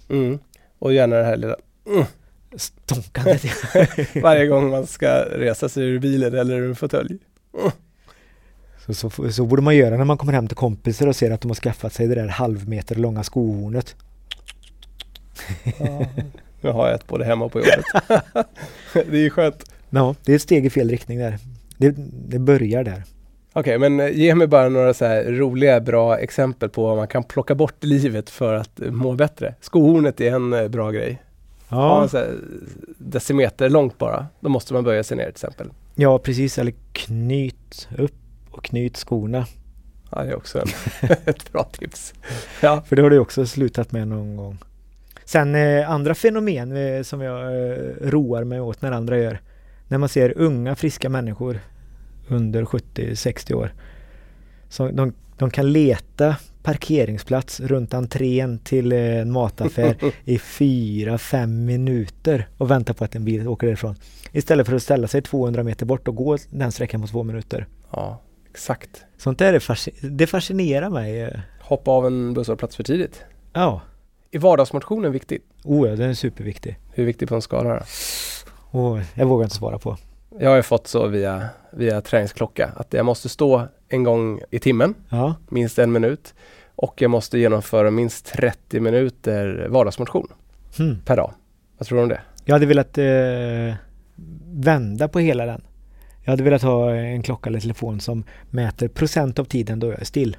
Mm. 0.09 0.39
Och 0.79 0.93
gärna 0.93 1.17
det 1.17 1.25
här 1.25 1.37
lilla 1.37 1.57
Stånkandet. 2.57 3.43
varje 4.23 4.47
gång 4.47 4.71
man 4.71 4.87
ska 4.87 5.09
resa 5.19 5.69
sig 5.69 5.85
ur 5.85 5.99
bilen 5.99 6.35
eller 6.35 6.55
ur 6.55 6.69
en 6.69 6.77
fåtölj. 6.77 7.19
så, 8.87 8.95
så, 8.95 9.33
så 9.33 9.47
borde 9.47 9.63
man 9.63 9.77
göra 9.77 9.97
när 9.97 10.05
man 10.05 10.19
kommer 10.19 10.33
hem 10.33 10.49
till 10.49 10.57
kompisar 10.57 11.07
och 11.07 11.17
ser 11.17 11.31
att 11.31 11.41
de 11.41 11.49
har 11.51 11.55
skaffat 11.55 11.93
sig 11.93 12.07
det 12.07 12.15
där 12.15 12.29
halvmeter 12.29 12.95
långa 12.95 13.23
skohornet. 13.23 13.97
Ja. 15.79 16.07
Nu 16.61 16.71
har 16.71 16.87
jag 16.87 16.95
ett 16.95 17.07
både 17.07 17.25
hemma 17.25 17.45
och 17.45 17.53
på 17.53 17.59
jobbet. 17.59 17.85
det 18.93 19.17
är 19.17 19.23
ju 19.23 19.31
skönt. 19.31 19.71
Ja, 19.91 20.15
det 20.25 20.33
är 20.33 20.37
ett 20.37 20.43
steg 20.43 20.67
i 20.67 20.71
fel 20.71 20.91
riktning 20.91 21.19
där. 21.19 21.39
Det, 21.77 21.95
det 22.29 22.39
börjar 22.39 22.85
där. 22.85 23.03
Okej, 23.53 23.79
men 23.79 24.01
eh, 24.01 24.09
ge 24.09 24.35
mig 24.35 24.47
bara 24.47 24.69
några 24.69 24.95
så 24.95 25.05
här 25.05 25.25
roliga, 25.25 25.81
bra 25.81 26.19
exempel 26.19 26.69
på 26.69 26.83
vad 26.87 26.97
man 26.97 27.09
kan 27.09 27.25
plocka 27.25 27.55
bort 27.55 27.85
i 27.85 27.87
livet 27.87 28.31
för 28.31 28.55
att 28.55 28.81
eh, 28.81 28.91
må 28.91 29.13
bättre. 29.13 29.55
Skohornet 29.61 30.21
är 30.21 30.33
en 30.33 30.53
eh, 30.53 30.69
bra 30.69 30.91
grej. 30.91 31.23
Ja. 31.69 32.09
Ja, 32.13 32.25
decimeter 32.99 33.69
långt 33.69 33.99
bara. 33.99 34.27
Då 34.41 34.49
måste 34.49 34.75
man 34.75 34.85
böja 34.85 35.05
sig 35.05 35.17
ner 35.17 35.25
till 35.25 35.31
exempel. 35.31 35.71
ja 35.95 36.19
precis. 36.19 36.59
Eller 36.59 36.75
knyt 36.93 37.89
upp 37.99 38.15
och 38.51 38.65
knyt 38.65 38.97
skorna. 38.97 39.47
Ja, 40.11 40.23
det 40.23 40.31
är 40.31 40.37
också 40.37 40.61
en, 40.61 40.69
ett 41.25 41.53
bra 41.53 41.65
tips. 41.65 42.15
Ja, 42.61 42.83
För 42.87 42.97
det 42.97 43.03
har 43.03 43.11
du 43.11 43.19
också 43.19 43.47
slutat 43.47 43.93
med 43.93 44.09
någon 44.09 44.37
gång. 44.37 44.59
Sen 45.25 45.55
eh, 45.55 45.91
andra 45.91 46.15
fenomen 46.15 46.77
eh, 46.77 47.03
som 47.03 47.21
jag 47.21 47.41
eh, 47.71 47.77
roar 48.03 48.45
mig 48.45 48.61
åt 48.61 48.83
när 48.83 48.93
andra 48.93 49.19
gör. 49.19 49.41
När 49.89 49.99
man 49.99 50.09
ser 50.09 50.39
unga 50.39 50.75
friska 50.77 51.09
människor 51.09 51.59
under 52.29 52.65
70-60 52.65 53.55
år. 53.55 53.73
Så 54.69 54.89
de, 54.89 55.13
de 55.39 55.51
kan 55.51 55.73
leta 55.73 56.37
parkeringsplats 56.63 57.61
runt 57.61 57.95
entrén 57.95 58.59
till 58.59 58.93
eh, 58.93 58.99
en 59.21 59.33
mataffär 59.33 59.97
i 60.25 60.37
4-5 60.37 61.47
minuter 61.47 62.49
och 62.59 62.71
vänta 62.71 62.95
på 62.95 63.05
att 63.05 63.15
en 63.15 63.25
bil 63.25 63.49
åker 63.49 63.67
därifrån. 63.67 63.95
Istället 64.33 64.67
för 64.67 64.75
att 64.77 64.83
ställa 64.83 65.09
sig 65.09 65.23
200 65.23 65.63
meter 65.63 65.87
bort 65.87 66.09
och 66.09 66.17
gå 66.17 66.37
den 66.51 66.73
sträckan 66.73 67.01
på 67.03 67.07
två 67.07 67.23
minuter. 67.23 67.67
ja 67.93 68.21
exakt. 68.51 69.05
Sånt 69.19 69.39
där 69.39 69.53
är 69.55 69.59
fasci- 69.59 70.09
det 70.11 70.27
fascinerar 70.27 70.91
mig. 70.91 71.21
eh. 71.23 71.39
Hoppa 71.61 71.91
av 71.91 72.07
en 72.07 72.35
busshållplats 72.35 72.77
för 72.77 72.83
tidigt. 72.85 73.25
Ja, 73.53 73.81
Är 74.35 74.39
vardagsmotionen 74.39 75.13
viktigt? 75.13 75.45
oh, 75.65 75.89
ja, 75.89 75.97
den 75.97 76.11
är 76.11 76.15
superviktig. 76.15 76.79
Hur 76.93 77.05
viktig 77.05 77.29
på 77.29 77.35
en 77.35 77.43
skala 77.43 77.71
då? 77.75 77.81
Och 78.79 79.01
jag 79.15 79.27
vågar 79.27 79.45
inte 79.45 79.57
svara 79.57 79.79
på. 79.79 79.97
Jag 80.39 80.51
har 80.51 80.57
ju 80.57 80.63
fått 80.63 80.87
så 80.87 81.07
via, 81.07 81.49
via 81.73 82.01
träningsklocka 82.01 82.71
att 82.77 82.93
jag 82.93 83.07
måste 83.07 83.29
stå 83.29 83.69
en 83.89 84.03
gång 84.03 84.41
i 84.51 84.59
timmen, 84.59 84.95
Ja, 85.09 85.35
minst 85.49 85.79
en 85.79 85.93
minut. 85.93 86.35
Och 86.77 87.03
jag 87.03 87.11
måste 87.11 87.39
genomföra 87.39 87.91
minst 87.91 88.27
30 88.27 88.81
minuter 88.81 89.67
vardagsmotion 89.71 90.29
hmm. 90.79 90.99
per 91.05 91.17
dag. 91.17 91.33
Vad 91.79 91.89
tror 91.89 91.99
du 91.99 92.03
om 92.03 92.09
det? 92.09 92.21
Jag 92.45 92.55
hade 92.55 92.67
velat 92.67 92.99
eh, 92.99 93.75
vända 94.53 95.09
på 95.09 95.19
hela 95.19 95.47
den. 95.47 95.63
Jag 96.23 96.33
hade 96.33 96.43
velat 96.43 96.63
ha 96.63 96.95
en 96.95 97.23
klocka 97.23 97.51
eller 97.51 97.61
telefon 97.61 98.01
som 98.01 98.25
mäter 98.51 98.89
procent 98.89 99.39
av 99.39 99.45
tiden 99.45 99.81
då 99.81 99.87
jag 99.87 100.01
är 100.01 100.05
still. 100.05 100.37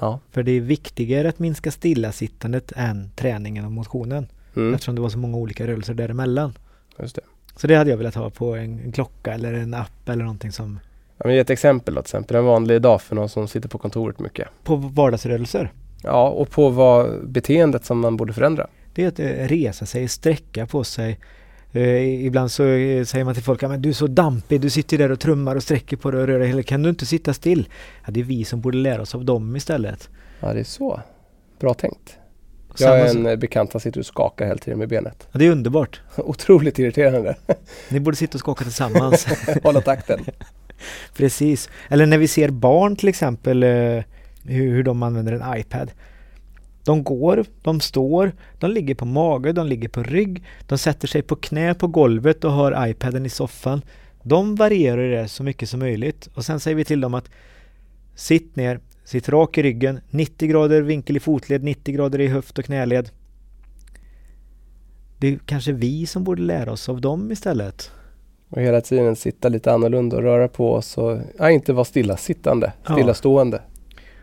Ja. 0.00 0.20
För 0.30 0.42
det 0.42 0.52
är 0.52 0.60
viktigare 0.60 1.28
att 1.28 1.38
minska 1.38 1.70
stillasittandet 1.70 2.72
än 2.76 3.10
träningen 3.16 3.64
och 3.64 3.72
motionen. 3.72 4.26
Mm, 4.56 4.74
Eftersom 4.74 4.94
det 4.94 5.00
var 5.00 5.08
så 5.08 5.18
många 5.18 5.36
olika 5.36 5.66
rörelser 5.66 5.94
däremellan. 5.94 6.58
just 6.98 7.16
det. 7.16 7.22
Så 7.56 7.66
det 7.66 7.74
hade 7.74 7.90
jag 7.90 7.96
velat 7.96 8.14
ha 8.14 8.30
på 8.30 8.54
en, 8.54 8.80
en 8.80 8.92
klocka 8.92 9.34
eller 9.34 9.54
en 9.54 9.74
app 9.74 10.08
eller 10.08 10.24
någonting 10.24 10.52
som 10.52 10.78
Ja, 11.18 11.22
men 11.26 11.34
ge 11.34 11.40
ett 11.40 11.50
exempel 11.50 11.94
då, 11.94 12.02
till 12.02 12.06
exempel 12.08 12.36
en 12.36 12.44
vanlig 12.44 12.82
dag 12.82 13.02
för 13.02 13.14
någon 13.16 13.28
som 13.28 13.48
sitter 13.48 13.68
på 13.68 13.78
kontoret 13.78 14.18
mycket. 14.20 14.48
på 14.64 14.76
vardagsrörelser. 14.76 15.72
Ja, 16.02 16.28
och 16.28 16.50
på 16.50 16.68
vad 16.68 17.28
beteendet 17.28 17.84
som 17.84 17.98
man 18.00 18.16
borde 18.16 18.32
förändra. 18.32 18.66
Det 18.94 19.04
är 19.04 19.08
att 19.08 19.18
eh, 19.20 19.26
resa 19.26 19.86
sig, 19.86 20.08
sträcka 20.08 20.66
på 20.66 20.84
sig. 20.84 21.18
Eh, 21.72 22.24
ibland 22.26 22.50
så 22.50 22.64
eh, 22.66 23.04
säger 23.04 23.24
man 23.24 23.34
till 23.34 23.42
folk, 23.42 23.62
men 23.62 23.82
du 23.82 23.88
är 23.88 23.92
så 23.92 24.06
dampig, 24.06 24.60
du 24.60 24.70
sitter 24.70 24.98
där 24.98 25.10
och 25.12 25.20
trummar 25.20 25.56
och 25.56 25.62
sträcker 25.62 25.96
på 25.96 26.10
dig 26.10 26.20
och 26.20 26.26
rör 26.26 26.38
dig. 26.38 26.62
Kan 26.62 26.82
du 26.82 26.90
inte 26.90 27.06
sitta 27.06 27.34
still? 27.34 27.68
Ja, 28.04 28.10
det 28.12 28.20
är 28.20 28.24
vi 28.24 28.44
som 28.44 28.60
borde 28.60 28.78
lära 28.78 29.02
oss 29.02 29.14
av 29.14 29.24
dem 29.24 29.56
istället. 29.56 30.08
Ja, 30.40 30.52
det 30.54 30.60
är 30.60 30.64
så. 30.64 31.00
Bra 31.60 31.74
tänkt. 31.74 32.18
Jag 32.78 33.00
är 33.00 33.06
sak- 33.06 33.16
en 33.16 33.26
eh, 33.26 33.36
bekant 33.36 33.70
som 33.72 33.80
sitter 33.80 34.00
och 34.00 34.06
skakar 34.06 34.46
hela 34.46 34.58
tiden 34.58 34.78
med 34.78 34.88
benet. 34.88 35.28
Ja, 35.32 35.38
det 35.38 35.46
är 35.46 35.50
underbart. 35.50 36.00
Otroligt 36.16 36.78
irriterande. 36.78 37.36
Ni 37.90 38.00
borde 38.00 38.16
sitta 38.16 38.34
och 38.36 38.40
skaka 38.40 38.64
tillsammans. 38.64 39.26
Hålla 39.62 39.80
takten. 39.80 40.20
Precis. 41.16 41.68
Eller 41.88 42.06
när 42.06 42.18
vi 42.18 42.28
ser 42.28 42.48
barn 42.50 42.96
till 42.96 43.08
exempel 43.08 43.62
hur, 43.64 44.04
hur 44.44 44.82
de 44.82 45.02
använder 45.02 45.32
en 45.32 45.58
iPad. 45.60 45.90
De 46.86 47.04
går, 47.04 47.44
de 47.62 47.80
står, 47.80 48.32
de 48.58 48.70
ligger 48.70 48.94
på 48.94 49.04
mage, 49.04 49.52
de 49.52 49.66
ligger 49.66 49.88
på 49.88 50.02
rygg, 50.02 50.44
de 50.66 50.78
sätter 50.78 51.08
sig 51.08 51.22
på 51.22 51.36
knä 51.36 51.74
på 51.74 51.86
golvet 51.86 52.44
och 52.44 52.52
har 52.52 52.88
iPaden 52.88 53.26
i 53.26 53.28
soffan. 53.28 53.82
De 54.22 54.54
varierar 54.54 55.10
det 55.10 55.28
så 55.28 55.42
mycket 55.42 55.68
som 55.68 55.80
möjligt 55.80 56.28
och 56.34 56.44
sen 56.44 56.60
säger 56.60 56.74
vi 56.74 56.84
till 56.84 57.00
dem 57.00 57.14
att 57.14 57.30
sitt 58.14 58.56
ner, 58.56 58.80
sitt 59.04 59.28
rak 59.28 59.58
i 59.58 59.62
ryggen, 59.62 60.00
90 60.10 60.48
grader 60.48 60.82
vinkel 60.82 61.16
i 61.16 61.20
fotled, 61.20 61.64
90 61.64 61.94
grader 61.94 62.20
i 62.20 62.26
höft 62.26 62.58
och 62.58 62.64
knäled. 62.64 63.10
Det 65.18 65.28
är 65.28 65.38
kanske 65.46 65.72
vi 65.72 66.06
som 66.06 66.24
borde 66.24 66.42
lära 66.42 66.72
oss 66.72 66.88
av 66.88 67.00
dem 67.00 67.32
istället. 67.32 67.90
Och 68.48 68.60
hela 68.60 68.80
tiden 68.80 69.16
sitta 69.16 69.48
lite 69.48 69.72
annorlunda 69.72 70.16
och 70.16 70.22
röra 70.22 70.48
på 70.48 70.72
oss 70.72 70.98
och 70.98 71.18
ja, 71.38 71.50
inte 71.50 71.72
vara 71.72 71.84
stillasittande, 71.84 72.72
Ja. 72.86 72.94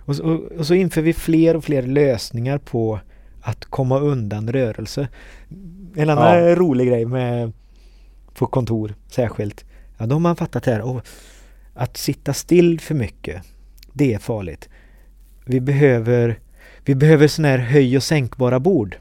Och 0.05 0.15
så, 0.15 0.23
och 0.57 0.67
så 0.67 0.73
inför 0.73 1.01
vi 1.01 1.13
fler 1.13 1.55
och 1.55 1.63
fler 1.63 1.81
lösningar 1.81 2.57
på 2.57 2.99
att 3.41 3.65
komma 3.65 3.99
undan 3.99 4.49
rörelse. 4.51 5.07
En 5.95 6.09
annan 6.09 6.37
Ja. 6.43 6.55
rolig 6.55 6.87
grej 6.87 7.05
med 7.05 7.51
på 8.33 8.45
kontor 8.47 8.93
särskilt. 9.07 9.65
Ja, 9.97 10.05
då 10.05 10.15
har 10.15 10.19
man 10.19 10.35
fattat 10.35 10.65
här. 10.65 10.81
Och 10.81 11.01
att 11.73 11.97
sitta 11.97 12.33
still 12.33 12.79
för 12.79 12.95
mycket, 12.95 13.41
det 13.93 14.13
är 14.13 14.19
farligt. 14.19 14.69
Vi 15.45 15.59
behöver, 15.61 16.39
vi 16.85 16.95
behöver 16.95 17.27
sådana 17.27 17.49
här 17.51 17.57
höj 17.57 17.97
och 17.97 18.03
sänkbara 18.03 18.59
bord. 18.59 18.95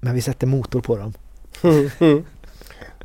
Men 0.00 0.14
vi 0.14 0.20
sätter 0.20 0.46
motor 0.46 0.80
på 0.80 0.96
dem. 0.96 1.12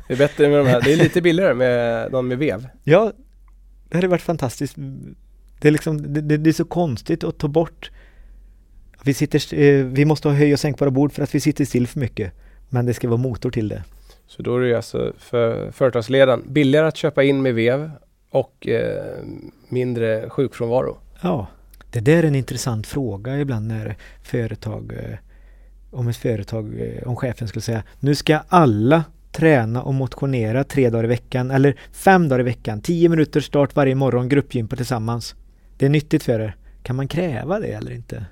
Det 0.08 0.14
är 0.14 0.18
bättre 0.18 0.48
med 0.48 0.58
de 0.58 0.66
här. 0.66 0.80
Det 0.80 0.92
är 0.92 0.96
lite 0.96 1.22
billigare 1.22 1.54
med 1.54 2.10
de 2.12 2.28
med 2.28 2.38
vev. 2.38 2.66
Ja, 2.84 3.12
det 3.88 3.96
hade 3.96 4.08
varit 4.08 4.22
fantastiskt. 4.22 4.76
Det 5.62 5.68
är, 5.68 5.72
liksom, 5.72 6.12
det, 6.12 6.20
det, 6.20 6.50
är 6.50 6.52
så 6.52 6.64
konstigt 6.64 7.24
att 7.24 7.38
ta 7.38 7.48
bort 7.48 7.90
vi, 9.04 9.14
sitter, 9.14 9.54
eh, 9.54 9.84
vi 9.84 10.04
måste 10.04 10.28
ha 10.28 10.34
höj 10.34 10.52
och 10.52 10.60
sänkbara 10.60 10.90
bord 10.90 11.12
för 11.12 11.22
att 11.22 11.34
vi 11.34 11.40
sitter 11.40 11.64
still 11.64 11.86
för 11.86 12.00
mycket. 12.00 12.32
Men 12.68 12.86
det 12.86 12.94
ska 12.94 13.08
vara 13.08 13.18
motor 13.18 13.50
till 13.50 13.68
det. 13.68 13.84
Så 14.26 14.42
då 14.42 14.56
är 14.56 14.60
det 14.60 14.76
alltså 14.76 15.12
för 15.18 15.70
företagsledaren 15.70 16.42
billigare 16.46 16.86
att 16.86 16.96
köpa 16.96 17.22
in 17.22 17.42
med 17.42 17.54
vev 17.54 17.90
och 18.30 18.68
eh, 18.68 19.24
mindre 19.68 20.30
sjukfrånvaro. 20.30 20.96
Ja, 21.20 21.46
det 21.90 22.00
där 22.00 22.22
är 22.22 22.22
en 22.22 22.34
intressant 22.34 22.86
fråga 22.86 23.40
ibland 23.40 23.66
när 23.66 23.96
företag, 24.22 24.92
eh, 24.92 25.18
om 25.90 26.08
ett 26.08 26.16
företag, 26.16 26.80
eh, 26.80 27.08
om 27.08 27.16
chefen 27.16 27.48
skulle 27.48 27.62
säga 27.62 27.82
nu 28.00 28.14
ska 28.14 28.40
alla 28.48 29.04
träna 29.32 29.82
och 29.82 29.94
motionera 29.94 30.64
tre 30.64 30.90
dagar 30.90 31.04
i 31.04 31.08
veckan 31.08 31.50
eller 31.50 31.76
fem 31.92 32.28
dagar 32.28 32.40
i 32.40 32.44
veckan, 32.44 32.80
tio 32.80 33.08
minuter 33.08 33.40
start 33.40 33.76
varje 33.76 33.94
morgon, 33.94 34.28
gruppgympa 34.28 34.76
tillsammans. 34.76 35.34
Det 35.82 35.86
är 35.86 35.90
nyttigt 35.90 36.22
för 36.22 36.40
er. 36.40 36.56
Kan 36.82 36.96
man 36.96 37.08
kräva 37.08 37.60
det 37.60 37.66
eller 37.66 37.92
inte? 37.92 38.24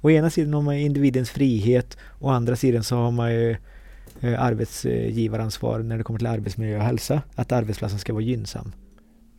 Å 0.00 0.10
ena 0.10 0.30
sidan 0.30 0.54
har 0.54 0.62
man 0.62 0.74
individens 0.74 1.30
frihet, 1.30 1.96
å 2.18 2.28
andra 2.28 2.56
sidan 2.56 2.84
så 2.84 2.96
har 2.96 3.10
man 3.10 3.32
ju 3.32 3.56
eh, 4.20 4.42
arbetsgivaransvar 4.42 5.78
när 5.78 5.98
det 5.98 6.04
kommer 6.04 6.18
till 6.18 6.26
arbetsmiljö 6.26 6.76
och 6.76 6.82
hälsa. 6.82 7.22
Att 7.34 7.52
arbetsplatsen 7.52 7.98
ska 7.98 8.12
vara 8.12 8.22
gynnsam. 8.22 8.72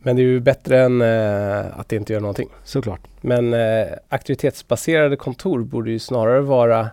Men 0.02 0.16
det 0.16 0.22
är 0.22 0.24
ju 0.24 0.40
bättre 0.40 0.82
än 0.82 1.02
eh, 1.02 1.78
att 1.78 1.92
inte 1.92 2.12
göra 2.12 2.20
någonting. 2.20 2.48
Såklart. 2.64 3.00
Men 3.20 3.54
eh, 3.54 3.86
aktivitetsbaserade 4.08 5.16
kontor 5.16 5.64
borde 5.64 5.90
ju 5.90 5.98
snarare 5.98 6.40
vara 6.40 6.88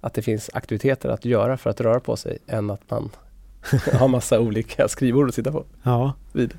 att 0.00 0.14
det 0.14 0.22
finns 0.22 0.50
aktiviteter 0.52 1.08
att 1.08 1.24
göra 1.24 1.56
för 1.56 1.70
att 1.70 1.80
röra 1.80 2.00
på 2.00 2.16
sig 2.16 2.38
än 2.46 2.70
att 2.70 2.90
man 2.90 3.10
har 3.92 4.08
massa 4.08 4.40
olika 4.40 4.88
skrivbord 4.88 5.28
att 5.28 5.34
sitta 5.34 5.52
på. 5.52 5.64
Ja. 5.82 6.12
Vid. 6.32 6.54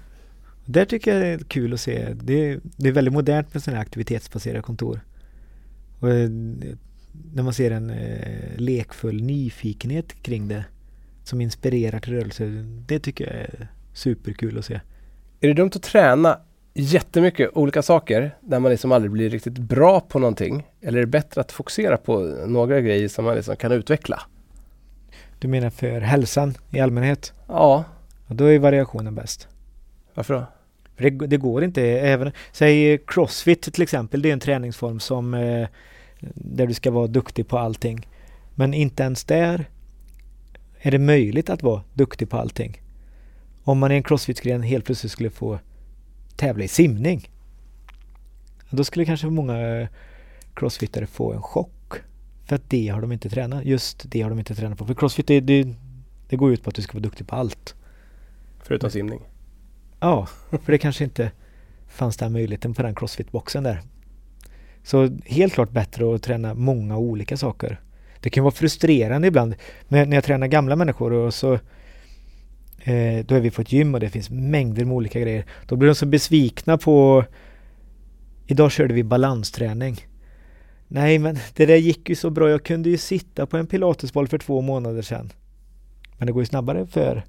Där 0.72 0.86
tycker 0.86 1.14
jag 1.14 1.22
det 1.22 1.28
är 1.28 1.38
kul 1.38 1.74
att 1.74 1.80
se. 1.80 2.14
Det 2.14 2.50
är, 2.50 2.60
det 2.78 2.88
är 2.88 2.92
väldigt 2.92 3.14
modernt 3.14 3.54
med 3.54 3.64
sådana 3.64 3.78
här 3.78 3.86
aktivitetsbaserade 3.86 4.62
kontor. 4.62 5.02
Och 6.00 6.10
eh, 6.10 6.30
när 7.34 7.44
man 7.44 7.54
ser 7.54 7.72
en 7.72 7.90
eh, 7.90 8.58
lekfull 8.58 9.24
nyfikenhet 9.24 10.24
kring 10.24 10.48
det 10.48 10.66
som 11.24 11.42
inspirerar 11.42 12.00
till 12.00 12.14
rörelse. 12.14 12.46
Det 12.88 13.00
tycker 13.00 13.26
jag 13.26 13.36
är 13.36 13.68
superkul 13.94 14.58
att 14.58 14.66
se. 14.66 14.82
Är 15.40 15.48
det 15.48 15.54
dumt 15.54 15.72
att 15.76 15.84
träna 15.84 16.40
jättemycket 16.74 17.50
olika 17.54 17.82
saker 17.82 18.36
där 18.42 18.60
man 18.60 18.72
liksom 18.72 18.92
aldrig 18.92 19.12
blir 19.12 19.30
riktigt 19.30 19.58
bra 19.58 20.00
på 20.00 20.20
någonting? 20.20 20.68
Eller 20.82 20.98
är 20.98 21.02
det 21.02 21.08
bättre 21.08 21.42
att 21.42 21.52
fokusera 21.52 21.98
på 21.98 22.20
några 22.48 22.82
grejer 22.82 23.08
som 23.08 23.26
man 23.26 23.36
liksom 23.36 23.56
kan 23.56 23.72
utveckla? 23.72 24.22
Du 25.40 25.48
menar 25.48 25.70
för 25.70 26.02
hälsan 26.02 26.54
i 26.70 26.80
allmänhet? 26.80 27.34
Ja, 27.48 27.86
Och 28.28 28.36
då 28.36 28.46
är 28.46 28.60
variationen 28.60 29.16
bäst. 29.16 29.48
varför 30.14 30.34
då? 30.34 30.46
För 31.00 31.10
det, 31.10 31.28
det 31.28 31.38
går 31.38 31.64
inte, 31.64 31.84
även, 31.84 32.32
säg 32.52 32.98
crossfit 33.08 33.74
till 33.74 33.84
exempel, 33.84 34.22
det 34.22 34.30
är 34.30 34.34
en 34.34 34.40
träningsform 34.40 35.00
som 35.00 35.34
eh, 35.34 35.68
där 36.36 36.68
du 36.68 36.74
ska 36.74 36.92
vara 36.92 37.08
duktig 37.08 37.48
på 37.48 37.58
allting. 37.58 38.08
Men 38.56 38.74
inte 38.74 39.04
ens 39.04 39.24
där 39.24 39.70
är 40.80 40.92
det 40.92 41.00
möjligt 41.00 41.50
att 41.50 41.64
vara 41.64 41.84
duktig 41.94 42.30
på 42.30 42.38
allting. 42.38 42.82
Om 43.64 43.80
man 43.80 43.92
i 43.92 43.96
en 43.96 44.04
crossfit-gren 44.04 44.62
helt 44.62 44.86
plötsligt 44.86 45.12
skulle 45.12 45.30
få 45.30 45.60
tävla 46.36 46.64
i 46.64 46.68
simning. 46.68 47.30
Då 48.70 48.84
skulle 48.84 49.06
kanske 49.06 49.28
många 49.28 49.88
crossfittare 50.54 51.06
få 51.06 51.34
en 51.34 51.42
chock. 51.42 51.94
För 52.46 52.56
att 52.56 52.70
det 52.70 52.88
har 52.88 53.02
de 53.02 53.12
inte 53.12 53.30
tränat. 53.30 53.66
Just 53.66 54.12
det 54.12 54.22
har 54.22 54.30
de 54.30 54.40
inte 54.40 54.56
tränat 54.56 54.78
på. 54.78 54.86
För 54.86 54.94
crossfit 54.94 55.28
det, 55.28 55.40
det, 55.40 55.74
det 56.30 56.36
går 56.36 56.54
ut 56.54 56.64
på 56.64 56.70
att 56.70 56.76
du 56.76 56.82
ska 56.82 56.94
vara 56.94 57.04
duktig 57.04 57.28
på 57.28 57.36
allt. 57.36 57.76
Förutom 58.64 58.92
simning. 58.92 59.29
Ja, 60.00 60.28
för 60.50 60.72
det 60.72 60.78
kanske 60.78 61.04
inte 61.04 61.32
fanns 61.88 62.18
den 62.18 62.34
möjligheten 62.34 62.74
på 62.74 62.82
den 62.82 62.96
crossfit-boxen 62.96 63.64
där. 63.64 63.82
Så 64.84 65.18
helt 65.26 65.54
klart 65.54 65.72
bättre 65.72 66.16
att 66.16 66.24
träna 66.24 66.54
många 66.54 66.98
olika 66.98 67.38
saker. 67.38 67.82
Det 68.20 68.30
kan 68.30 68.44
vara 68.44 68.54
frustrerande 68.54 69.28
ibland 69.28 69.56
när, 69.88 70.06
när 70.06 70.18
jag 70.18 70.24
tränar 70.24 70.48
gamla 70.48 70.76
människor 70.76 71.14
och 71.14 71.34
så 71.34 71.54
eh, 72.84 73.26
då 73.26 73.36
är 73.36 73.40
vi 73.40 73.52
på 73.52 73.62
ett 73.62 73.72
gym 73.72 73.94
och 73.94 74.00
det 74.00 74.10
finns 74.10 74.30
mängder 74.30 74.86
med 74.86 74.96
olika 74.96 75.20
grejer. 75.20 75.46
Då 75.68 75.76
blir 75.76 75.90
de 75.90 75.96
så 75.96 76.06
besvikna 76.06 76.78
på 76.78 77.26
Idag 78.52 78.72
körde 78.72 78.94
vi 78.94 79.04
balansträning. 79.04 79.98
Nej 80.88 81.20
men 81.20 81.38
det 81.56 81.66
där 81.66 81.76
gick 81.76 82.10
ju 82.10 82.16
så 82.16 82.30
bra. 82.30 82.50
Jag 82.50 82.64
kunde 82.64 82.90
ju 82.90 82.98
sitta 82.98 83.46
på 83.46 83.58
en 83.58 83.68
pilatesboll 83.68 84.28
för 84.28 84.38
två 84.38 84.62
månader 84.62 85.02
sedan. 85.02 85.32
Men 86.18 86.26
det 86.26 86.32
går 86.32 86.42
ju 86.42 86.46
snabbare 86.46 86.88
för 86.88 87.24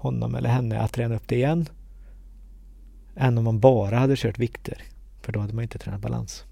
honom 0.00 0.34
eller 0.34 0.48
henne 0.48 0.80
att 0.80 0.92
träna 0.92 1.14
upp 1.14 1.28
det 1.28 1.34
igen. 1.34 1.66
Än 3.16 3.38
om 3.38 3.44
man 3.44 3.60
bara 3.60 3.96
hade 3.96 4.16
kört 4.16 4.38
vikter. 4.38 4.82
För 5.22 5.32
då 5.32 5.40
hade 5.40 5.54
man 5.54 5.62
inte 5.62 5.78
tränat 5.78 6.00
balans. 6.00 6.44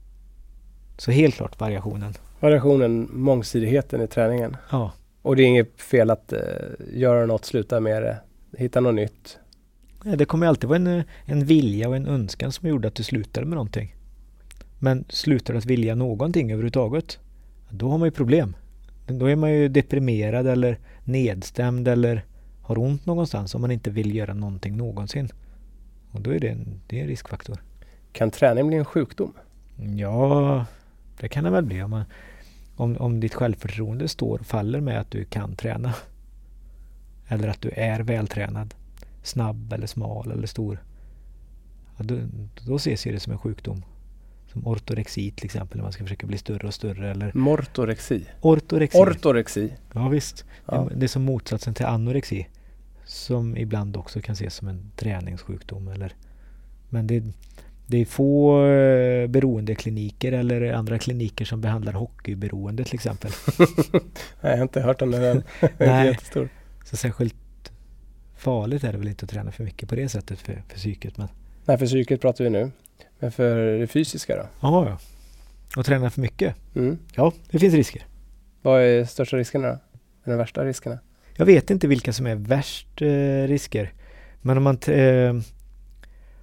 Så 0.98 1.10
helt 1.10 1.34
klart 1.34 1.60
variationen. 1.60 2.14
Variationen, 2.40 3.08
mångsidigheten 3.12 4.02
i 4.02 4.06
träningen. 4.06 4.56
Ja, 4.70 4.92
Och 5.22 5.36
det 5.36 5.42
är 5.42 5.46
inget 5.46 5.80
fel 5.80 6.10
att 6.10 6.32
eh, 6.32 6.40
göra 6.92 7.26
något, 7.26 7.44
sluta 7.44 7.80
med 7.80 8.02
det, 8.02 8.18
hitta 8.58 8.80
något 8.80 8.94
nytt. 8.94 9.38
Ja, 10.04 10.16
det 10.16 10.24
kommer 10.24 10.46
alltid 10.46 10.68
vara 10.68 10.76
en, 10.76 11.02
en 11.24 11.44
vilja 11.44 11.88
och 11.88 11.96
en 11.96 12.06
önskan 12.06 12.52
som 12.52 12.68
gjorde 12.68 12.88
att 12.88 12.94
du 12.94 13.02
slutade 13.02 13.46
med 13.46 13.56
någonting. 13.56 13.94
Men 14.78 15.04
slutar 15.08 15.54
du 15.54 15.58
att 15.58 15.66
vilja 15.66 15.94
någonting 15.94 16.52
överhuvudtaget, 16.52 17.18
då 17.70 17.90
har 17.90 17.98
man 17.98 18.06
ju 18.06 18.12
problem. 18.12 18.56
Då 19.06 19.26
är 19.26 19.36
man 19.36 19.52
ju 19.52 19.68
deprimerad 19.68 20.46
eller 20.46 20.78
nedstämd 21.04 21.88
eller 21.88 22.24
har 22.68 22.78
ont 22.78 23.06
någonstans 23.06 23.54
om 23.54 23.60
man 23.60 23.70
inte 23.70 23.90
vill 23.90 24.14
göra 24.14 24.34
någonting 24.34 24.76
någonsin. 24.76 25.28
Och 26.10 26.20
då 26.20 26.30
är 26.30 26.40
det 26.40 26.48
en, 26.48 26.80
det 26.86 26.98
är 26.98 27.02
en 27.02 27.08
riskfaktor. 27.08 27.62
Kan 28.12 28.30
träning 28.30 28.66
bli 28.66 28.76
en 28.76 28.84
sjukdom? 28.84 29.32
Ja, 29.96 30.66
det 31.20 31.28
kan 31.28 31.44
det 31.44 31.50
väl 31.50 31.64
bli 31.64 31.82
om, 31.82 31.90
man, 31.90 32.04
om, 32.76 32.96
om 32.96 33.20
ditt 33.20 33.34
självförtroende 33.34 34.08
står 34.08 34.38
och 34.38 34.46
faller 34.46 34.80
med 34.80 35.00
att 35.00 35.10
du 35.10 35.24
kan 35.24 35.56
träna. 35.56 35.94
Eller 37.28 37.48
att 37.48 37.60
du 37.60 37.70
är 37.70 38.00
vältränad. 38.00 38.74
Snabb 39.22 39.72
eller 39.72 39.86
smal 39.86 40.32
eller 40.32 40.46
stor. 40.46 40.82
Ja, 41.96 42.04
då, 42.04 42.16
då 42.66 42.76
ses 42.76 43.02
det 43.02 43.20
som 43.20 43.32
en 43.32 43.38
sjukdom. 43.38 43.84
Som 44.52 44.66
ortorexi 44.66 45.30
till 45.30 45.44
exempel 45.44 45.76
när 45.76 45.82
man 45.82 45.92
ska 45.92 46.04
försöka 46.04 46.26
bli 46.26 46.38
större 46.38 46.66
och 46.66 46.74
större. 46.74 47.10
Eller 47.10 47.32
Mortorexi? 47.34 48.24
ortorexi. 48.40 48.98
Ortorexi? 48.98 49.72
ja 49.92 50.08
visst. 50.08 50.44
Ja. 50.66 50.88
Det, 50.90 50.94
det 50.94 51.06
är 51.06 51.08
som 51.08 51.22
motsatsen 51.22 51.74
till 51.74 51.86
anorexi. 51.86 52.46
Som 53.08 53.56
ibland 53.56 53.96
också 53.96 54.20
kan 54.20 54.32
ses 54.32 54.54
som 54.54 54.68
en 54.68 54.90
träningssjukdom. 54.96 55.88
Eller, 55.88 56.12
men 56.88 57.06
det, 57.06 57.22
det 57.86 57.98
är 57.98 58.04
få 58.04 58.64
eh, 58.66 59.26
beroendekliniker 59.26 60.32
eller 60.32 60.72
andra 60.72 60.98
kliniker 60.98 61.44
som 61.44 61.60
behandlar 61.60 61.92
hockeyberoende 61.92 62.84
till 62.84 62.94
exempel. 62.94 63.30
Nej, 63.92 64.02
jag 64.40 64.56
har 64.56 64.62
inte 64.62 64.80
hört 64.80 65.02
om. 65.02 65.10
Den 65.10 65.22
är 65.22 65.42
Nej. 65.78 66.06
jättestor. 66.06 66.48
Så 66.84 66.96
särskilt 66.96 67.34
farligt 68.36 68.84
är 68.84 68.92
det 68.92 68.98
väl 68.98 69.08
inte 69.08 69.24
att 69.24 69.30
träna 69.30 69.52
för 69.52 69.64
mycket 69.64 69.88
på 69.88 69.94
det 69.94 70.08
sättet 70.08 70.38
för, 70.38 70.62
för 70.68 70.76
psyket. 70.76 71.16
Men 71.16 71.28
Nej, 71.64 71.78
för 71.78 71.86
psyket 71.86 72.20
pratar 72.20 72.44
vi 72.44 72.50
nu. 72.50 72.70
Men 73.18 73.32
för 73.32 73.78
det 73.78 73.86
fysiska 73.86 74.36
då? 74.36 74.48
ja, 74.60 74.88
ja. 74.88 74.98
Och 75.76 75.86
träna 75.86 76.10
för 76.10 76.20
mycket? 76.20 76.54
Mm. 76.74 76.98
Ja, 77.14 77.32
det 77.50 77.58
finns 77.58 77.74
risker. 77.74 78.06
Vad 78.62 78.82
är 78.82 79.04
största 79.04 79.36
riskerna 79.36 79.68
då? 79.68 79.78
De 80.24 80.36
värsta 80.36 80.64
riskerna? 80.64 80.98
Jag 81.38 81.46
vet 81.46 81.70
inte 81.70 81.88
vilka 81.88 82.12
som 82.12 82.26
är 82.26 82.34
värst 82.34 83.02
eh, 83.02 83.48
risker. 83.48 83.92
Men 84.40 84.56
om 84.56 84.62
man, 84.62 84.78
eh, 84.86 85.34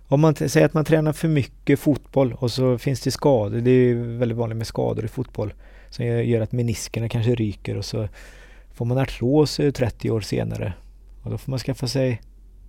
om 0.07 0.21
man 0.21 0.35
säger 0.35 0.65
att 0.65 0.73
man 0.73 0.85
tränar 0.85 1.13
för 1.13 1.27
mycket 1.27 1.79
fotboll 1.79 2.33
och 2.33 2.51
så 2.51 2.77
finns 2.77 3.01
det 3.01 3.11
skador. 3.11 3.59
Det 3.59 3.71
är 3.71 3.85
ju 3.85 4.17
väldigt 4.17 4.37
vanligt 4.37 4.57
med 4.57 4.67
skador 4.67 5.05
i 5.05 5.07
fotboll. 5.07 5.53
Som 5.89 6.05
gör- 6.05 6.41
att 6.41 6.51
meniskerna 6.51 7.09
kanske 7.09 7.35
ryker 7.35 7.77
och 7.77 7.85
så 7.85 8.07
får 8.73 8.85
man 8.85 8.97
artros 8.97 9.59
eh, 9.59 9.71
30 9.71 10.11
år 10.11 10.21
senare. 10.21 10.73
Och 11.23 11.31
då 11.31 11.37
får 11.37 11.49
man 11.49 11.59
skaffa 11.59 11.87
sig 11.87 12.21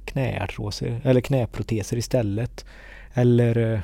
knäartroser 0.04 0.88
eh, 0.88 1.06
eller 1.10 1.20
knäproteser 1.20 1.96
istället. 1.96 2.64
Eller 3.14 3.72
eh, 3.72 3.80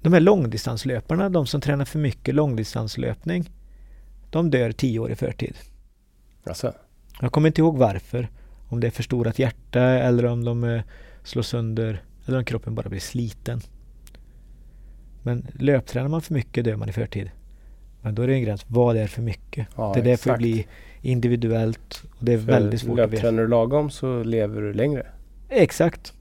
de 0.00 0.12
här 0.12 0.20
långdistanslöparna, 0.20 1.28
de 1.28 1.46
som 1.46 1.60
tränar 1.60 1.84
för 1.84 1.98
mycket 1.98 2.34
långdistanslöpning. 2.34 3.50
De 4.30 4.50
dör 4.50 4.72
10 4.72 4.98
år 4.98 5.10
i 5.10 5.14
förtid. 5.14 5.54
Alltså, 6.46 6.72
jag 7.20 7.32
kommer 7.32 7.48
inte 7.48 7.60
ihåg 7.60 7.78
varför. 7.78 8.28
Om 8.68 8.80
det 8.80 8.86
är 8.86 8.90
förstorat 8.90 9.38
hjärta 9.38 9.80
eller 9.80 10.24
om 10.24 10.44
de 10.44 10.64
eh, 10.64 10.82
slår 11.22 11.42
sönder 11.42 12.02
eller 12.26 12.38
om 12.38 12.44
kroppen 12.44 12.74
bara 12.74 12.88
blir 12.88 13.00
sliten. 13.00 13.60
Men 15.22 15.46
löptränar 15.52 16.08
man 16.08 16.22
för 16.22 16.34
mycket 16.34 16.64
dör 16.64 16.76
man 16.76 16.88
i 16.88 16.92
förtid. 16.92 17.30
Men 18.02 18.14
då 18.14 18.22
är 18.22 18.26
det 18.26 18.34
en 18.34 18.42
gräns. 18.42 18.64
Vad 18.68 18.96
är 18.96 19.06
för 19.06 19.22
mycket? 19.22 19.68
ja, 19.76 19.92
det 19.94 20.00
där 20.00 20.16
får 20.16 20.36
bli 20.36 20.66
individuellt 21.02 22.04
och 22.18 22.24
det 22.24 22.32
är 22.32 22.38
För 22.38 22.46
väldigt 22.46 22.80
svårt 22.80 22.98
att 22.98 23.10
veta. 23.10 23.22
Löptränar 23.22 23.42
du 23.42 23.48
lagom 23.48 23.90
så 23.90 24.22
lever 24.22 24.62
du 24.62 24.72
längre. 24.72 25.06
Exakt. 25.48 26.12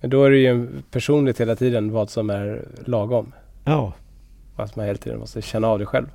Men 0.00 0.10
då 0.10 0.24
är 0.24 0.30
det 0.30 0.36
ju 0.36 0.68
personligt 0.90 1.40
hela 1.40 1.56
tiden 1.56 1.92
vad 1.92 2.10
som 2.10 2.30
är 2.30 2.68
lagom. 2.84 3.32
Ja. 3.64 3.92
Att 4.56 4.76
man 4.76 4.86
hela 4.86 4.98
tiden 4.98 5.18
måste 5.18 5.42
känna 5.42 5.68
av 5.68 5.78
det 5.78 5.86
själv. 5.86 6.06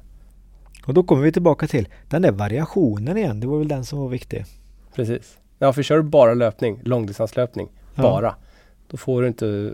Och 0.85 0.93
då 0.93 1.03
kommer 1.03 1.23
vi 1.23 1.31
tillbaka 1.31 1.67
till 1.67 1.87
den 2.09 2.21
där 2.21 2.31
variationen 2.31 3.17
igen. 3.17 3.39
Det 3.39 3.47
var 3.47 3.57
väl 3.57 3.67
den 3.67 3.85
som 3.85 3.99
var 3.99 4.07
viktig. 4.09 4.45
Precis. 4.95 5.37
Ja, 5.59 5.73
för 5.73 5.83
kör 5.83 5.97
du 5.97 6.03
bara 6.03 6.33
löpning, 6.33 6.79
långdistanslöpning, 6.83 7.69
Ja. 7.95 8.01
bara. 8.01 8.35
Då 8.87 8.97
får 8.97 9.21
du 9.21 9.27
inte 9.27 9.73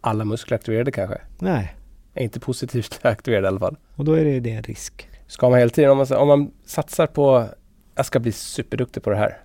alla 0.00 0.24
muskler 0.24 0.54
aktiverade 0.54 0.92
kanske. 0.92 1.20
Nej. 1.38 1.76
Är 2.14 2.22
inte 2.24 2.40
positivt 2.40 3.00
aktiverade 3.02 3.46
i 3.46 3.48
alla 3.48 3.60
fall. 3.60 3.76
Och 3.94 4.04
då 4.04 4.12
är 4.12 4.24
det, 4.24 4.40
det 4.40 4.50
en 4.50 4.62
risk. 4.62 5.08
Ska 5.26 5.50
man 5.50 5.58
hela 5.58 5.70
tiden, 5.70 5.90
om 5.90 5.96
man, 5.98 6.06
om 6.12 6.28
man 6.28 6.50
satsar 6.64 7.06
på 7.06 7.48
jag 7.94 8.06
ska 8.06 8.18
bli 8.20 8.32
superduktig 8.32 9.02
på 9.02 9.10
det 9.10 9.16
här. 9.16 9.38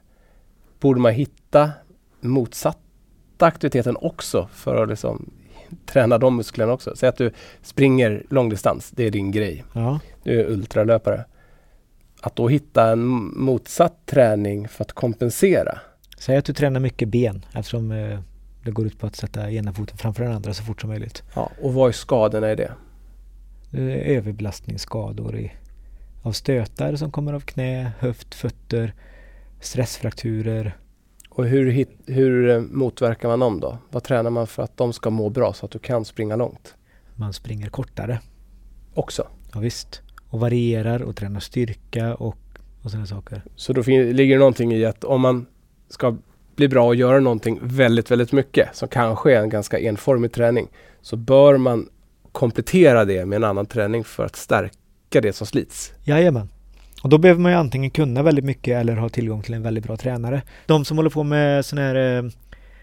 Borde 0.80 1.00
man 1.00 1.12
hitta 1.14 1.72
motsatta 2.22 2.78
aktiviteten 3.40 3.98
också 4.02 4.50
för 4.54 4.84
att 4.84 4.90
liksom 4.90 5.34
träna 5.86 6.18
de 6.18 6.36
musklerna 6.36 6.74
också. 6.74 6.96
Säg 6.96 7.10
att 7.10 7.18
du 7.18 7.32
springer 7.62 8.24
långdistans, 8.30 8.92
det 8.92 9.04
är 9.04 9.12
din 9.12 9.32
grej. 9.32 9.64
Ja. 9.74 10.00
Du 10.24 10.40
är 10.40 10.46
ultralöpare. 10.46 11.26
Att 12.22 12.36
då 12.36 12.48
hitta 12.48 12.92
en 12.92 13.06
motsatt 13.40 14.06
träning 14.06 14.68
för 14.68 14.84
att 14.84 14.94
kompensera. 14.94 15.80
Säg 16.18 16.38
att 16.38 16.46
du 16.46 16.54
tränar 16.54 16.80
mycket 16.80 17.10
ben 17.10 17.46
eftersom 17.54 17.92
eh, 17.92 18.20
det 18.64 18.72
går 18.72 18.86
ut 18.86 19.00
på 19.00 19.08
att 19.08 19.16
sätta 19.16 19.52
ena 19.52 19.74
foten 19.74 19.98
framför 19.98 20.24
den 20.24 20.34
andra 20.34 20.54
så 20.54 20.64
fort 20.64 20.82
som 20.82 20.90
möjligt. 20.90 21.24
Ja, 21.36 21.52
och 21.62 21.74
vad 21.74 21.90
är 21.90 21.94
skadorna 21.94 22.52
i 22.52 22.56
det? 22.56 22.72
Eh, 23.74 24.18
överbelastningsskador 24.18 25.38
i, 25.38 25.52
av 26.22 26.32
stötar 26.32 26.96
som 26.96 27.12
kommer 27.12 27.34
av 27.34 27.40
knä, 27.40 27.92
höft, 28.00 28.36
fötter, 28.36 28.94
stressfrakturer. 29.60 30.78
Och 31.34 31.46
hur, 31.46 31.72
hit, 31.72 31.90
hur 32.06 32.50
eh, 32.50 32.62
motverkar 32.62 33.28
man 33.28 33.40
dem 33.40 33.60
då? 33.60 33.78
Vad 33.90 34.04
tränar 34.04 34.30
man 34.30 34.48
för 34.48 34.64
att 34.64 34.78
de 34.78 34.94
ska 34.94 35.10
må 35.10 35.30
bra 35.30 35.54
så 35.54 35.66
att 35.66 35.72
du 35.72 35.80
kan 35.80 36.06
springa 36.06 36.36
långt? 36.36 36.76
Man 37.16 37.34
springer 37.34 37.70
kortare. 37.70 38.20
Också. 38.94 39.28
Ja, 39.54 39.60
visst. 39.60 40.02
Och 40.30 40.40
varierar 40.40 41.02
och 41.02 41.16
tränar 41.16 41.40
styrka 41.40 42.16
och, 42.16 42.38
och 42.82 42.92
sådana 42.92 43.06
saker. 43.06 43.44
Så 43.56 43.74
då 43.74 43.82
ligger 43.88 44.36
det 44.36 44.40
någonting 44.40 44.74
i 44.74 44.86
att 44.86 45.04
om 45.04 45.22
man 45.22 45.46
ska 45.90 46.18
bli 46.56 46.68
bra 46.68 46.88
och 46.88 46.96
göra 46.96 47.20
någonting 47.20 47.60
väldigt, 47.62 48.12
väldigt 48.12 48.32
mycket 48.32 48.76
som 48.76 48.88
kanske 48.88 49.36
är 49.36 49.42
en 49.42 49.50
ganska 49.50 49.80
enformig 49.80 50.32
träning 50.32 50.68
så 51.02 51.16
bör 51.16 51.58
man 51.58 51.90
komplettera 52.32 53.06
det 53.06 53.26
med 53.26 53.36
en 53.36 53.44
annan 53.44 53.66
träning 53.66 54.04
för 54.04 54.26
att 54.26 54.36
stärka 54.36 55.22
det 55.22 55.34
som 55.34 55.48
slits. 55.48 55.94
Jajamän. 56.04 56.50
Och 57.04 57.10
då 57.10 57.18
behöver 57.18 57.42
man 57.42 57.52
ju 57.52 57.58
antingen 57.58 57.90
kunna 57.92 58.24
väldigt 58.24 58.46
mycket 58.46 58.78
eller 58.82 58.96
ha 58.96 59.10
tillgång 59.10 59.42
till 59.42 59.54
en 59.54 59.64
väldigt 59.64 59.84
bra 59.84 59.98
tränare. 59.98 60.42
De 60.66 60.86
som 60.86 60.98
håller 60.98 61.10
på 61.10 61.24
med 61.24 61.66
sån 61.66 61.80
här 61.80 62.18
eh, 62.18 62.24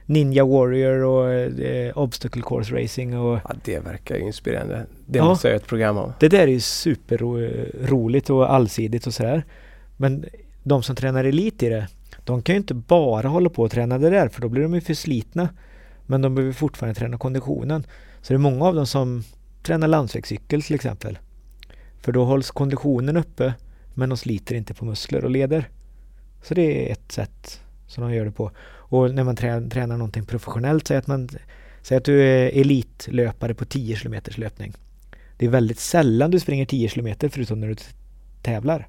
Ninja 0.07 0.45
Warrior 0.45 1.05
och 1.05 1.33
eh, 1.33 1.99
Obstacle 1.99 2.43
Course 2.43 2.75
Racing 2.83 3.19
och 3.19 3.39
Ja, 3.45 3.53
det 3.65 3.79
verkar 3.79 4.15
ju 4.17 4.21
inspirerande. 4.23 4.87
Det 5.07 5.19
Ja. 5.19 5.25
måste 5.25 5.49
jag 5.49 5.53
göra 5.53 5.61
ett 5.63 5.69
program 5.69 5.97
om. 5.99 6.13
Det 6.21 6.29
där 6.29 6.39
är 6.43 6.47
ju 6.47 6.61
superroligt 6.61 8.31
och 8.31 8.53
allsidigt 8.55 9.07
och 9.07 9.15
sådär. 9.15 9.45
Men 9.97 10.25
de 10.63 10.83
som 10.83 10.97
tränar 10.97 11.25
elit 11.25 11.63
i 11.63 11.69
det, 11.69 11.87
de 12.25 12.43
kan 12.43 12.55
ju 12.55 12.57
inte 12.59 12.75
bara 12.75 13.29
hålla 13.29 13.51
på 13.51 13.63
och 13.63 13.71
träna 13.71 13.99
det 13.99 14.11
där 14.11 14.29
för 14.29 14.41
då 14.41 14.49
blir 14.49 14.63
de 14.63 14.75
ju 14.75 14.81
för 14.81 14.95
slitna. 14.95 15.49
Men 16.07 16.23
de 16.23 16.35
behöver 16.35 16.53
fortfarande 16.53 16.99
träna 17.01 17.19
konditionen. 17.19 17.87
Så 18.23 18.33
det 18.33 18.37
är 18.37 18.39
många 18.39 18.65
av 18.65 18.75
dem 18.75 18.87
som 18.87 19.23
tränar 19.63 19.89
landsvägscykel 19.89 20.63
till 20.63 20.75
exempel. 20.75 21.19
För 22.01 22.13
då 22.13 22.25
hålls 22.25 22.51
konditionen 22.51 23.17
uppe 23.17 23.53
men 23.99 24.09
de 24.09 24.19
sliter 24.19 24.55
inte 24.55 24.75
på 24.75 24.85
muskler 24.85 25.25
och 25.25 25.31
leder. 25.31 25.69
Så 26.43 26.55
det 26.55 26.89
är 26.89 26.93
ett 26.93 27.13
sätt 27.13 27.61
som 27.87 28.05
de 28.05 28.15
gör 28.15 28.25
det 28.25 28.31
på. 28.31 28.51
Och 28.67 29.15
när 29.15 29.25
man 29.25 29.37
trä- 29.37 29.71
tränar 29.71 29.97
någonting 29.97 30.27
professionellt, 30.27 30.89
säg 30.89 30.97
att, 30.97 31.07
man, 31.07 31.29
säg 31.83 31.97
att 31.97 32.05
du 32.05 32.23
är 32.23 32.61
elitlöpare 32.61 33.55
på 33.55 33.65
10 33.65 33.97
km 33.97 34.15
löpning. 34.37 34.75
Det 35.37 35.47
är 35.47 35.51
väldigt 35.51 35.79
sällan 35.79 36.31
du 36.31 36.41
springer 36.41 36.67
10 36.67 36.89
km 36.89 37.15
förutom 37.31 37.61
när 37.61 37.69
du 37.69 37.75
tävlar. 38.43 38.89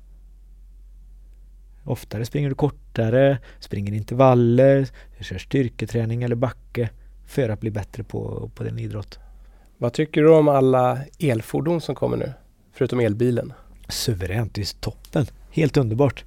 Oftare 1.83 2.25
springer 2.25 2.49
du 2.49 2.55
kortare, 2.55 3.37
springer 3.59 3.93
intervaller, 3.93 4.87
du 5.17 5.23
kör 5.23 5.37
styrketräning 5.37 6.23
eller 6.23 6.35
backe 6.35 6.89
för 7.25 7.49
att 7.49 7.59
bli 7.59 7.71
bättre 7.71 8.03
på, 8.03 8.51
på 8.55 8.63
din 8.63 8.79
idrott. 8.79 9.19
Vad 9.77 9.93
tycker 9.93 10.21
du 10.21 10.29
om 10.29 10.47
alla 10.47 10.99
elfordon 11.19 11.81
som 11.81 11.95
kommer 11.95 12.17
nu? 12.17 12.33
Förutom 12.73 12.99
elbilen. 12.99 13.53
Suveränt, 13.89 14.53
det 14.53 14.61
är 14.61 14.79
toppen. 14.79 15.25
Helt 15.51 15.77
underbart. 15.77 16.23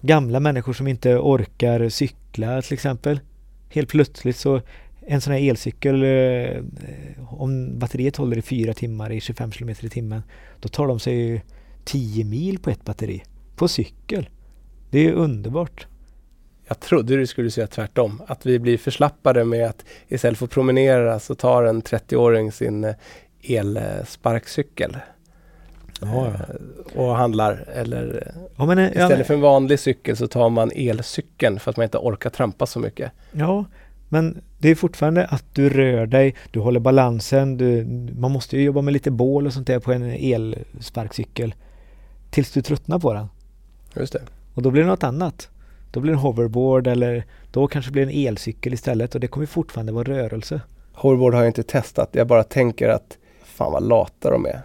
Gamla 0.00 0.40
människor 0.40 0.72
som 0.72 0.88
inte 0.88 1.16
orkar 1.16 1.88
cykla 1.88 2.62
till 2.62 2.74
exempel. 2.74 3.20
Helt 3.68 3.88
plötsligt 3.88 4.36
så 4.36 4.60
en 5.06 5.20
sån 5.20 5.32
här 5.32 5.40
elcykel 5.40 6.02
eh, 6.02 6.62
om 7.28 7.78
batteriet 7.78 8.16
håller 8.16 8.38
i 8.38 8.42
fyra 8.42 8.74
timmar 8.74 9.12
i 9.12 9.20
25 9.20 9.50
km 9.50 9.70
i 9.70 9.88
timmen 9.88 10.22
då 10.60 10.68
tar 10.68 10.86
de 10.86 11.00
sig 11.00 11.14
ju 11.14 11.40
10 11.84 12.24
mil 12.24 12.58
på 12.58 12.70
ett 12.70 12.84
batteri. 12.84 13.22
På 13.56 13.68
cykel. 13.68 14.28
Det 14.90 15.08
är 15.08 15.12
underbart. 15.12 15.86
Jag 16.68 16.80
trodde 16.80 17.16
du 17.16 17.26
skulle 17.26 17.50
säga 17.50 17.66
tvärtom. 17.66 18.22
Att 18.26 18.46
vi 18.46 18.58
blir 18.58 18.78
förslappade 18.78 19.44
med 19.44 19.66
att 19.66 19.84
istället 20.08 20.38
för 20.38 20.46
att 20.46 20.50
promenera 20.50 21.18
så 21.18 21.34
tar 21.34 21.62
en 21.62 21.82
30-åring 21.82 22.52
sin 22.52 22.84
eh, 22.84 22.94
elsparkcykel. 23.42 24.96
Ja, 26.02 26.26
eh, 26.26 27.00
Och 27.00 27.16
handlar. 27.16 27.64
Eller 27.74 28.32
Ja, 28.56 28.66
men, 28.66 28.78
eh, 28.78 28.84
ja, 28.94 29.02
istället 29.02 29.26
för 29.26 29.34
en 29.34 29.40
vanlig 29.40 29.80
cykel 29.80 30.16
så 30.16 30.26
tar 30.26 30.48
man 30.50 30.70
elcykeln 30.74 31.60
för 31.60 31.70
att 31.70 31.76
man 31.76 31.84
inte 31.84 31.98
orkar 31.98 32.30
trampa 32.30 32.66
så 32.66 32.78
mycket. 32.78 33.12
ja, 33.32 33.64
men 34.08 34.40
det 34.58 34.68
är 34.68 34.74
fortfarande 34.74 35.26
att 35.26 35.44
du 35.52 35.68
rör 35.68 36.06
dig, 36.06 36.34
du 36.50 36.60
håller 36.60 36.80
balansen, 36.80 37.56
du, 37.56 37.84
man 38.18 38.30
måste 38.30 38.56
ju 38.56 38.62
jobba 38.62 38.82
med 38.82 38.92
lite 38.92 39.10
bål 39.10 39.46
och 39.46 39.52
sånt 39.52 39.66
där 39.66 39.78
på 39.78 39.92
en 39.92 40.02
elsparkcykel. 40.02 41.54
Tills 42.30 42.52
du 42.52 42.62
tröttnar 42.62 42.98
på 42.98 43.12
den. 43.14 43.26
Just 43.96 44.12
det. 44.12 44.22
Och 44.54 44.62
då 44.62 44.70
blir 44.70 44.82
det 44.82 44.88
något 44.88 45.04
annat. 45.04 45.48
Då 45.90 46.00
blir 46.00 46.12
det 46.12 46.16
en 46.16 46.22
hoverboard 46.22 46.86
eller 46.86 47.24
då 47.50 47.66
kanske 47.66 47.90
det 47.90 47.92
blir 47.92 48.02
en 48.02 48.28
elcykel 48.28 48.74
istället 48.74 49.14
och 49.14 49.20
det 49.20 49.26
kommer 49.28 49.46
fortfarande 49.46 49.92
vara 49.92 50.04
rörelse. 50.08 50.60
Hoverboard 50.92 51.34
har 51.34 51.40
jag 51.40 51.48
inte 51.48 51.62
testat. 51.62 52.08
Jag 52.12 52.26
bara 52.26 52.44
tänker 52.44 52.88
att 52.88 53.18
fan 53.52 53.72
vad 53.72 53.82
lata 53.82 54.30
de 54.30 54.46
är. 54.46 54.60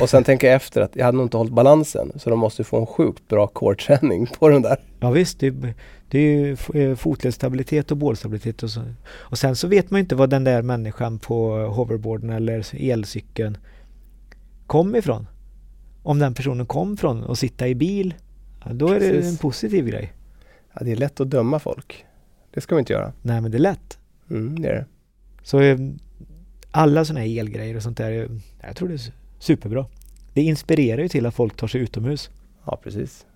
och 0.00 0.10
sen 0.10 0.24
tänker 0.24 0.46
jag 0.46 0.56
efter 0.56 0.80
att 0.80 0.96
jag 0.96 1.04
hade 1.04 1.16
nog 1.16 1.26
inte 1.26 1.36
hållit 1.36 1.52
balansen. 1.52 2.12
Så 2.16 2.30
de 2.30 2.38
måste 2.38 2.64
få 2.64 2.80
en 2.80 2.86
sjukt 2.86 3.28
bra 3.28 3.46
core-träning 3.46 4.26
på 4.38 4.48
den 4.48 4.62
där. 4.62 4.76
Ja 5.00 5.10
visst, 5.10 5.40
det, 5.40 5.50
det 6.08 6.18
är 6.18 6.22
ju 6.22 6.56
eh, 6.74 6.96
fotledsstabilitet 6.96 7.90
och 7.90 7.96
bålstabilitet 7.96 8.62
och 8.62 8.70
så. 8.70 8.82
Och 9.10 9.38
sen 9.38 9.56
så 9.56 9.68
vet 9.68 9.90
man 9.90 9.98
ju 9.98 10.02
inte 10.02 10.14
vad 10.14 10.30
den 10.30 10.44
där 10.44 10.62
människan 10.62 11.18
på 11.18 11.56
hoverboarden 11.56 12.30
eller 12.30 12.66
elcykeln 12.90 13.58
kom 14.66 14.96
ifrån. 14.96 15.26
Om 16.02 16.18
den 16.18 16.34
personen 16.34 16.66
kom 16.66 16.96
från 16.96 17.24
att 17.24 17.38
sitta 17.38 17.68
i 17.68 17.74
bil, 17.74 18.14
då 18.70 18.88
är 18.88 19.00
det 19.00 19.10
Precis. 19.10 19.30
en 19.30 19.36
positiv 19.36 19.86
grej. 19.86 20.12
Ja, 20.72 20.84
det 20.84 20.92
är 20.92 20.96
lätt 20.96 21.20
att 21.20 21.30
döma 21.30 21.58
folk. 21.58 22.04
Det 22.50 22.60
ska 22.60 22.74
vi 22.74 22.78
inte 22.78 22.92
göra. 22.92 23.12
Nej, 23.22 23.40
men 23.40 23.50
det 23.50 23.56
är 23.56 23.60
lätt. 23.60 23.98
Mm, 24.30 24.62
det 24.62 24.68
är 24.68 24.74
det. 24.74 24.86
Så 25.42 25.60
eh, 25.60 25.78
alla 26.70 27.04
sådana 27.04 27.20
här 27.20 27.38
elgrejer 27.38 27.76
och 27.76 27.82
sånt 27.82 27.96
där, 27.96 28.12
eh, 28.12 28.28
jag 28.66 28.76
tror 28.76 28.88
det 28.88 28.94
är 28.94 29.12
superbra. 29.38 29.86
Det 30.34 30.42
inspirerar 30.42 31.02
ju 31.02 31.08
till 31.08 31.26
att 31.26 31.34
folk 31.34 31.56
tar 31.56 31.66
sig 31.66 31.80
utomhus. 31.80 32.30
Ja, 32.64 32.80
precis. 32.82 33.26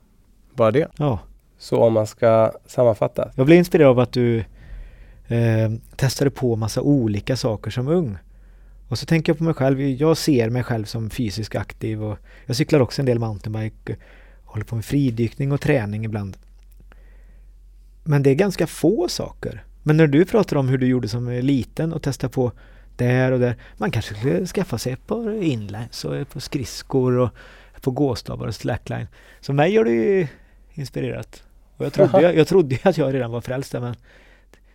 Bara 0.55 0.71
det. 0.71 0.89
Ja. 0.99 1.19
Så 1.59 1.83
om 1.83 1.93
man 1.93 2.07
ska 2.07 2.53
sammanfatta. 2.67 3.31
Jag 3.37 3.47
blev 3.47 3.59
inspirerad 3.59 3.91
av 3.91 3.99
att 3.99 4.13
du 4.13 4.39
eh, 5.29 5.73
testade 5.97 6.31
på 6.31 6.57
massa 6.57 6.81
olika 6.81 7.37
saker 7.37 7.71
som 7.71 7.89
ung. 7.89 8.17
Och 8.89 8.99
så 8.99 9.07
tänker 9.07 9.31
jag 9.33 9.39
på 9.39 9.45
mig 9.45 9.55
själv, 9.55 9.81
jag 9.81 10.17
ser 10.17 10.51
mig 10.51 10.63
själv 10.63 10.85
som 10.85 11.11
fysiskt 11.11 11.55
aktiv 11.55 12.05
och 12.05 12.19
jag 12.47 12.57
cyklar 12.57 12.81
också 12.81 13.03
en 13.03 13.07
del 13.07 13.19
mountainbike, 13.19 13.97
håller 14.45 14.65
på 14.65 14.75
med 14.75 14.85
fridykning 14.85 15.53
och 15.53 15.61
träning 15.61 16.05
ibland. 16.05 16.37
Men 18.05 18.23
det 18.23 18.31
är 18.31 18.35
ganska 18.35 18.67
få 18.67 19.09
saker. 19.09 19.65
Men 19.83 19.97
när 19.97 20.07
du 20.07 20.25
pratar 20.25 20.57
om 20.57 20.69
hur 20.69 20.79
du 20.79 20.87
gjorde 20.87 21.09
som 21.09 21.31
liten 21.31 21.93
och 21.93 22.03
testade 22.03 22.33
på 22.33 22.53
där 22.97 23.33
och 23.33 23.41
där. 23.41 23.57
Man 23.77 23.91
kanske 23.91 24.15
skulle 24.15 24.47
skaffa 24.47 24.79
sig 24.79 24.93
ett 24.93 25.07
par 25.07 25.43
inlines 25.43 26.05
och 26.05 26.17
ett 26.17 26.33
par 26.33 26.41
skridskor 26.41 27.19
och 27.19 27.31
ett 27.77 27.83
par 27.83 27.93
gåstavar 27.93 28.47
och 28.47 28.55
slackline. 28.55 29.07
Så 29.41 29.53
mig 29.53 29.77
har 29.77 29.85
det 29.85 29.91
ju 29.91 30.27
inspirerat. 30.75 31.43
Och 31.77 31.85
jag 31.85 31.93
trodde, 31.93 32.23
jag, 32.23 32.37
jag 32.37 32.49
trodde 32.49 32.79
att 32.83 32.99
jag 32.99 33.15
redan 33.15 33.31
var 33.31 33.41
frälst 33.41 33.73
där, 33.73 33.81
men 33.81 33.95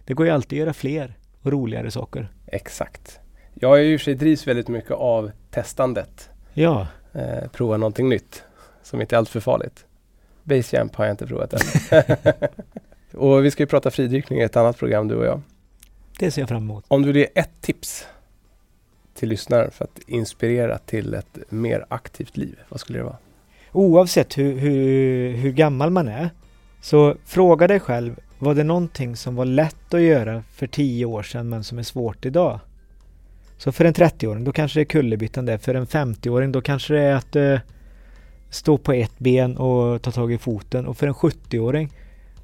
det 0.06 0.14
går 0.14 0.26
ju 0.26 0.32
alltid 0.32 0.58
att 0.58 0.60
göra 0.60 0.74
fler 0.74 1.14
och 1.42 1.52
roligare 1.52 1.92
saker. 1.92 2.28
Exakt. 2.48 3.20
Jag 3.54 3.70
har 3.70 3.78
ju 3.78 3.94
i 3.94 3.96
och 3.96 4.00
för 4.00 4.04
sig 4.04 4.16
drivs 4.16 4.48
väldigt 4.48 4.68
mycket 4.68 4.92
av 4.92 5.32
testandet. 5.52 6.30
Ja. 6.54 6.88
Eh, 7.14 7.50
prova 7.52 7.78
någonting 7.78 8.10
nytt 8.10 8.44
som 8.84 9.02
inte 9.02 9.16
är 9.16 9.18
alltför 9.18 9.40
farligt. 9.40 9.86
Basejump 10.44 10.96
har 10.96 11.06
jag 11.06 11.14
inte 11.14 11.28
provat 11.28 11.54
än. 11.54 11.60
och 13.20 13.46
vi 13.46 13.52
ska 13.52 13.64
ju 13.64 13.68
prata 13.68 13.92
fridykning 13.92 14.40
i 14.40 14.44
ett 14.44 14.56
annat 14.56 14.78
program 14.78 15.08
du 15.08 15.16
och 15.16 15.26
jag. 15.26 15.42
Det 16.20 16.32
ser 16.32 16.42
jag 16.42 16.50
fram 16.50 16.64
emot. 16.64 16.86
Om 16.88 17.02
du 17.02 17.08
vill 17.08 17.16
ge 17.16 17.28
ett 17.36 17.62
tips 17.62 18.08
till 19.14 19.30
lyssnaren 19.30 19.72
för 19.72 19.86
att 19.86 20.00
inspirera 20.08 20.78
till 20.78 21.14
ett 21.14 21.38
mer 21.50 21.86
aktivt 21.90 22.38
liv, 22.38 22.60
vad 22.70 22.80
skulle 22.80 23.00
det 23.00 23.04
vara? 23.04 23.18
Oavsett 23.72 24.38
hur, 24.38 24.60
hur, 24.60 25.34
hur 25.34 25.52
gammal 25.52 25.90
man 25.90 26.08
är, 26.08 26.30
så 26.82 27.16
fråga 27.26 27.68
dig 27.68 27.80
själv, 27.80 28.20
var 28.40 28.56
det 28.56 28.64
någonting 28.64 29.16
som 29.16 29.36
var 29.36 29.46
lätt 29.46 29.94
att 29.94 30.02
göra 30.02 30.44
för 30.54 30.68
tio 30.68 31.06
år 31.06 31.24
sedan 31.24 31.50
men 31.50 31.64
som 31.64 31.80
är 31.80 31.84
svårt 31.84 32.26
idag? 32.26 32.60
Så 33.58 33.72
för 33.72 33.86
en 33.86 33.94
30-åring, 33.94 34.44
då 34.44 34.52
kanske 34.52 34.80
det 34.80 34.84
är 34.84 34.86
kullerbyttan 34.86 35.46
det. 35.46 35.60
För 35.60 35.76
en 35.76 35.88
50-åring, 35.88 36.52
då 36.52 36.62
kanske 36.62 36.94
det 36.94 37.02
är 37.02 37.16
att 37.16 37.36
uh, 37.36 37.60
stå 38.50 38.78
på 38.78 38.94
ett 38.94 39.20
ben 39.20 39.58
och 39.58 40.02
ta 40.02 40.12
tag 40.12 40.34
i 40.34 40.38
foten. 40.38 40.88
Och 40.88 40.98
för 40.98 41.08
en 41.08 41.14
70-åring, 41.14 41.90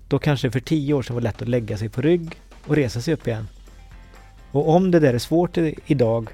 då 0.07 0.19
kanske 0.19 0.47
det 0.47 0.51
för 0.51 0.59
tio 0.59 0.93
år 0.93 1.01
sedan 1.01 1.13
var 1.13 1.21
lätt 1.21 1.41
att 1.41 1.47
lägga 1.47 1.77
sig 1.77 1.89
på 1.89 2.01
rygg 2.01 2.35
och 2.67 2.75
resa 2.75 3.01
sig 3.01 3.13
upp 3.13 3.27
igen. 3.27 3.47
Och 4.55 4.69
om 4.69 4.91
det 4.91 4.99
där 4.99 5.13
är 5.13 5.19
svårt 5.19 5.57
idag, 5.85 6.29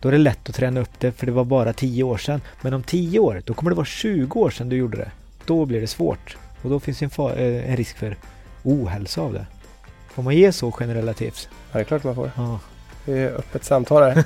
då 0.00 0.08
är 0.08 0.12
det 0.12 0.18
lätt 0.18 0.48
att 0.48 0.54
träna 0.54 0.80
upp 0.80 0.90
det 0.98 1.12
för 1.12 1.26
det 1.26 1.32
var 1.32 1.44
bara 1.44 1.72
10 1.72 2.02
år 2.02 2.16
sedan. 2.16 2.40
Men 2.60 2.74
om 2.74 2.82
10 2.82 3.18
år, 3.18 3.42
då 3.44 3.54
kommer 3.54 3.70
det 3.70 3.76
vara 3.76 3.86
20 3.86 4.40
år 4.40 4.50
sedan 4.50 4.68
du 4.68 4.76
gjorde 4.76 4.96
det. 4.96 5.10
Då 5.44 5.66
blir 5.66 5.80
det 5.80 5.86
svårt. 5.86 6.36
Och 6.62 6.70
då 6.70 6.80
finns 6.80 7.02
en, 7.02 7.10
en 7.38 7.76
risk 7.76 7.96
för 7.96 8.16
ohälsa 8.62 9.20
av 9.20 9.32
det. 9.32 9.46
Får 10.08 10.22
man 10.22 10.36
ge 10.36 10.52
så 10.52 10.72
generella 10.72 11.14
tips? 11.14 11.48
Ja, 11.72 11.78
det 11.78 11.80
är 11.80 11.84
klart 11.84 12.04
man 12.04 12.14
får. 12.14 12.30
Ja. 12.36 12.60
Det 13.04 13.18
är 13.18 13.30
öppet 13.30 13.64
samtal 13.64 14.02
här. 14.02 14.24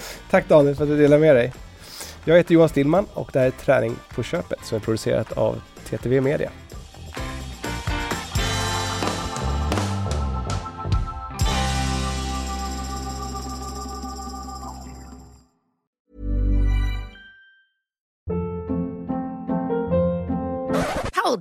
Tack 0.30 0.48
Daniel 0.48 0.74
för 0.74 0.82
att 0.82 0.90
du 0.90 0.96
delar 0.96 1.18
med 1.18 1.36
dig. 1.36 1.52
Jag 2.24 2.36
heter 2.36 2.54
Johan 2.54 2.68
Stillman 2.68 3.06
och 3.14 3.30
det 3.32 3.38
här 3.38 3.46
är 3.46 3.50
Träning 3.50 3.96
på 4.14 4.22
köpet 4.22 4.58
som 4.64 4.76
är 4.76 4.80
producerat 4.80 5.32
av 5.32 5.60
TTV 5.88 6.20
Media. 6.20 6.50